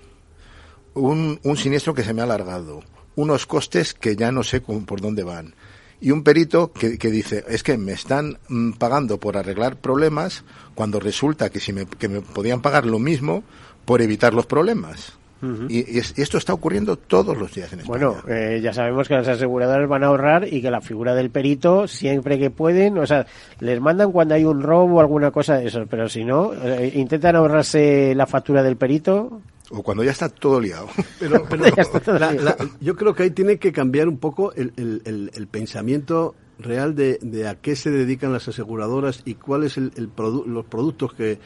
un, 0.94 1.40
un 1.42 1.56
siniestro 1.56 1.94
que 1.94 2.04
se 2.04 2.14
me 2.14 2.20
ha 2.20 2.24
alargado, 2.24 2.82
unos 3.16 3.46
costes 3.46 3.94
que 3.94 4.16
ya 4.16 4.30
no 4.30 4.42
sé 4.42 4.60
por 4.60 5.00
dónde 5.00 5.24
van. 5.24 5.54
Y 6.00 6.10
un 6.10 6.22
perito 6.22 6.72
que, 6.72 6.98
que 6.98 7.10
dice, 7.10 7.44
es 7.48 7.62
que 7.62 7.78
me 7.78 7.92
están 7.92 8.38
mm, 8.48 8.72
pagando 8.72 9.18
por 9.18 9.36
arreglar 9.36 9.80
problemas 9.80 10.44
cuando 10.74 11.00
resulta 11.00 11.48
que, 11.50 11.58
si 11.58 11.72
me, 11.72 11.86
que 11.86 12.08
me 12.08 12.20
podían 12.20 12.60
pagar 12.60 12.84
lo 12.84 12.98
mismo 12.98 13.44
por 13.86 14.02
evitar 14.02 14.34
los 14.34 14.46
problemas. 14.46 15.14
Uh 15.42 15.46
-huh. 15.46 15.66
y, 15.70 15.98
y, 15.98 15.98
esto 15.98 16.38
está 16.38 16.54
ocurriendo 16.54 16.96
todos 16.96 17.36
los 17.36 17.52
días 17.54 17.72
en 17.72 17.80
España. 17.80 18.06
Bueno, 18.08 18.22
eh, 18.28 18.60
ya 18.62 18.72
sabemos 18.72 19.06
que 19.06 19.14
las 19.14 19.28
aseguradoras 19.28 19.88
van 19.88 20.02
a 20.02 20.06
ahorrar 20.06 20.46
y 20.52 20.62
que 20.62 20.70
la 20.70 20.80
figura 20.80 21.14
del 21.14 21.30
perito, 21.30 21.86
siempre 21.86 22.38
que 22.38 22.50
pueden, 22.50 22.96
o 22.98 23.06
sea, 23.06 23.26
les 23.60 23.80
mandan 23.80 24.12
cuando 24.12 24.34
hay 24.34 24.44
un 24.44 24.62
robo 24.62 24.96
o 24.96 25.00
alguna 25.00 25.30
cosa 25.30 25.58
de 25.58 25.66
eso, 25.66 25.84
pero 25.90 26.08
si 26.08 26.24
no, 26.24 26.52
eh, 26.54 26.92
intentan 26.94 27.36
ahorrarse 27.36 28.14
la 28.14 28.26
factura 28.26 28.62
del 28.62 28.76
perito. 28.76 29.42
O 29.70 29.82
cuando 29.82 30.04
ya 30.04 30.12
está 30.12 30.28
todo 30.28 30.60
liado. 30.60 30.86
Pero, 31.20 31.44
pero 31.50 32.18
la- 32.18 32.32
la- 32.32 32.56
yo 32.80 32.94
creo 32.94 33.14
que 33.14 33.24
ahí 33.24 33.30
tiene 33.30 33.58
que 33.58 33.72
cambiar 33.72 34.06
un 34.08 34.18
poco 34.18 34.52
el, 34.54 34.72
el- 34.76 35.02
el- 35.04 35.30
el 35.34 35.46
pensamiento 35.48 36.34
real 36.58 36.94
de, 36.94 37.18
de 37.20 37.48
a 37.48 37.56
qué 37.56 37.74
se 37.76 37.90
dedican 37.90 38.32
las 38.32 38.46
aseguradoras 38.48 39.22
y 39.24 39.34
cuáles 39.34 39.76
el, 39.76 39.90
el 39.96 40.08
produ- 40.08 40.46
los 40.46 40.64
productos 40.66 41.12
que, 41.14 41.38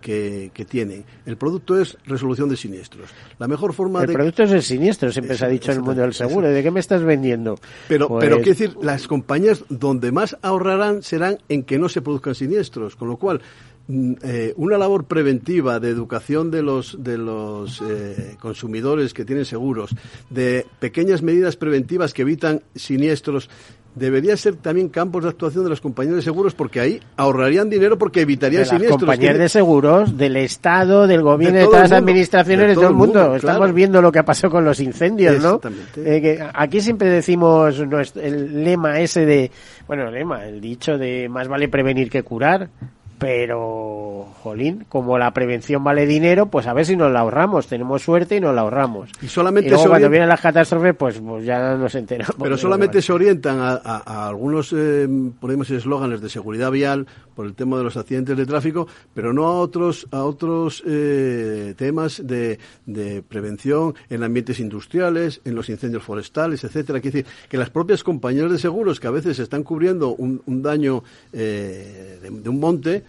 que, 0.00 0.50
que 0.54 0.64
tienen. 0.64 1.04
El 1.24 1.36
producto 1.36 1.80
es 1.80 1.96
resolución 2.06 2.48
de 2.48 2.56
siniestros. 2.56 3.10
La 3.38 3.48
mejor 3.48 3.72
forma 3.72 4.00
El 4.02 4.08
de 4.08 4.12
producto 4.14 4.42
es 4.44 4.52
el 4.52 4.62
siniestro, 4.62 5.10
siempre 5.12 5.36
se 5.36 5.44
ha 5.44 5.48
dicho 5.48 5.70
en 5.72 5.78
el 5.78 5.82
mundo 5.84 6.02
del 6.02 6.14
seguro. 6.14 6.48
¿De 6.48 6.62
qué 6.62 6.70
me 6.70 6.80
estás 6.80 7.02
vendiendo? 7.02 7.58
Pero, 7.88 8.08
Pues- 8.08 8.24
pero 8.24 8.36
quiero 8.36 8.50
decir, 8.50 8.76
las 8.82 9.06
compañías 9.08 9.64
donde 9.68 10.12
más 10.12 10.36
ahorrarán 10.42 11.02
serán 11.02 11.38
en 11.48 11.62
que 11.64 11.78
no 11.78 11.88
se 11.88 12.02
produzcan 12.02 12.34
siniestros, 12.34 12.96
con 12.96 13.08
lo 13.08 13.16
cual 13.16 13.40
mm, 13.88 14.12
eh, 14.22 14.52
una 14.56 14.78
labor 14.78 15.04
preventiva 15.04 15.78
de 15.80 15.90
educación 15.90 16.50
de 16.50 16.62
los 16.62 17.02
de 17.02 17.18
los 17.18 17.80
eh, 17.82 18.36
consumidores 18.40 19.14
que 19.14 19.24
tienen 19.24 19.44
seguros, 19.44 19.94
de 20.28 20.66
pequeñas 20.80 21.22
medidas 21.22 21.56
preventivas 21.56 22.12
que 22.12 22.22
evitan 22.22 22.62
siniestros. 22.74 23.48
Debería 23.96 24.36
ser 24.36 24.56
también 24.56 24.90
campos 24.90 25.24
de 25.24 25.30
actuación 25.30 25.64
de 25.64 25.70
las 25.70 25.80
compañías 25.80 26.16
de 26.16 26.22
seguros 26.22 26.54
porque 26.54 26.80
ahí 26.80 27.00
ahorrarían 27.16 27.70
dinero 27.70 27.96
porque 27.96 28.20
evitarían 28.20 28.58
de 28.62 28.66
las 28.66 28.68
siniestros. 28.68 29.00
compañías 29.00 29.32
Que- 29.32 29.38
de 29.38 29.48
seguros, 29.48 30.16
del 30.18 30.36
Estado, 30.36 31.06
del 31.06 31.22
gobierno, 31.22 31.58
de, 31.58 31.64
todas 31.64 31.90
las 31.90 31.92
administraciones, 31.92 32.68
de 32.68 32.74
todo, 32.74 32.88
el 32.88 32.94
mundo. 32.94 33.34
Estamos 33.34 33.56
claro. 33.58 33.72
viendo 33.72 34.02
lo 34.02 34.12
que 34.12 34.18
ha 34.18 34.24
pasado 34.24 34.50
con 34.50 34.66
los 34.66 34.80
incendios, 34.80 35.42
¿no? 35.42 35.60
Eh, 35.96 36.20
que 36.20 36.46
aquí 36.54 36.82
siempre 36.82 37.08
decimos 37.08 37.80
nuestro- 37.86 38.20
el 38.20 38.62
lema 38.62 39.00
ese 39.00 39.24
de, 39.24 39.50
bueno, 39.86 40.08
el 40.08 40.14
lema, 40.14 40.44
el 40.44 40.60
dicho 40.60 40.98
de 40.98 41.28
más 41.30 41.48
vale 41.48 41.68
prevenir 41.68 42.10
que 42.10 42.22
curar. 42.22 42.68
Pero, 43.18 44.26
jolín, 44.42 44.84
como 44.88 45.18
la 45.18 45.32
prevención 45.32 45.82
vale 45.82 46.06
dinero, 46.06 46.46
pues 46.46 46.66
a 46.66 46.72
ver 46.72 46.84
si 46.86 46.96
nos 46.96 47.10
la 47.12 47.20
ahorramos. 47.20 47.66
Tenemos 47.66 48.02
suerte 48.02 48.36
y 48.36 48.40
nos 48.40 48.54
la 48.54 48.60
ahorramos. 48.62 49.10
Y 49.22 49.28
solamente 49.28 49.68
Y 49.68 49.70
luego 49.70 49.84
se 49.84 49.88
cuando 49.88 50.10
vienen 50.10 50.28
las 50.28 50.40
catástrofes, 50.40 50.94
pues, 50.96 51.18
pues 51.20 51.44
ya 51.44 51.74
nos 51.76 51.94
enteramos. 51.94 52.36
Pero 52.42 52.56
solamente 52.58 53.00
se 53.02 53.12
orientan 53.12 53.58
a, 53.60 53.72
a- 53.82 54.02
a 54.06 54.28
algunos, 54.28 54.72
eh, 54.76 55.08
ponemos 55.40 55.70
eslóganes 55.70 56.20
de 56.20 56.28
seguridad 56.28 56.70
vial 56.70 57.06
por 57.34 57.46
el 57.46 57.54
tema 57.54 57.76
de 57.76 57.84
los 57.84 57.96
accidentes 57.96 58.36
de 58.36 58.46
tráfico, 58.46 58.86
pero 59.14 59.32
no 59.32 59.46
a 59.46 59.52
otros, 59.60 60.06
a 60.10 60.22
otros 60.24 60.82
eh, 60.86 61.74
temas 61.76 62.26
de, 62.26 62.58
de 62.86 63.22
prevención 63.22 63.94
en 64.08 64.22
ambientes 64.22 64.58
industriales, 64.60 65.40
en 65.44 65.54
los 65.54 65.68
incendios 65.68 66.02
forestales, 66.02 66.64
etcétera. 66.64 67.00
Quiere 67.00 67.18
decir 67.22 67.32
que 67.48 67.58
las 67.58 67.70
propias 67.70 68.02
compañías 68.02 68.50
de 68.50 68.58
seguros 68.58 69.00
que 69.00 69.06
a 69.06 69.10
veces 69.10 69.38
están 69.38 69.62
cubriendo 69.62 70.14
un, 70.14 70.40
un 70.46 70.62
daño 70.62 71.02
eh, 71.32 72.18
de, 72.22 72.30
de 72.30 72.48
un 72.48 72.58
monte, 72.60 73.04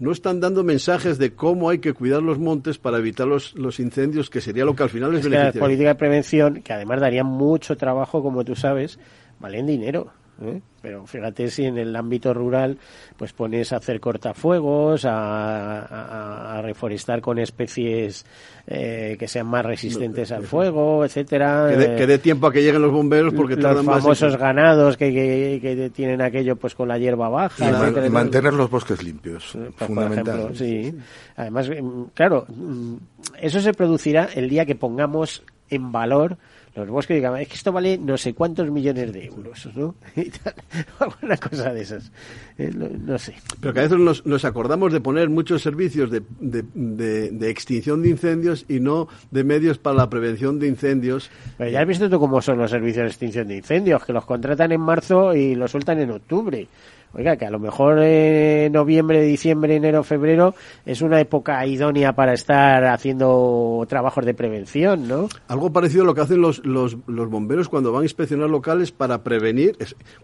no 0.00 0.12
están 0.12 0.40
dando 0.40 0.64
mensajes 0.64 1.18
de 1.18 1.34
cómo 1.34 1.68
hay 1.68 1.78
que 1.78 1.92
cuidar 1.92 2.22
los 2.22 2.38
montes 2.38 2.78
para 2.78 2.96
evitar 2.98 3.28
los, 3.28 3.54
los 3.54 3.78
incendios, 3.78 4.30
que 4.30 4.40
sería 4.40 4.64
lo 4.64 4.74
que 4.74 4.82
al 4.82 4.88
final 4.88 5.12
les 5.12 5.22
las 5.24 5.30
beneficiaría. 5.30 5.60
políticas 5.60 5.90
de 5.90 5.98
prevención, 5.98 6.62
que 6.62 6.72
además 6.72 7.00
darían 7.00 7.26
mucho 7.26 7.76
trabajo, 7.76 8.22
como 8.22 8.42
tú 8.42 8.56
sabes, 8.56 8.98
valen 9.38 9.66
dinero. 9.66 10.10
¿eh? 10.42 10.62
Pero 10.82 11.06
fíjate 11.06 11.50
si 11.50 11.64
en 11.66 11.76
el 11.78 11.94
ámbito 11.94 12.32
rural 12.32 12.78
pues 13.16 13.32
pones 13.34 13.72
a 13.72 13.76
hacer 13.76 14.00
cortafuegos, 14.00 15.04
a, 15.04 15.80
a- 15.80 16.58
a 16.58 16.62
reforestar 16.62 17.20
con 17.20 17.38
especies 17.38 18.24
eh, 18.66 19.16
que 19.18 19.28
sean 19.28 19.46
más 19.46 19.64
resistentes 19.64 20.32
al 20.32 20.44
fuego, 20.44 21.04
etcétera. 21.04 21.66
Que 21.70 21.76
dé- 21.76 21.96
que 21.96 22.06
dé 22.06 22.18
tiempo 22.18 22.46
a 22.46 22.52
que 22.52 22.62
lleguen 22.62 22.80
los 22.82 22.92
bomberos 22.92 23.34
porque 23.34 23.56
los 23.56 23.62
tardan 23.62 23.84
más 23.84 23.96
en- 23.96 24.02
famosos 24.02 24.36
ganados 24.36 24.96
que, 24.96 25.12
que, 25.12 25.58
que 25.60 25.90
tienen 25.90 26.22
aquello 26.22 26.56
pues 26.56 26.74
con 26.74 26.88
la 26.88 26.96
hierba 26.98 27.28
baja. 27.28 27.68
Y, 27.68 27.72
man- 27.72 28.12
mantener 28.12 28.54
los 28.54 28.70
bosques 28.70 29.02
limpios, 29.02 29.50
pues, 29.52 29.72
por 29.74 29.86
fundamental. 29.88 30.38
ejemplo, 30.38 30.54
sí. 30.56 30.94
Además, 31.36 31.68
mm, 31.68 32.02
claro, 32.14 32.46
mm, 32.48 32.94
eso 33.40 33.60
se 33.60 33.74
producirá 33.74 34.28
el 34.34 34.48
día 34.48 34.64
que 34.64 34.76
pongamos 34.76 35.42
en 35.68 35.92
valor 35.92 36.36
los 36.80 36.90
bosques 36.90 37.14
y 37.14 37.18
digamos, 37.18 37.40
es 37.40 37.48
que 37.48 37.54
esto 37.54 37.72
vale 37.72 37.98
no 37.98 38.16
sé 38.18 38.34
cuántos 38.34 38.70
millones 38.70 39.12
de 39.12 39.26
euros, 39.26 39.68
¿no? 39.74 39.94
Y 40.16 40.30
tal, 40.30 40.54
alguna 40.98 41.36
cosa 41.36 41.72
de 41.72 41.82
esas. 41.82 42.10
Eh, 42.58 42.70
no, 42.74 42.88
no 42.88 43.18
sé. 43.18 43.34
Pero 43.60 43.72
que 43.74 43.80
a 43.80 43.82
veces 43.84 43.98
nos, 43.98 44.26
nos 44.26 44.44
acordamos 44.44 44.92
de 44.92 45.00
poner 45.00 45.28
muchos 45.28 45.62
servicios 45.62 46.10
de, 46.10 46.22
de, 46.40 46.64
de- 46.74 47.30
de 47.30 47.50
extinción 47.50 48.02
de 48.02 48.10
incendios 48.10 48.64
y 48.68 48.80
no 48.80 49.08
de 49.30 49.44
medios 49.44 49.78
para 49.78 49.96
la 49.96 50.10
prevención 50.10 50.58
de 50.58 50.66
incendios. 50.68 51.30
Pero 51.58 51.70
ya 51.70 51.80
has 51.80 51.86
visto 51.88 52.08
tú 52.10 52.18
cómo 52.20 52.40
son 52.42 52.58
los 52.58 52.70
servicios 52.70 53.04
de 53.04 53.08
extinción 53.08 53.48
de 53.48 53.56
incendios, 53.58 54.04
que 54.04 54.12
los 54.12 54.24
contratan 54.24 54.72
en 54.72 54.80
marzo 54.80 55.34
y 55.34 55.54
los 55.54 55.70
sueltan 55.70 56.00
en 56.00 56.10
octubre. 56.10 56.66
Oiga, 57.12 57.36
que 57.36 57.44
a 57.44 57.50
lo 57.50 57.58
mejor 57.58 57.98
eh, 58.00 58.68
noviembre, 58.72 59.22
diciembre, 59.22 59.74
enero, 59.74 60.04
febrero 60.04 60.54
es 60.86 61.02
una 61.02 61.20
época 61.20 61.66
idónea 61.66 62.14
para 62.14 62.34
estar 62.34 62.84
haciendo 62.84 63.84
trabajos 63.88 64.24
de 64.24 64.34
prevención, 64.34 65.08
¿no? 65.08 65.28
Algo 65.48 65.72
parecido 65.72 66.02
a 66.02 66.06
lo 66.06 66.14
que 66.14 66.20
hacen 66.20 66.40
los, 66.40 66.64
los, 66.64 66.96
los 67.06 67.28
bomberos 67.28 67.68
cuando 67.68 67.90
van 67.92 68.02
a 68.02 68.04
inspeccionar 68.04 68.48
locales 68.48 68.92
para 68.92 69.22
prevenir, 69.24 69.76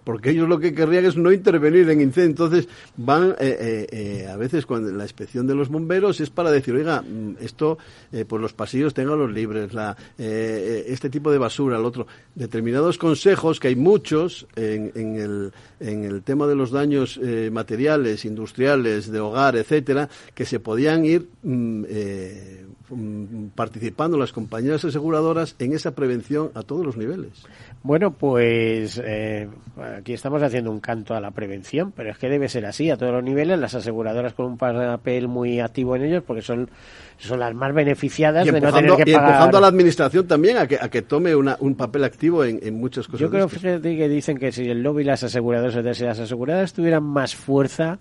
porque 0.04 0.30
ellos 0.30 0.48
lo 0.48 0.60
que 0.60 0.74
querrían 0.74 1.04
es 1.06 1.16
no 1.16 1.32
intervenir 1.32 1.90
en 1.90 2.00
incendios. 2.00 2.26
Entonces 2.26 2.68
van, 2.96 3.30
eh, 3.30 3.34
eh, 3.40 3.86
eh, 3.90 4.28
a 4.28 4.36
veces 4.36 4.64
cuando 4.64 4.90
la 4.92 5.04
inspección 5.04 5.46
de 5.46 5.54
los 5.54 5.68
bomberos 5.68 6.20
es 6.20 6.30
para 6.30 6.50
decir, 6.50 6.74
oiga, 6.74 7.02
mm, 7.02 7.36
esto, 7.40 7.78
eh, 8.12 8.24
pues 8.24 8.40
los 8.40 8.52
pasillos 8.52 8.94
tenganlos 8.94 9.32
libres, 9.32 9.74
la, 9.74 9.96
eh, 10.18 10.84
este 10.88 11.10
tipo 11.10 11.30
de 11.30 11.38
basura, 11.38 11.78
el 11.78 11.84
otro. 11.84 12.06
Determinados 12.34 12.98
consejos, 12.98 13.60
que 13.60 13.68
hay 13.68 13.76
muchos 13.76 14.46
en, 14.56 14.92
en, 14.94 15.16
el, 15.16 15.52
en 15.80 16.04
el 16.04 16.22
tema 16.22 16.46
de 16.46 16.54
los 16.54 16.70
daños 16.70 17.18
eh, 17.22 17.50
materiales, 17.52 18.24
industriales, 18.24 19.10
de 19.10 19.20
hogar, 19.20 19.56
etcétera, 19.56 20.08
que 20.34 20.44
se 20.44 20.60
podían 20.60 21.04
ir 21.04 21.28
mm, 21.42 21.84
eh, 21.88 22.64
mm, 22.88 23.46
participando 23.54 24.18
las 24.18 24.32
compañías 24.32 24.84
aseguradoras 24.84 25.54
en 25.58 25.72
esa 25.72 25.94
prevención 25.94 26.50
a 26.54 26.62
todos 26.62 26.84
los 26.84 26.96
niveles. 26.96 27.44
Bueno, 27.86 28.10
pues 28.10 29.00
eh, 29.04 29.48
aquí 29.96 30.12
estamos 30.12 30.42
haciendo 30.42 30.72
un 30.72 30.80
canto 30.80 31.14
a 31.14 31.20
la 31.20 31.30
prevención, 31.30 31.92
pero 31.92 32.10
es 32.10 32.18
que 32.18 32.28
debe 32.28 32.48
ser 32.48 32.66
así 32.66 32.90
a 32.90 32.96
todos 32.96 33.12
los 33.12 33.22
niveles, 33.22 33.60
las 33.60 33.76
aseguradoras 33.76 34.34
con 34.34 34.46
un 34.46 34.58
papel 34.58 35.28
muy 35.28 35.60
activo 35.60 35.94
en 35.94 36.02
ellos, 36.02 36.24
porque 36.26 36.42
son, 36.42 36.68
son 37.16 37.38
las 37.38 37.54
más 37.54 37.72
beneficiadas 37.72 38.44
de 38.44 38.60
no 38.60 38.72
tener 38.72 38.90
que 38.96 39.10
y 39.12 39.14
empujando 39.14 39.58
a 39.58 39.60
la 39.60 39.68
administración 39.68 40.26
también 40.26 40.56
a 40.56 40.66
que, 40.66 40.78
a 40.80 40.88
que 40.88 41.02
tome 41.02 41.36
una, 41.36 41.56
un 41.60 41.76
papel 41.76 42.02
activo 42.02 42.42
en, 42.42 42.58
en 42.60 42.74
muchas 42.74 43.06
cosas. 43.06 43.20
Yo 43.20 43.30
creo, 43.30 43.46
que 43.48 44.08
dicen 44.08 44.36
que 44.36 44.50
si 44.50 44.68
el 44.68 44.82
lobby 44.82 45.02
y 45.02 45.04
las 45.04 45.22
aseguradoras, 45.22 46.00
las 46.00 46.18
aseguradoras 46.18 46.72
tuvieran 46.72 47.04
más 47.04 47.36
fuerza, 47.36 48.00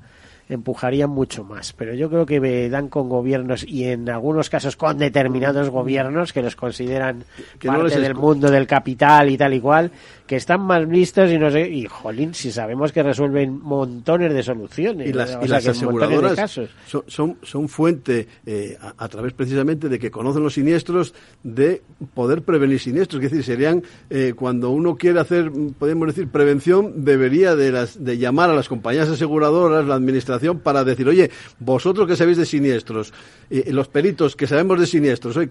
empujarían 0.50 1.10
mucho 1.10 1.44
más. 1.44 1.74
Pero 1.74 1.94
yo 1.94 2.10
creo 2.10 2.26
que 2.26 2.70
dan 2.70 2.90
con 2.90 3.10
gobiernos 3.10 3.64
y 3.64 3.86
en 3.86 4.10
algunos 4.10 4.50
casos 4.50 4.76
con 4.76 4.98
determinados 4.98 5.70
gobiernos 5.70 6.34
que 6.34 6.42
los 6.42 6.56
consideran 6.56 7.24
Que 7.60 7.68
parte 7.68 8.00
del 8.00 8.16
mundo 8.16 8.52
del 8.52 8.68
capital 8.68 9.30
y 9.30 9.38
tal 9.38 9.54
y 9.54 9.60
cual, 9.60 9.92
que 10.28 10.36
están 10.38 10.62
más 10.62 10.88
listos 10.88 11.32
y 11.32 11.38
no 11.38 11.52
sé, 11.52 11.70
y 11.70 11.86
jolín, 11.86 12.34
si 12.34 12.52
sabemos 12.52 12.92
que 12.92 13.04
resuelven 13.04 13.60
montones 13.62 14.34
de 14.34 14.42
soluciones. 14.42 15.08
y 15.10 15.14
las, 15.14 15.38
y 15.42 15.48
de 15.48 15.56
aseguradoras 15.56 16.36
casos. 16.36 16.70
son, 16.88 17.04
son, 17.08 17.38
son 17.44 17.68
fuente, 17.70 18.28
eh, 18.46 18.78
a, 18.82 18.94
a 18.98 19.08
través 19.08 19.34
precisamente 19.34 19.88
de 19.90 20.00
que 20.00 20.10
conocen 20.10 20.44
los 20.44 20.56
siniestros, 20.56 21.14
de 21.44 21.82
poder 22.14 22.42
prevenir 22.42 22.80
siniestros. 22.80 23.24
Es 23.24 23.32
decir, 23.32 23.46
serían, 23.46 23.84
eh, 24.10 24.34
cuando 24.36 24.72
uno 24.72 24.96
quiere 24.96 25.20
hacer, 25.20 25.52
podemos 25.78 26.08
decir, 26.08 26.28
prevención, 26.30 27.06
debería 27.06 27.56
de, 27.56 27.72
las, 27.72 28.04
de 28.04 28.18
llamar 28.18 28.50
a 28.50 28.54
las 28.54 28.68
compañías 28.68 29.10
aseguradoras, 29.10 29.86
la 29.86 29.96
administración, 29.96 30.60
para 30.60 30.84
decir, 30.84 31.08
oye, 31.08 31.30
vosotros 31.60 32.08
que 32.08 32.16
sabéis 32.16 32.38
de 32.38 32.46
siniestros, 32.46 33.14
eh, 33.50 33.72
los 33.72 33.88
peritos 33.88 34.36
que 34.36 34.48
sabemos 34.48 34.80
de 34.80 34.88
siniestros, 34.88 35.38
hoy 35.38 35.50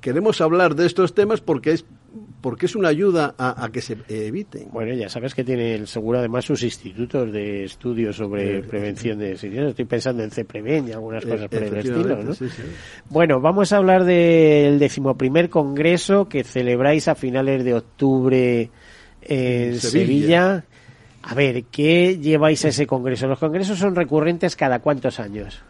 queremos 0.00 0.40
hablar 0.40 0.74
de 0.74 0.86
estos 0.86 1.14
temas 1.14 1.40
porque 1.40 1.72
es 1.72 1.84
porque 2.40 2.66
es 2.66 2.76
una 2.76 2.88
ayuda 2.88 3.34
a, 3.38 3.64
a 3.64 3.72
que 3.72 3.80
se 3.80 3.96
eviten. 4.08 4.68
Bueno, 4.70 4.94
ya 4.94 5.08
sabes 5.08 5.34
que 5.34 5.44
tiene 5.44 5.74
el 5.74 5.86
seguro 5.86 6.18
además 6.18 6.44
sus 6.44 6.62
institutos 6.62 7.32
de 7.32 7.64
estudios 7.64 8.16
sobre 8.16 8.62
prevención 8.62 9.18
de 9.18 9.36
siniestros. 9.36 9.70
Estoy 9.70 9.84
pensando 9.86 10.22
en 10.22 10.30
CEPREVEN 10.30 10.88
y 10.88 10.92
algunas 10.92 11.24
Eh, 11.24 11.28
cosas 11.28 11.48
por 11.48 11.62
el 11.62 11.76
estilo, 11.76 12.22
¿no? 12.22 12.34
sí, 12.34 12.48
sí. 12.48 12.62
Bueno, 13.08 13.40
vamos 13.40 13.72
a 13.72 13.78
hablar 13.78 14.04
del 14.04 14.78
decimoprimer 14.78 15.48
congreso 15.50 16.28
que 16.28 16.44
celebráis 16.44 17.08
a 17.08 17.14
finales 17.14 17.64
de 17.64 17.74
octubre 17.74 18.70
en 19.22 19.78
Sevilla. 19.80 19.80
Sevilla. 19.80 20.64
A 21.22 21.34
ver, 21.34 21.64
¿qué 21.64 22.18
lleváis 22.18 22.64
a 22.66 22.68
ese 22.68 22.86
congreso? 22.86 23.26
Los 23.26 23.38
congresos 23.38 23.78
son 23.78 23.94
recurrentes 23.94 24.56
cada 24.56 24.80
cuántos 24.80 25.18
años. 25.18 25.62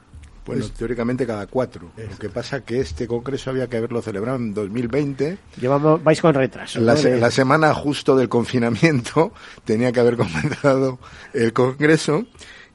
Bueno, 0.47 0.67
teóricamente 0.77 1.27
cada 1.27 1.47
cuatro. 1.47 1.91
Lo 1.97 2.19
que 2.19 2.29
pasa 2.29 2.61
que 2.63 2.81
este 2.81 3.07
congreso 3.07 3.51
había 3.51 3.67
que 3.69 3.79
haberlo 3.79 4.03
celebrado 4.03 4.37
en 4.39 4.53
2020. 4.53 5.39
Llevamos, 5.61 6.03
vais 6.05 6.21
con 6.21 6.35
retraso. 6.35 6.81
La, 6.81 6.95
¿no? 6.95 6.99
se- 7.01 7.11
De- 7.13 7.21
la 7.21 7.31
semana 7.31 7.73
justo 7.75 8.15
del 8.17 8.29
confinamiento 8.29 9.33
tenía 9.65 9.91
que 9.93 10.01
haber 10.01 10.17
comenzado 10.17 10.99
el 11.33 11.53
congreso 11.53 12.27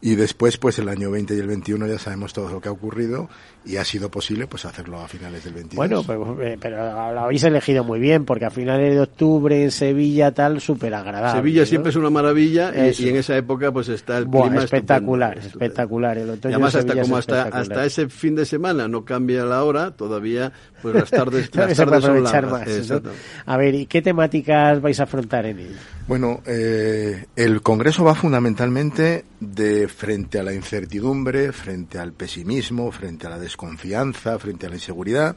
y 0.01 0.15
después 0.15 0.57
pues 0.57 0.79
el 0.79 0.87
año 0.89 1.11
20 1.11 1.35
y 1.35 1.39
el 1.39 1.47
21 1.47 1.85
ya 1.87 1.99
sabemos 1.99 2.31
todo 2.33 2.49
lo 2.49 2.61
que 2.61 2.69
ha 2.69 2.71
ocurrido 2.71 3.29
y 3.65 3.77
ha 3.77 3.83
sido 3.83 4.09
posible 4.09 4.47
pues 4.47 4.65
hacerlo 4.65 4.99
a 4.99 5.07
finales 5.07 5.43
del 5.43 5.53
22. 5.53 5.75
Bueno, 5.75 6.03
pues, 6.03 6.47
eh, 6.47 6.57
pero 6.59 6.77
lo 6.77 7.19
habéis 7.21 7.43
elegido 7.43 7.83
muy 7.83 7.99
bien, 7.99 8.25
porque 8.25 8.45
a 8.45 8.49
finales 8.49 8.93
de 8.95 9.01
octubre 9.01 9.63
en 9.63 9.71
Sevilla 9.71 10.31
tal, 10.31 10.61
súper 10.61 10.93
agradable. 10.93 11.39
Sevilla 11.39 11.61
¿no? 11.61 11.65
siempre 11.65 11.89
es 11.89 11.95
una 11.95 12.09
maravilla 12.09 12.71
y, 12.75 13.03
y 13.03 13.09
en 13.09 13.17
esa 13.17 13.35
época 13.35 13.71
pues 13.71 13.89
está 13.89 14.17
el 14.17 14.25
Buah, 14.25 14.47
clima 14.47 14.63
espectacular, 14.63 15.37
estupendo, 15.37 15.65
espectacular. 15.65 16.17
El 16.17 16.27
Y 16.27 16.47
además 16.47 16.73
de 16.73 16.79
hasta 16.79 17.01
como 17.01 17.17
hasta, 17.17 17.37
espectacular. 17.39 17.61
hasta 17.61 17.85
ese 17.85 18.09
fin 18.09 18.35
de 18.35 18.45
semana 18.45 18.87
no 18.87 19.03
cambia 19.03 19.43
la 19.45 19.63
hora, 19.63 19.91
todavía 19.91 20.51
pues 20.81 20.95
las 20.95 21.09
tardes, 21.09 21.49
las 21.55 21.75
tardes 21.75 22.03
son 22.03 22.17
aprovechar 22.17 22.43
largas. 22.45 22.89
más, 22.89 23.03
¿no? 23.03 23.11
A 23.45 23.57
ver, 23.57 23.75
¿y 23.75 23.85
qué 23.85 24.01
temáticas 24.01 24.81
vais 24.81 24.99
a 24.99 25.03
afrontar 25.03 25.45
en 25.45 25.59
él? 25.59 25.75
Bueno, 26.07 26.41
eh, 26.47 27.25
el 27.35 27.61
Congreso 27.61 28.03
va 28.03 28.15
fundamentalmente 28.15 29.25
de 29.39 29.87
frente 29.87 30.39
a 30.39 30.43
la 30.43 30.53
incertidumbre, 30.53 31.51
frente 31.51 31.99
al 31.99 32.13
pesimismo, 32.13 32.91
frente 32.91 33.27
a 33.27 33.29
la 33.29 33.37
desconfianza, 33.49 34.37
frente 34.39 34.65
a 34.67 34.69
la 34.69 34.75
inseguridad. 34.75 35.35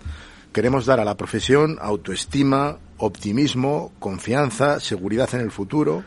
Queremos 0.52 0.84
dar 0.86 1.00
a 1.00 1.04
la 1.04 1.16
profesión 1.16 1.78
autoestima, 1.80 2.76
optimismo, 2.98 3.90
confianza, 3.98 4.80
seguridad 4.80 5.28
en 5.34 5.40
el 5.40 5.50
futuro 5.50 6.04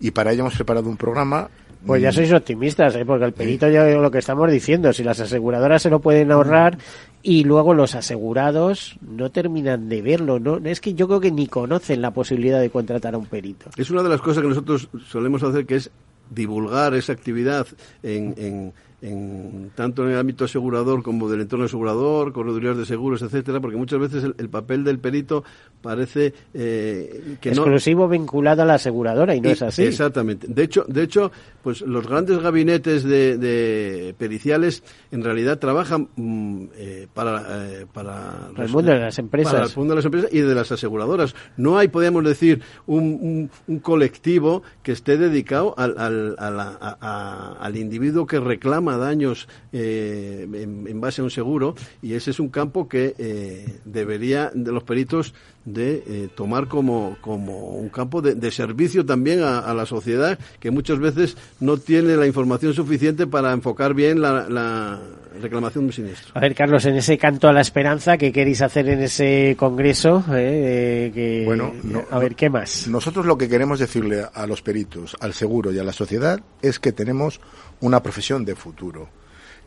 y 0.00 0.10
para 0.10 0.32
ello 0.32 0.40
hemos 0.42 0.56
preparado 0.56 0.88
un 0.88 0.96
programa. 0.96 1.48
Pues 1.86 2.02
ya 2.02 2.10
sois 2.10 2.32
optimistas, 2.32 2.96
¿eh? 2.96 3.04
porque 3.06 3.24
el 3.24 3.32
perito 3.32 3.68
ya 3.68 3.84
lo 3.86 4.10
que 4.10 4.18
estamos 4.18 4.50
diciendo, 4.50 4.92
si 4.92 5.04
las 5.04 5.20
aseguradoras 5.20 5.80
se 5.80 5.90
lo 5.90 6.00
pueden 6.00 6.32
ahorrar 6.32 6.76
y 7.22 7.44
luego 7.44 7.72
los 7.72 7.94
asegurados 7.94 8.98
no 9.00 9.30
terminan 9.30 9.88
de 9.88 10.02
verlo, 10.02 10.40
no 10.40 10.56
es 10.68 10.80
que 10.80 10.94
yo 10.94 11.06
creo 11.06 11.20
que 11.20 11.30
ni 11.30 11.46
conocen 11.46 12.02
la 12.02 12.10
posibilidad 12.10 12.60
de 12.60 12.70
contratar 12.70 13.14
a 13.14 13.18
un 13.18 13.26
perito. 13.26 13.70
Es 13.76 13.90
una 13.90 14.02
de 14.02 14.08
las 14.08 14.20
cosas 14.20 14.42
que 14.42 14.48
nosotros 14.48 14.88
solemos 15.06 15.40
hacer, 15.44 15.66
que 15.66 15.76
es 15.76 15.90
divulgar 16.30 16.94
esa 16.94 17.12
actividad 17.12 17.66
en, 18.02 18.34
en- 18.36 18.72
en- 19.02 19.70
tanto 19.74 20.04
en 20.04 20.10
el 20.12 20.18
ámbito 20.18 20.44
asegurador 20.44 21.02
como 21.02 21.28
del 21.28 21.42
entorno 21.42 21.66
asegurador, 21.66 22.32
corredurías 22.32 22.76
de 22.76 22.84
seguros, 22.86 23.22
etcétera, 23.22 23.60
porque 23.60 23.76
muchas 23.76 24.00
veces 24.00 24.24
el, 24.24 24.34
el 24.38 24.48
papel 24.48 24.82
del 24.84 24.98
perito 24.98 25.44
parece 25.80 26.34
eh, 26.54 27.36
que 27.40 27.50
no 27.50 27.62
Exclusivo 27.62 28.08
vinculado 28.08 28.62
a 28.62 28.64
la 28.64 28.74
aseguradora 28.74 29.34
y 29.36 29.40
no 29.40 29.48
y- 29.48 29.52
es 29.52 29.62
así. 29.62 29.84
Exactamente. 29.84 30.46
De 30.48 30.64
hecho, 30.64 30.84
de 30.88 31.04
hecho, 31.04 31.30
pues 31.62 31.82
los 31.82 32.06
grandes 32.08 32.38
gabinetes 32.40 33.04
de, 33.04 33.38
de 33.38 34.14
periciales 34.18 34.82
en 35.12 35.22
realidad 35.22 35.58
trabajan 35.60 36.08
mm, 36.16 36.64
eh, 36.76 37.06
para 37.14 37.44
eh, 37.80 37.86
para 37.92 38.50
el 38.56 38.68
mundo 38.68 38.90
de 38.90 38.98
las 38.98 39.18
empresas. 39.20 39.52
para 39.52 39.66
el 39.66 39.72
mundo 39.76 39.92
de 39.92 39.96
las 39.96 40.04
empresas 40.04 40.30
y 40.32 40.40
de 40.40 40.54
las 40.54 40.72
aseguradoras. 40.72 41.34
No 41.56 41.78
hay, 41.78 41.86
podríamos 41.88 42.24
decir, 42.24 42.60
un, 42.86 43.04
un- 43.20 43.50
un 43.68 43.78
colectivo 43.78 44.62
que 44.82 44.90
esté 44.92 45.16
dedicado 45.16 45.74
al, 45.78 45.94
al, 45.98 46.34
a 46.38 46.50
la- 46.50 46.76
a- 46.80 46.98
a- 47.00 47.52
al 47.64 47.76
individuo 47.76 48.26
que 48.26 48.40
reclama 48.40 48.87
daños 48.96 49.48
eh, 49.72 50.48
en, 50.52 51.00
base 51.00 51.20
a 51.20 51.24
un 51.24 51.30
seguro 51.30 51.74
y 52.02 52.14
ese 52.14 52.30
es 52.30 52.40
un 52.40 52.48
campo 52.48 52.88
que 52.88 53.14
eh, 53.18 53.80
debería 53.84 54.50
de 54.54 54.72
los 54.72 54.82
peritos 54.82 55.34
de 55.64 56.02
eh, 56.06 56.28
tomar 56.34 56.68
como, 56.68 57.16
como 57.20 57.74
un 57.76 57.88
campo 57.90 58.22
de, 58.22 58.50
servicio 58.50 59.04
también 59.04 59.42
a, 59.42 59.74
la 59.74 59.84
sociedad 59.84 60.38
que 60.58 60.70
muchas 60.70 60.98
veces 60.98 61.36
no 61.60 61.76
tiene 61.76 62.16
la 62.16 62.26
información 62.26 62.72
suficiente 62.72 63.26
para 63.26 63.52
enfocar 63.52 63.92
bien 63.94 64.22
la 64.22 64.98
reclamación 65.38 65.86
de 65.86 65.92
siniestro. 65.92 66.32
A 66.34 66.40
ver, 66.40 66.54
Carlos, 66.54 66.84
en 66.86 66.96
ese 66.96 67.16
canto 67.18 67.48
a 67.48 67.52
la 67.52 67.60
esperanza, 67.60 68.16
¿qué 68.18 68.32
queréis 68.32 68.62
hacer 68.62 68.88
en 68.88 69.00
ese 69.02 69.54
congreso? 69.58 70.24
Eh, 70.30 71.08
eh, 71.08 71.12
que- 71.14 71.42
Bueno, 71.46 71.72
no- 71.82 72.04
a 72.10 72.18
ver, 72.18 72.34
¿qué 72.34 72.50
más? 72.50 72.86
Nosotros 72.88 73.24
lo 73.26 73.38
que 73.38 73.48
queremos 73.48 73.78
decirle 73.78 74.24
a 74.32 74.46
los 74.46 74.62
peritos, 74.62 75.16
al 75.20 75.32
seguro 75.34 75.72
y 75.72 75.78
a 75.78 75.84
la 75.84 75.92
sociedad 75.92 76.40
es 76.62 76.78
que 76.78 76.92
tenemos 76.92 77.40
una 77.80 78.02
profesión 78.02 78.44
de 78.44 78.54
futuro, 78.54 79.08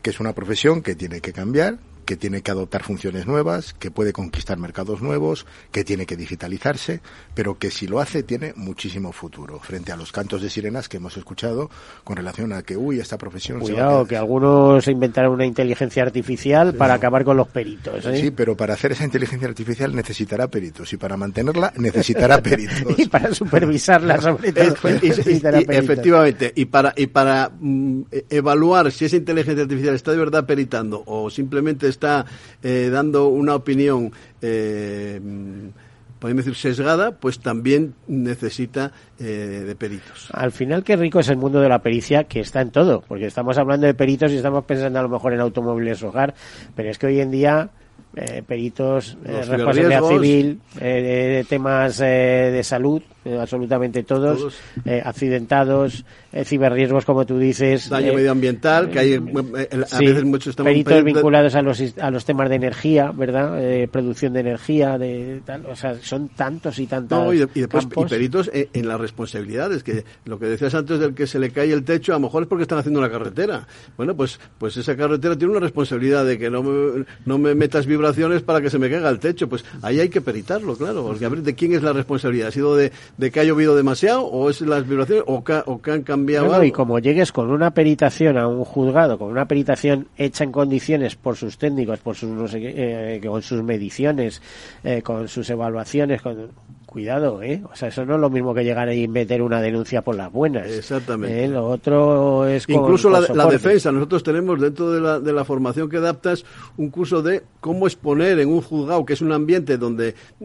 que 0.02 0.10
es 0.10 0.20
una 0.20 0.32
profesión 0.32 0.82
que 0.82 0.94
tiene 0.94 1.20
que 1.20 1.32
cambiar, 1.32 1.78
que 2.04 2.16
tiene 2.16 2.42
que 2.42 2.50
adoptar 2.50 2.82
funciones 2.82 3.26
nuevas, 3.26 3.74
que 3.74 3.90
puede 3.90 4.12
conquistar 4.12 4.58
mercados 4.58 5.02
nuevos, 5.02 5.46
que 5.70 5.84
tiene 5.84 6.06
que 6.06 6.16
digitalizarse, 6.16 7.00
pero 7.34 7.58
que 7.58 7.70
si 7.70 7.86
lo 7.86 8.00
hace 8.00 8.22
tiene 8.22 8.52
muchísimo 8.56 9.12
futuro 9.12 9.58
frente 9.60 9.92
a 9.92 9.96
los 9.96 10.12
cantos 10.12 10.42
de 10.42 10.50
sirenas 10.50 10.88
que 10.88 10.96
hemos 10.98 11.16
escuchado 11.16 11.70
con 12.04 12.16
relación 12.16 12.52
a 12.52 12.62
que, 12.62 12.76
uy, 12.76 13.00
esta 13.00 13.18
profesión 13.18 13.60
Cuidado, 13.60 14.06
que 14.06 14.16
algunos 14.16 14.86
inventaron 14.88 15.32
una 15.32 15.46
inteligencia 15.46 16.02
artificial 16.02 16.74
para 16.74 16.94
acabar 16.94 17.24
con 17.24 17.36
los 17.36 17.48
peritos. 17.48 18.04
¿eh? 18.06 18.20
Sí, 18.20 18.30
pero 18.30 18.56
para 18.56 18.74
hacer 18.74 18.92
esa 18.92 19.04
inteligencia 19.04 19.48
artificial 19.48 19.94
necesitará 19.94 20.48
peritos 20.48 20.92
y 20.92 20.96
para 20.96 21.16
mantenerla 21.16 21.72
necesitará 21.76 22.42
peritos. 22.42 22.98
y 22.98 23.06
para 23.08 23.34
supervisarla, 23.34 24.20
sobre 24.20 24.52
todo. 24.52 24.74
Necesitará 25.02 25.60
y- 25.60 25.64
peritos. 25.64 25.84
efectivamente, 25.84 26.52
y 26.54 26.64
para, 26.66 26.92
y 26.96 27.06
para 27.06 27.50
mm, 27.58 28.02
e- 28.10 28.24
evaluar 28.30 28.90
si 28.92 29.04
esa 29.04 29.16
inteligencia 29.16 29.62
artificial 29.62 29.94
está 29.94 30.12
de 30.12 30.18
verdad 30.18 30.46
peritando 30.46 31.02
o 31.06 31.30
simplemente 31.30 31.91
está 31.92 32.26
eh, 32.62 32.90
dando 32.92 33.28
una 33.28 33.54
opinión, 33.54 34.12
eh, 34.40 35.20
podemos 36.18 36.44
decir, 36.44 36.58
sesgada, 36.58 37.12
pues 37.12 37.38
también 37.38 37.94
necesita 38.08 38.92
eh, 39.18 39.64
de 39.66 39.74
peritos. 39.76 40.28
Al 40.32 40.52
final, 40.52 40.82
qué 40.82 40.96
rico 40.96 41.20
es 41.20 41.28
el 41.28 41.36
mundo 41.36 41.60
de 41.60 41.68
la 41.68 41.80
pericia, 41.80 42.24
que 42.24 42.40
está 42.40 42.60
en 42.60 42.70
todo, 42.70 43.02
porque 43.06 43.26
estamos 43.26 43.56
hablando 43.58 43.86
de 43.86 43.94
peritos 43.94 44.32
y 44.32 44.36
estamos 44.36 44.64
pensando 44.64 44.98
a 44.98 45.02
lo 45.02 45.08
mejor 45.08 45.32
en 45.32 45.40
automóviles 45.40 46.02
hogar, 46.02 46.34
pero 46.74 46.90
es 46.90 46.98
que 46.98 47.06
hoy 47.06 47.20
en 47.20 47.30
día 47.30 47.70
eh, 48.16 48.42
peritos, 48.46 49.16
eh, 49.24 49.42
responsabilidad 49.46 50.02
civil, 50.08 50.60
eh, 50.80 51.44
temas 51.48 52.00
eh, 52.00 52.50
de 52.52 52.62
salud, 52.62 53.02
eh, 53.24 53.38
absolutamente 53.40 54.02
todos, 54.02 54.38
Todos. 54.38 54.54
accidentados, 55.04 56.04
ciberriesgos, 56.44 57.04
como 57.04 57.24
tú 57.24 57.38
dices. 57.38 57.88
Daño 57.88 58.14
medioambiental, 58.14 58.90
que 58.90 58.98
hay, 58.98 59.14
a 59.14 59.98
veces 59.98 60.24
muchos 60.24 60.48
estamos 60.48 60.70
peritos 60.70 60.92
peri- 60.94 61.04
vinculados 61.04 61.54
a 61.54 61.62
los 61.62 61.80
a 61.98 62.10
los 62.10 62.24
temas 62.24 62.48
de 62.48 62.56
energía, 62.56 63.12
¿verdad? 63.12 63.58
Producción 63.90 64.32
de 64.32 64.40
energía, 64.40 64.98
de 64.98 65.40
tal, 65.44 65.66
o 65.66 65.76
sea, 65.76 65.94
son 66.02 66.28
tantos 66.30 66.78
y 66.78 66.86
tantos 66.86 67.18
No, 67.18 67.32
y, 67.32 67.38
de- 67.38 67.48
y 67.54 67.60
después 67.60 67.84
y 67.84 67.88
campos. 67.88 68.10
peritos 68.10 68.50
en, 68.52 68.68
en 68.72 68.88
las 68.88 69.00
responsabilidades, 69.00 69.82
que 69.84 70.04
lo 70.24 70.38
que 70.38 70.46
decías 70.46 70.74
antes 70.74 70.98
del 70.98 71.14
que 71.14 71.26
se 71.26 71.38
le 71.38 71.50
cae 71.50 71.72
el 71.72 71.84
techo, 71.84 72.12
a 72.12 72.16
lo 72.16 72.20
mejor 72.20 72.42
es 72.42 72.48
porque 72.48 72.62
están 72.62 72.78
haciendo 72.78 72.98
una 72.98 73.10
carretera. 73.10 73.66
Bueno, 73.96 74.16
pues 74.16 74.40
pues 74.58 74.76
esa 74.76 74.96
carretera 74.96 75.36
tiene 75.36 75.52
una 75.52 75.60
responsabilidad 75.60 76.24
de 76.24 76.38
que 76.38 76.50
no 76.50 76.62
me, 76.62 77.04
no 77.24 77.38
me 77.38 77.54
metas 77.54 77.86
vibraciones 78.02 78.42
para 78.42 78.60
que 78.60 78.70
se 78.70 78.78
me 78.78 78.90
caiga 78.90 79.08
el 79.08 79.18
techo. 79.18 79.48
Pues 79.48 79.64
ahí 79.82 80.00
hay 80.00 80.08
que 80.08 80.20
peritarlo, 80.20 80.76
claro, 80.76 81.04
porque 81.04 81.24
a 81.24 81.28
ver 81.28 81.42
de 81.42 81.54
quién 81.54 81.72
es 81.74 81.82
la 81.82 81.92
responsabilidad. 81.92 82.48
¿Ha 82.48 82.52
sido 82.52 82.76
de, 82.76 82.92
de 83.16 83.30
que 83.30 83.40
ha 83.40 83.44
llovido 83.44 83.76
demasiado 83.76 84.24
o 84.24 84.50
es 84.50 84.60
las 84.62 84.86
vibraciones 84.88 85.24
o 85.26 85.44
que, 85.44 85.62
o 85.66 85.80
que 85.80 85.90
han 85.92 86.02
cambiado 86.02 86.44
No, 86.46 86.50
no, 86.50 86.54
algo? 86.56 86.66
y 86.66 86.72
como 86.72 86.98
llegues 86.98 87.32
con 87.32 87.50
una 87.50 87.72
peritación 87.72 88.36
a 88.38 88.48
un 88.48 88.64
juzgado, 88.64 89.18
con 89.18 89.30
una 89.30 89.46
peritación 89.46 90.08
hecha 90.16 90.44
en 90.44 90.52
condiciones 90.52 91.16
por 91.16 91.36
sus 91.36 91.58
técnicos, 91.58 92.00
por 92.00 92.16
sus, 92.16 92.28
no 92.30 92.48
sé 92.48 92.58
eh, 92.62 93.20
con 93.24 93.42
sus 93.42 93.62
mediciones, 93.62 94.42
eh, 94.84 95.02
con 95.02 95.28
sus 95.28 95.48
evaluaciones, 95.50 96.20
con 96.22 96.48
cuidado, 96.86 97.42
¿eh? 97.42 97.62
O 97.72 97.76
sea, 97.76 97.88
eso 97.88 98.04
no 98.04 98.14
es 98.16 98.20
lo 98.20 98.30
mismo 98.30 98.54
que 98.54 98.64
llegar 98.64 98.88
ahí 98.88 99.02
y 99.04 99.08
meter 99.08 99.42
una 99.42 99.60
denuncia 99.60 100.02
por 100.02 100.14
las 100.16 100.30
buenas. 100.32 100.66
Exactamente. 100.70 101.44
¿eh? 101.44 101.48
Lo 101.48 101.66
otro 101.68 102.46
es 102.46 102.66
con- 102.66 102.76
Incluso 102.76 103.04
con 103.10 103.12
la, 103.14 103.20
la 103.20 103.26
soporte. 103.28 103.52
defensa. 103.52 103.92
Nosotros 103.92 104.22
tenemos 104.22 104.60
dentro 104.60 104.90
de 104.92 105.00
la, 105.00 105.20
de 105.20 105.32
la 105.32 105.44
formación 105.44 105.88
que 105.88 105.96
adaptas 105.98 106.44
un 106.76 106.90
curso 106.90 107.22
de 107.22 107.42
cómo 107.60 107.86
exponer 107.86 108.38
en 108.40 108.48
un 108.48 108.60
juzgado, 108.60 109.04
que 109.04 109.12
es 109.14 109.20
un 109.20 109.32
ambiente 109.32 109.78
donde 109.78 110.14
mm, 110.40 110.44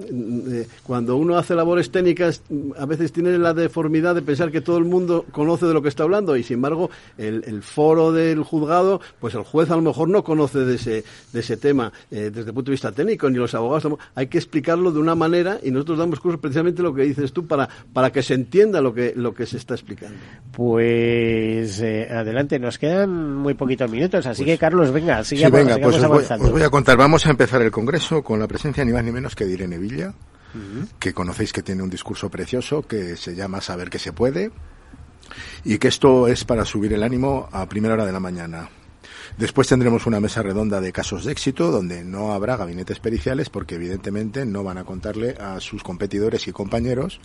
eh, 0.53 0.67
cuando 0.83 1.15
uno 1.17 1.37
hace 1.37 1.55
labores 1.55 1.91
técnicas 1.91 2.41
mm, 2.49 2.71
a 2.77 2.85
veces 2.85 3.11
tiene 3.11 3.37
la 3.37 3.53
deformidad 3.53 4.15
de 4.15 4.21
pensar 4.21 4.51
que 4.51 4.61
todo 4.61 4.77
el 4.77 4.85
mundo 4.85 5.25
conoce 5.31 5.65
de 5.65 5.73
lo 5.73 5.81
que 5.81 5.89
está 5.89 6.03
hablando 6.03 6.35
y 6.37 6.43
sin 6.43 6.55
embargo 6.55 6.89
el, 7.17 7.43
el 7.47 7.61
foro 7.63 8.11
del 8.11 8.43
juzgado, 8.43 9.01
pues 9.19 9.33
el 9.35 9.43
juez 9.43 9.69
a 9.71 9.75
lo 9.75 9.81
mejor 9.81 10.09
no 10.09 10.23
conoce 10.23 10.59
de 10.59 10.75
ese, 10.75 11.03
de 11.33 11.39
ese 11.39 11.57
tema 11.57 11.91
eh, 12.11 12.29
desde 12.33 12.49
el 12.49 12.53
punto 12.53 12.69
de 12.71 12.73
vista 12.73 12.91
técnico, 12.91 13.29
ni 13.29 13.37
los 13.37 13.53
abogados. 13.55 13.87
Hay 14.15 14.27
que 14.27 14.37
explicarlo 14.37 14.91
de 14.91 14.99
una 14.99 15.15
manera 15.15 15.57
y 15.63 15.71
nosotros 15.71 15.97
damos 15.97 16.19
cursos 16.19 16.36
precisamente 16.39 16.81
lo 16.81 16.93
que 16.93 17.03
dices 17.03 17.33
tú 17.33 17.45
para, 17.47 17.67
para 17.93 18.11
que 18.11 18.21
se 18.21 18.33
entienda 18.33 18.81
lo 18.81 18.93
que, 18.93 19.13
lo 19.15 19.33
que 19.33 19.45
se 19.45 19.57
está 19.57 19.73
explicando. 19.73 20.17
Pues 20.51 21.79
eh, 21.81 22.07
adelante, 22.11 22.59
nos 22.59 22.77
quedan 22.77 23.35
muy 23.35 23.53
poquitos 23.53 23.89
minutos, 23.89 24.25
así 24.25 24.43
que 24.45 24.57
Carlos, 24.57 24.91
venga, 24.91 25.23
Sí, 25.23 25.35
sigamos, 25.37 25.59
venga, 25.59 25.75
sigamos 25.75 25.93
pues 25.93 26.03
os 26.03 26.09
voy, 26.09 26.15
avanzando. 26.17 26.45
os 26.45 26.51
voy 26.51 26.63
a 26.63 26.69
contar. 26.69 26.97
Vamos 26.97 27.25
a 27.25 27.29
empezar 27.29 27.61
el 27.61 27.71
congreso 27.71 28.23
con 28.23 28.39
la 28.39 28.47
presencia 28.47 28.83
ni 28.85 28.91
más 28.91 29.03
ni 29.03 29.11
menos 29.11 29.35
que 29.35 29.45
de 29.45 29.53
Irene 29.53 29.77
Villa, 29.77 30.13
que 30.99 31.13
conocéis 31.13 31.53
que 31.53 31.61
tiene 31.61 31.83
un 31.83 31.89
discurso 31.89 32.29
precioso 32.29 32.81
que 32.81 33.15
se 33.15 33.35
llama 33.35 33.61
Saber 33.61 33.89
que 33.89 33.99
se 33.99 34.11
puede 34.13 34.51
y 35.63 35.77
que 35.77 35.89
esto 35.89 36.27
es 36.27 36.45
para 36.45 36.65
subir 36.65 36.93
el 36.93 37.03
ánimo 37.03 37.47
a 37.51 37.67
primera 37.67 37.93
hora 37.93 38.05
de 38.05 38.11
la 38.11 38.19
mañana. 38.19 38.69
Después 39.35 39.67
tendremos 39.67 40.05
una 40.05 40.19
mesa 40.19 40.41
redonda 40.41 40.81
de 40.81 40.93
casos 40.93 41.25
de 41.25 41.31
éxito 41.31 41.71
donde 41.71 42.03
no 42.03 42.33
habrá 42.33 42.55
gabinetes 42.55 42.99
periciales 42.99 43.49
porque 43.49 43.75
evidentemente 43.75 44.45
no 44.45 44.63
van 44.63 44.77
a 44.77 44.85
contarle 44.85 45.35
a 45.39 45.59
sus 45.59 45.83
competidores 45.83 46.47
y 46.47 46.51
compañeros 46.51 47.19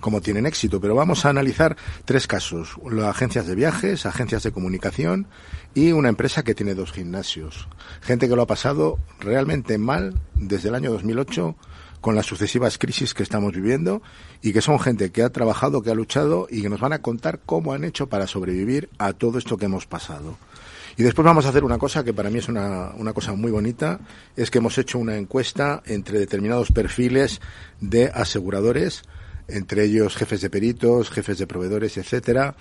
cómo 0.00 0.20
tienen 0.20 0.46
éxito. 0.46 0.80
Pero 0.80 0.94
vamos 0.94 1.24
a 1.24 1.30
analizar 1.30 1.76
tres 2.04 2.26
casos. 2.26 2.76
Las 2.90 3.08
agencias 3.08 3.46
de 3.46 3.54
viajes, 3.54 4.06
agencias 4.06 4.42
de 4.42 4.52
comunicación 4.52 5.26
y 5.74 5.92
una 5.92 6.08
empresa 6.08 6.42
que 6.42 6.54
tiene 6.54 6.74
dos 6.74 6.92
gimnasios. 6.92 7.68
Gente 8.00 8.28
que 8.28 8.36
lo 8.36 8.42
ha 8.42 8.46
pasado 8.46 8.98
realmente 9.20 9.78
mal 9.78 10.14
desde 10.34 10.68
el 10.68 10.74
año 10.74 10.92
2008 10.92 11.56
con 12.00 12.14
las 12.14 12.26
sucesivas 12.26 12.78
crisis 12.78 13.14
que 13.14 13.22
estamos 13.22 13.52
viviendo 13.52 14.02
y 14.42 14.52
que 14.52 14.62
son 14.62 14.78
gente 14.78 15.10
que 15.10 15.22
ha 15.22 15.30
trabajado, 15.30 15.82
que 15.82 15.90
ha 15.90 15.94
luchado 15.94 16.46
y 16.50 16.62
que 16.62 16.68
nos 16.68 16.80
van 16.80 16.92
a 16.92 17.02
contar 17.02 17.40
cómo 17.44 17.72
han 17.72 17.84
hecho 17.84 18.08
para 18.08 18.26
sobrevivir 18.26 18.88
a 18.98 19.12
todo 19.12 19.38
esto 19.38 19.56
que 19.56 19.66
hemos 19.66 19.86
pasado. 19.86 20.36
Y 20.98 21.04
después 21.04 21.24
vamos 21.24 21.46
a 21.46 21.50
hacer 21.50 21.62
una 21.62 21.78
cosa 21.78 22.02
que 22.02 22.12
para 22.12 22.28
mí 22.28 22.40
es 22.40 22.48
una, 22.48 22.90
una 22.96 23.12
cosa 23.12 23.32
muy 23.32 23.52
bonita, 23.52 24.00
es 24.34 24.50
que 24.50 24.58
hemos 24.58 24.76
hecho 24.78 24.98
una 24.98 25.16
encuesta 25.16 25.80
entre 25.86 26.18
determinados 26.18 26.72
perfiles 26.72 27.40
de 27.80 28.10
aseguradores, 28.12 29.04
entre 29.46 29.84
ellos 29.84 30.16
jefes 30.16 30.40
de 30.40 30.50
peritos, 30.50 31.08
jefes 31.10 31.38
de 31.38 31.46
proveedores, 31.46 31.96
etcétera, 31.98 32.56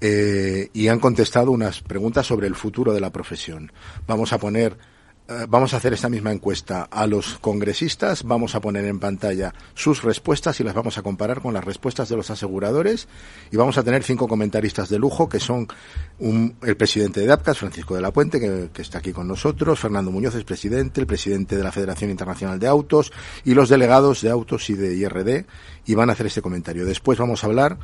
eh, 0.00 0.70
y 0.72 0.86
han 0.86 1.00
contestado 1.00 1.50
unas 1.50 1.80
preguntas 1.80 2.28
sobre 2.28 2.46
el 2.46 2.54
futuro 2.54 2.92
de 2.94 3.00
la 3.00 3.10
profesión. 3.10 3.72
Vamos 4.06 4.32
a 4.32 4.38
poner 4.38 4.78
vamos 5.48 5.74
a 5.74 5.76
hacer 5.76 5.92
esta 5.92 6.08
misma 6.08 6.32
encuesta 6.32 6.88
a 6.90 7.06
los 7.06 7.38
congresistas, 7.38 8.24
vamos 8.24 8.54
a 8.54 8.60
poner 8.60 8.84
en 8.84 8.98
pantalla 8.98 9.54
sus 9.74 10.02
respuestas 10.02 10.58
y 10.60 10.64
las 10.64 10.74
vamos 10.74 10.98
a 10.98 11.02
comparar 11.02 11.40
con 11.40 11.54
las 11.54 11.64
respuestas 11.64 12.08
de 12.08 12.16
los 12.16 12.30
aseguradores 12.30 13.06
y 13.50 13.56
vamos 13.56 13.78
a 13.78 13.82
tener 13.82 14.02
cinco 14.02 14.26
comentaristas 14.26 14.88
de 14.88 14.98
lujo 14.98 15.28
que 15.28 15.38
son 15.38 15.68
el 16.18 16.76
presidente 16.76 17.20
de 17.20 17.32
APCAS, 17.32 17.58
Francisco 17.58 17.94
de 17.94 18.02
la 18.02 18.12
Puente, 18.12 18.40
que, 18.40 18.70
que 18.72 18.82
está 18.82 18.98
aquí 18.98 19.12
con 19.12 19.28
nosotros, 19.28 19.78
Fernando 19.78 20.10
Muñoz 20.10 20.34
es 20.34 20.44
presidente, 20.44 21.00
el 21.00 21.06
presidente 21.06 21.56
de 21.56 21.62
la 21.62 21.72
Federación 21.72 22.10
Internacional 22.10 22.58
de 22.58 22.66
Autos 22.66 23.12
y 23.44 23.54
los 23.54 23.68
delegados 23.68 24.22
de 24.22 24.30
Autos 24.30 24.68
y 24.70 24.74
de 24.74 24.96
IRD 24.96 25.46
y 25.86 25.94
van 25.94 26.10
a 26.10 26.14
hacer 26.14 26.26
este 26.26 26.42
comentario. 26.42 26.84
Después 26.84 27.18
vamos 27.18 27.44
a 27.44 27.46
hablar 27.46 27.78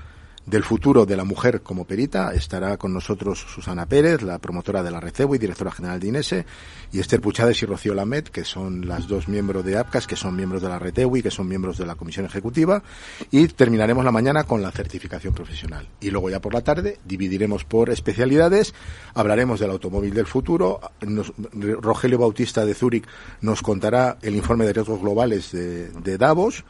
del 0.47 0.63
futuro 0.63 1.05
de 1.05 1.17
la 1.17 1.25
mujer 1.25 1.63
como 1.63 1.85
perita. 1.85 2.33
Estará 2.33 2.77
con 2.77 2.93
nosotros 2.93 3.45
Susana 3.53 3.87
Pérez, 3.87 4.23
la 4.23 4.39
promotora 4.39 4.83
de 4.83 4.91
la 4.91 5.01
Recebo 5.01 5.35
y 5.35 5.39
directora 5.39 5.73
general 5.73 6.01
de 6.01 6.09
INESE, 6.09 6.47
y 6.93 7.01
Esther 7.01 7.21
Puchades 7.21 7.63
y 7.63 7.67
Rocío 7.67 7.95
Lamet, 7.95 8.31
que 8.31 8.45
son 8.45 8.87
las 8.87 9.09
dos 9.09 9.29
miembros 9.29 9.65
de 9.65 9.77
APCAS, 9.77 10.07
que 10.07 10.17
son 10.17 10.37
miembros 10.37 10.63
de 10.63 10.69
la 10.69 10.81
y 10.87 11.23
que 11.23 11.31
son 11.31 11.49
miembros 11.49 11.79
de 11.79 11.87
la 11.87 11.97
Comisión 11.97 12.27
Ejecutiva. 12.27 12.83
Y 13.31 13.49
terminaremos 13.49 14.05
la 14.05 14.13
mañana 14.13 14.45
con 14.45 14.63
la 14.63 14.71
certificación 14.71 15.35
profesional. 15.35 15.89
Y 16.01 16.11
luego 16.11 16.31
ya 16.31 16.41
por 16.41 16.55
la 16.55 16.63
tarde 16.63 16.99
dividiremos 17.05 17.65
por 17.65 17.91
especialidades, 17.91 18.73
hablaremos 19.15 19.59
del 19.59 19.71
automóvil 19.71 20.15
del 20.15 20.27
futuro. 20.27 20.81
Rogelio 21.01 22.19
Bautista 22.19 22.65
de 22.65 22.75
Zúrich 22.75 23.07
nos 23.41 23.63
contará 23.63 24.19
el 24.23 24.37
informe 24.37 24.65
de 24.65 24.73
riesgos 24.73 25.01
globales 25.01 25.51
de 25.53 26.19
Davos 26.19 26.65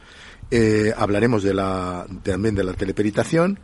eh, 0.51 0.93
hablaremos 0.95 1.43
de 1.43 1.53
la, 1.53 2.05
también 2.23 2.55
de 2.55 2.63
la 2.63 2.73
teleperitación. 2.73 3.59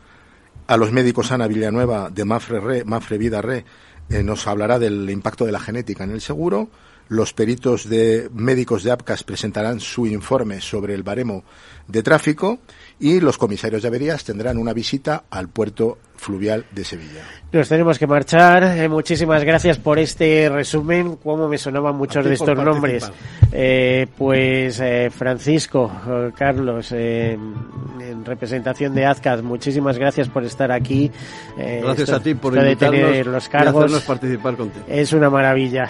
A 0.67 0.77
los 0.77 0.91
médicos 0.91 1.31
Ana 1.31 1.47
Villanueva 1.47 2.09
de 2.09 2.25
Mafre, 2.25 2.59
Re, 2.59 2.86
Mafre 2.86 3.17
Vida 3.17 3.41
Re 3.41 3.65
eh, 4.09 4.23
nos 4.23 4.47
hablará 4.47 4.79
del 4.79 5.09
impacto 5.09 5.45
de 5.45 5.51
la 5.51 5.59
genética 5.59 6.03
en 6.03 6.11
el 6.11 6.21
seguro. 6.21 6.69
Los 7.09 7.34
peritos 7.34 7.89
de 7.89 8.29
médicos 8.34 8.84
de 8.84 8.91
APCAS 8.91 9.23
presentarán 9.23 9.79
su 9.79 10.07
informe 10.07 10.61
sobre 10.61 10.93
el 10.93 11.03
baremo 11.03 11.43
de 11.88 12.01
tráfico 12.01 12.59
y 12.99 13.19
los 13.19 13.38
comisarios 13.38 13.81
de 13.81 13.89
averías 13.89 14.23
tendrán 14.23 14.57
una 14.57 14.73
visita 14.73 15.25
al 15.29 15.49
puerto 15.49 15.99
fluvial 16.24 16.65
de 16.71 16.84
Sevilla. 16.84 17.21
Nos 17.51 17.69
tenemos 17.69 17.99
que 17.99 18.07
marchar. 18.07 18.63
Eh, 18.63 18.89
muchísimas 18.89 19.43
gracias 19.43 19.78
por 19.78 19.99
este 19.99 20.49
resumen. 20.49 21.17
Cómo 21.17 21.47
me 21.47 21.59
sonaban 21.59 21.95
muchos 21.95 22.26
de 22.26 22.34
estos 22.34 22.57
nombres. 22.57 23.11
Eh, 23.51 24.07
pues 24.17 24.80
eh, 24.80 25.11
Francisco, 25.15 25.91
Carlos, 26.36 26.91
en 26.93 28.26
representación 28.26 28.95
de 28.95 29.05
Azcas, 29.05 29.43
muchísimas 29.43 29.99
gracias 29.99 30.30
por 30.30 30.43
estar 30.43 30.71
aquí. 30.71 31.11
gracias 31.55 32.09
a 32.09 32.19
ti 32.19 32.34
por 32.34 32.57
invitarnos 32.57 33.28
los 33.28 33.49
cargos. 33.49 34.01
participar 34.01 34.55
contigo. 34.55 34.86
Es 34.88 35.13
una 35.13 35.30
maravilla. 35.30 35.88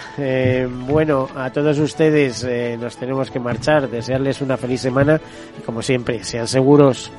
bueno, 0.86 1.28
a 1.34 1.50
todos 1.50 1.78
ustedes 1.78 2.46
nos 2.78 2.96
tenemos 2.98 3.30
que 3.30 3.40
marchar. 3.40 3.88
Desearles 3.88 4.42
una 4.42 4.58
feliz 4.58 4.82
semana 4.82 5.18
y 5.58 5.62
como 5.62 5.80
siempre, 5.80 6.22
sean 6.24 6.46
seguros. 6.46 7.10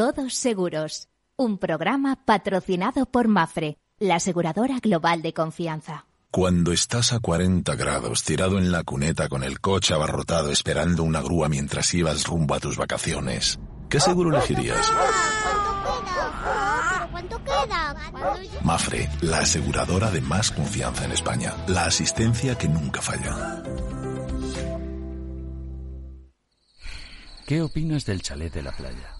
Todos 0.00 0.32
Seguros, 0.32 1.08
un 1.36 1.58
programa 1.58 2.24
patrocinado 2.24 3.04
por 3.04 3.28
Mafre, 3.28 3.76
la 3.98 4.14
aseguradora 4.14 4.78
global 4.78 5.20
de 5.20 5.34
confianza. 5.34 6.06
Cuando 6.30 6.72
estás 6.72 7.12
a 7.12 7.20
40 7.20 7.74
grados 7.74 8.24
tirado 8.24 8.56
en 8.56 8.72
la 8.72 8.82
cuneta 8.82 9.28
con 9.28 9.44
el 9.44 9.60
coche 9.60 9.92
abarrotado 9.92 10.50
esperando 10.50 11.02
una 11.02 11.20
grúa 11.20 11.50
mientras 11.50 11.92
ibas 11.92 12.26
rumbo 12.26 12.54
a 12.54 12.60
tus 12.60 12.78
vacaciones, 12.78 13.58
¿qué 13.90 14.00
seguro 14.00 14.30
elegirías? 14.30 14.90
Mafre, 18.64 19.06
la 19.20 19.40
aseguradora 19.40 20.10
de 20.10 20.22
más 20.22 20.50
confianza 20.50 21.04
en 21.04 21.12
España, 21.12 21.54
la 21.68 21.84
asistencia 21.84 22.56
que 22.56 22.70
nunca 22.70 23.02
falla. 23.02 23.62
¿Qué 27.46 27.60
opinas 27.60 28.06
del 28.06 28.22
chalet 28.22 28.50
de 28.54 28.62
la 28.62 28.72
playa? 28.72 29.19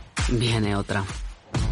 Viene 0.29 0.75
otra. 0.75 1.03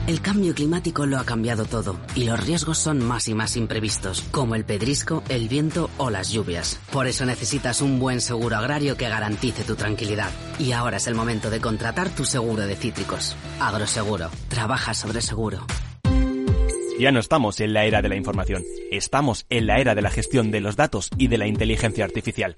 El 0.07 0.21
cambio 0.21 0.55
climático 0.55 1.05
lo 1.05 1.19
ha 1.19 1.23
cambiado 1.23 1.65
todo 1.65 1.99
y 2.15 2.23
los 2.23 2.43
riesgos 2.43 2.79
son 2.79 3.05
más 3.05 3.27
y 3.27 3.35
más 3.35 3.55
imprevistos, 3.55 4.23
como 4.31 4.55
el 4.55 4.65
pedrisco, 4.65 5.23
el 5.29 5.47
viento 5.47 5.89
o 5.97 6.09
las 6.09 6.31
lluvias. 6.31 6.79
Por 6.91 7.05
eso 7.05 7.25
necesitas 7.25 7.81
un 7.81 7.99
buen 7.99 8.19
seguro 8.19 8.57
agrario 8.57 8.97
que 8.97 9.07
garantice 9.07 9.63
tu 9.63 9.75
tranquilidad. 9.75 10.31
Y 10.57 10.71
ahora 10.71 10.97
es 10.97 11.07
el 11.07 11.15
momento 11.15 11.49
de 11.49 11.61
contratar 11.61 12.09
tu 12.09 12.25
seguro 12.25 12.65
de 12.65 12.75
cítricos. 12.75 13.35
Agroseguro. 13.59 14.31
Trabaja 14.47 14.93
sobre 14.93 15.21
seguro. 15.21 15.65
Ya 16.99 17.13
no 17.13 17.19
estamos 17.19 17.61
en 17.61 17.73
la 17.73 17.85
era 17.85 18.01
de 18.01 18.09
la 18.09 18.17
información, 18.17 18.61
estamos 18.91 19.45
en 19.49 19.67
la 19.67 19.79
era 19.79 19.95
de 19.95 20.01
la 20.01 20.09
gestión 20.09 20.51
de 20.51 20.59
los 20.59 20.75
datos 20.75 21.09
y 21.17 21.27
de 21.27 21.37
la 21.37 21.47
inteligencia 21.47 22.03
artificial. 22.03 22.57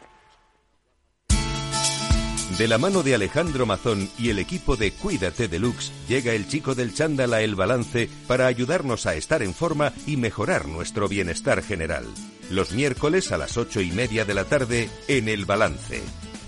De 2.57 2.67
la 2.67 2.77
mano 2.77 3.01
de 3.01 3.15
Alejandro 3.15 3.65
Mazón 3.65 4.09
y 4.19 4.29
el 4.29 4.37
equipo 4.37 4.75
de 4.75 4.91
Cuídate 4.91 5.47
Deluxe, 5.47 5.91
llega 6.07 6.33
el 6.33 6.47
chico 6.47 6.75
del 6.75 6.93
chándal 6.93 7.33
a 7.33 7.41
El 7.41 7.55
Balance 7.55 8.09
para 8.27 8.45
ayudarnos 8.45 9.05
a 9.05 9.15
estar 9.15 9.41
en 9.41 9.53
forma 9.53 9.93
y 10.05 10.17
mejorar 10.17 10.67
nuestro 10.67 11.07
bienestar 11.07 11.63
general. 11.63 12.05
Los 12.49 12.73
miércoles 12.73 13.31
a 13.31 13.37
las 13.37 13.57
ocho 13.57 13.79
y 13.81 13.91
media 13.91 14.25
de 14.25 14.33
la 14.33 14.43
tarde 14.43 14.89
en 15.07 15.29
El 15.29 15.45
Balance. 15.45 16.01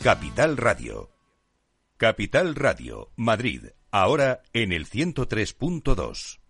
Capital 0.03 0.57
Radio. 0.57 1.09
Capital 1.97 2.55
Radio, 2.55 3.11
Madrid, 3.15 3.67
ahora 3.89 4.41
en 4.51 4.73
el 4.73 4.85
103.2. 4.85 6.42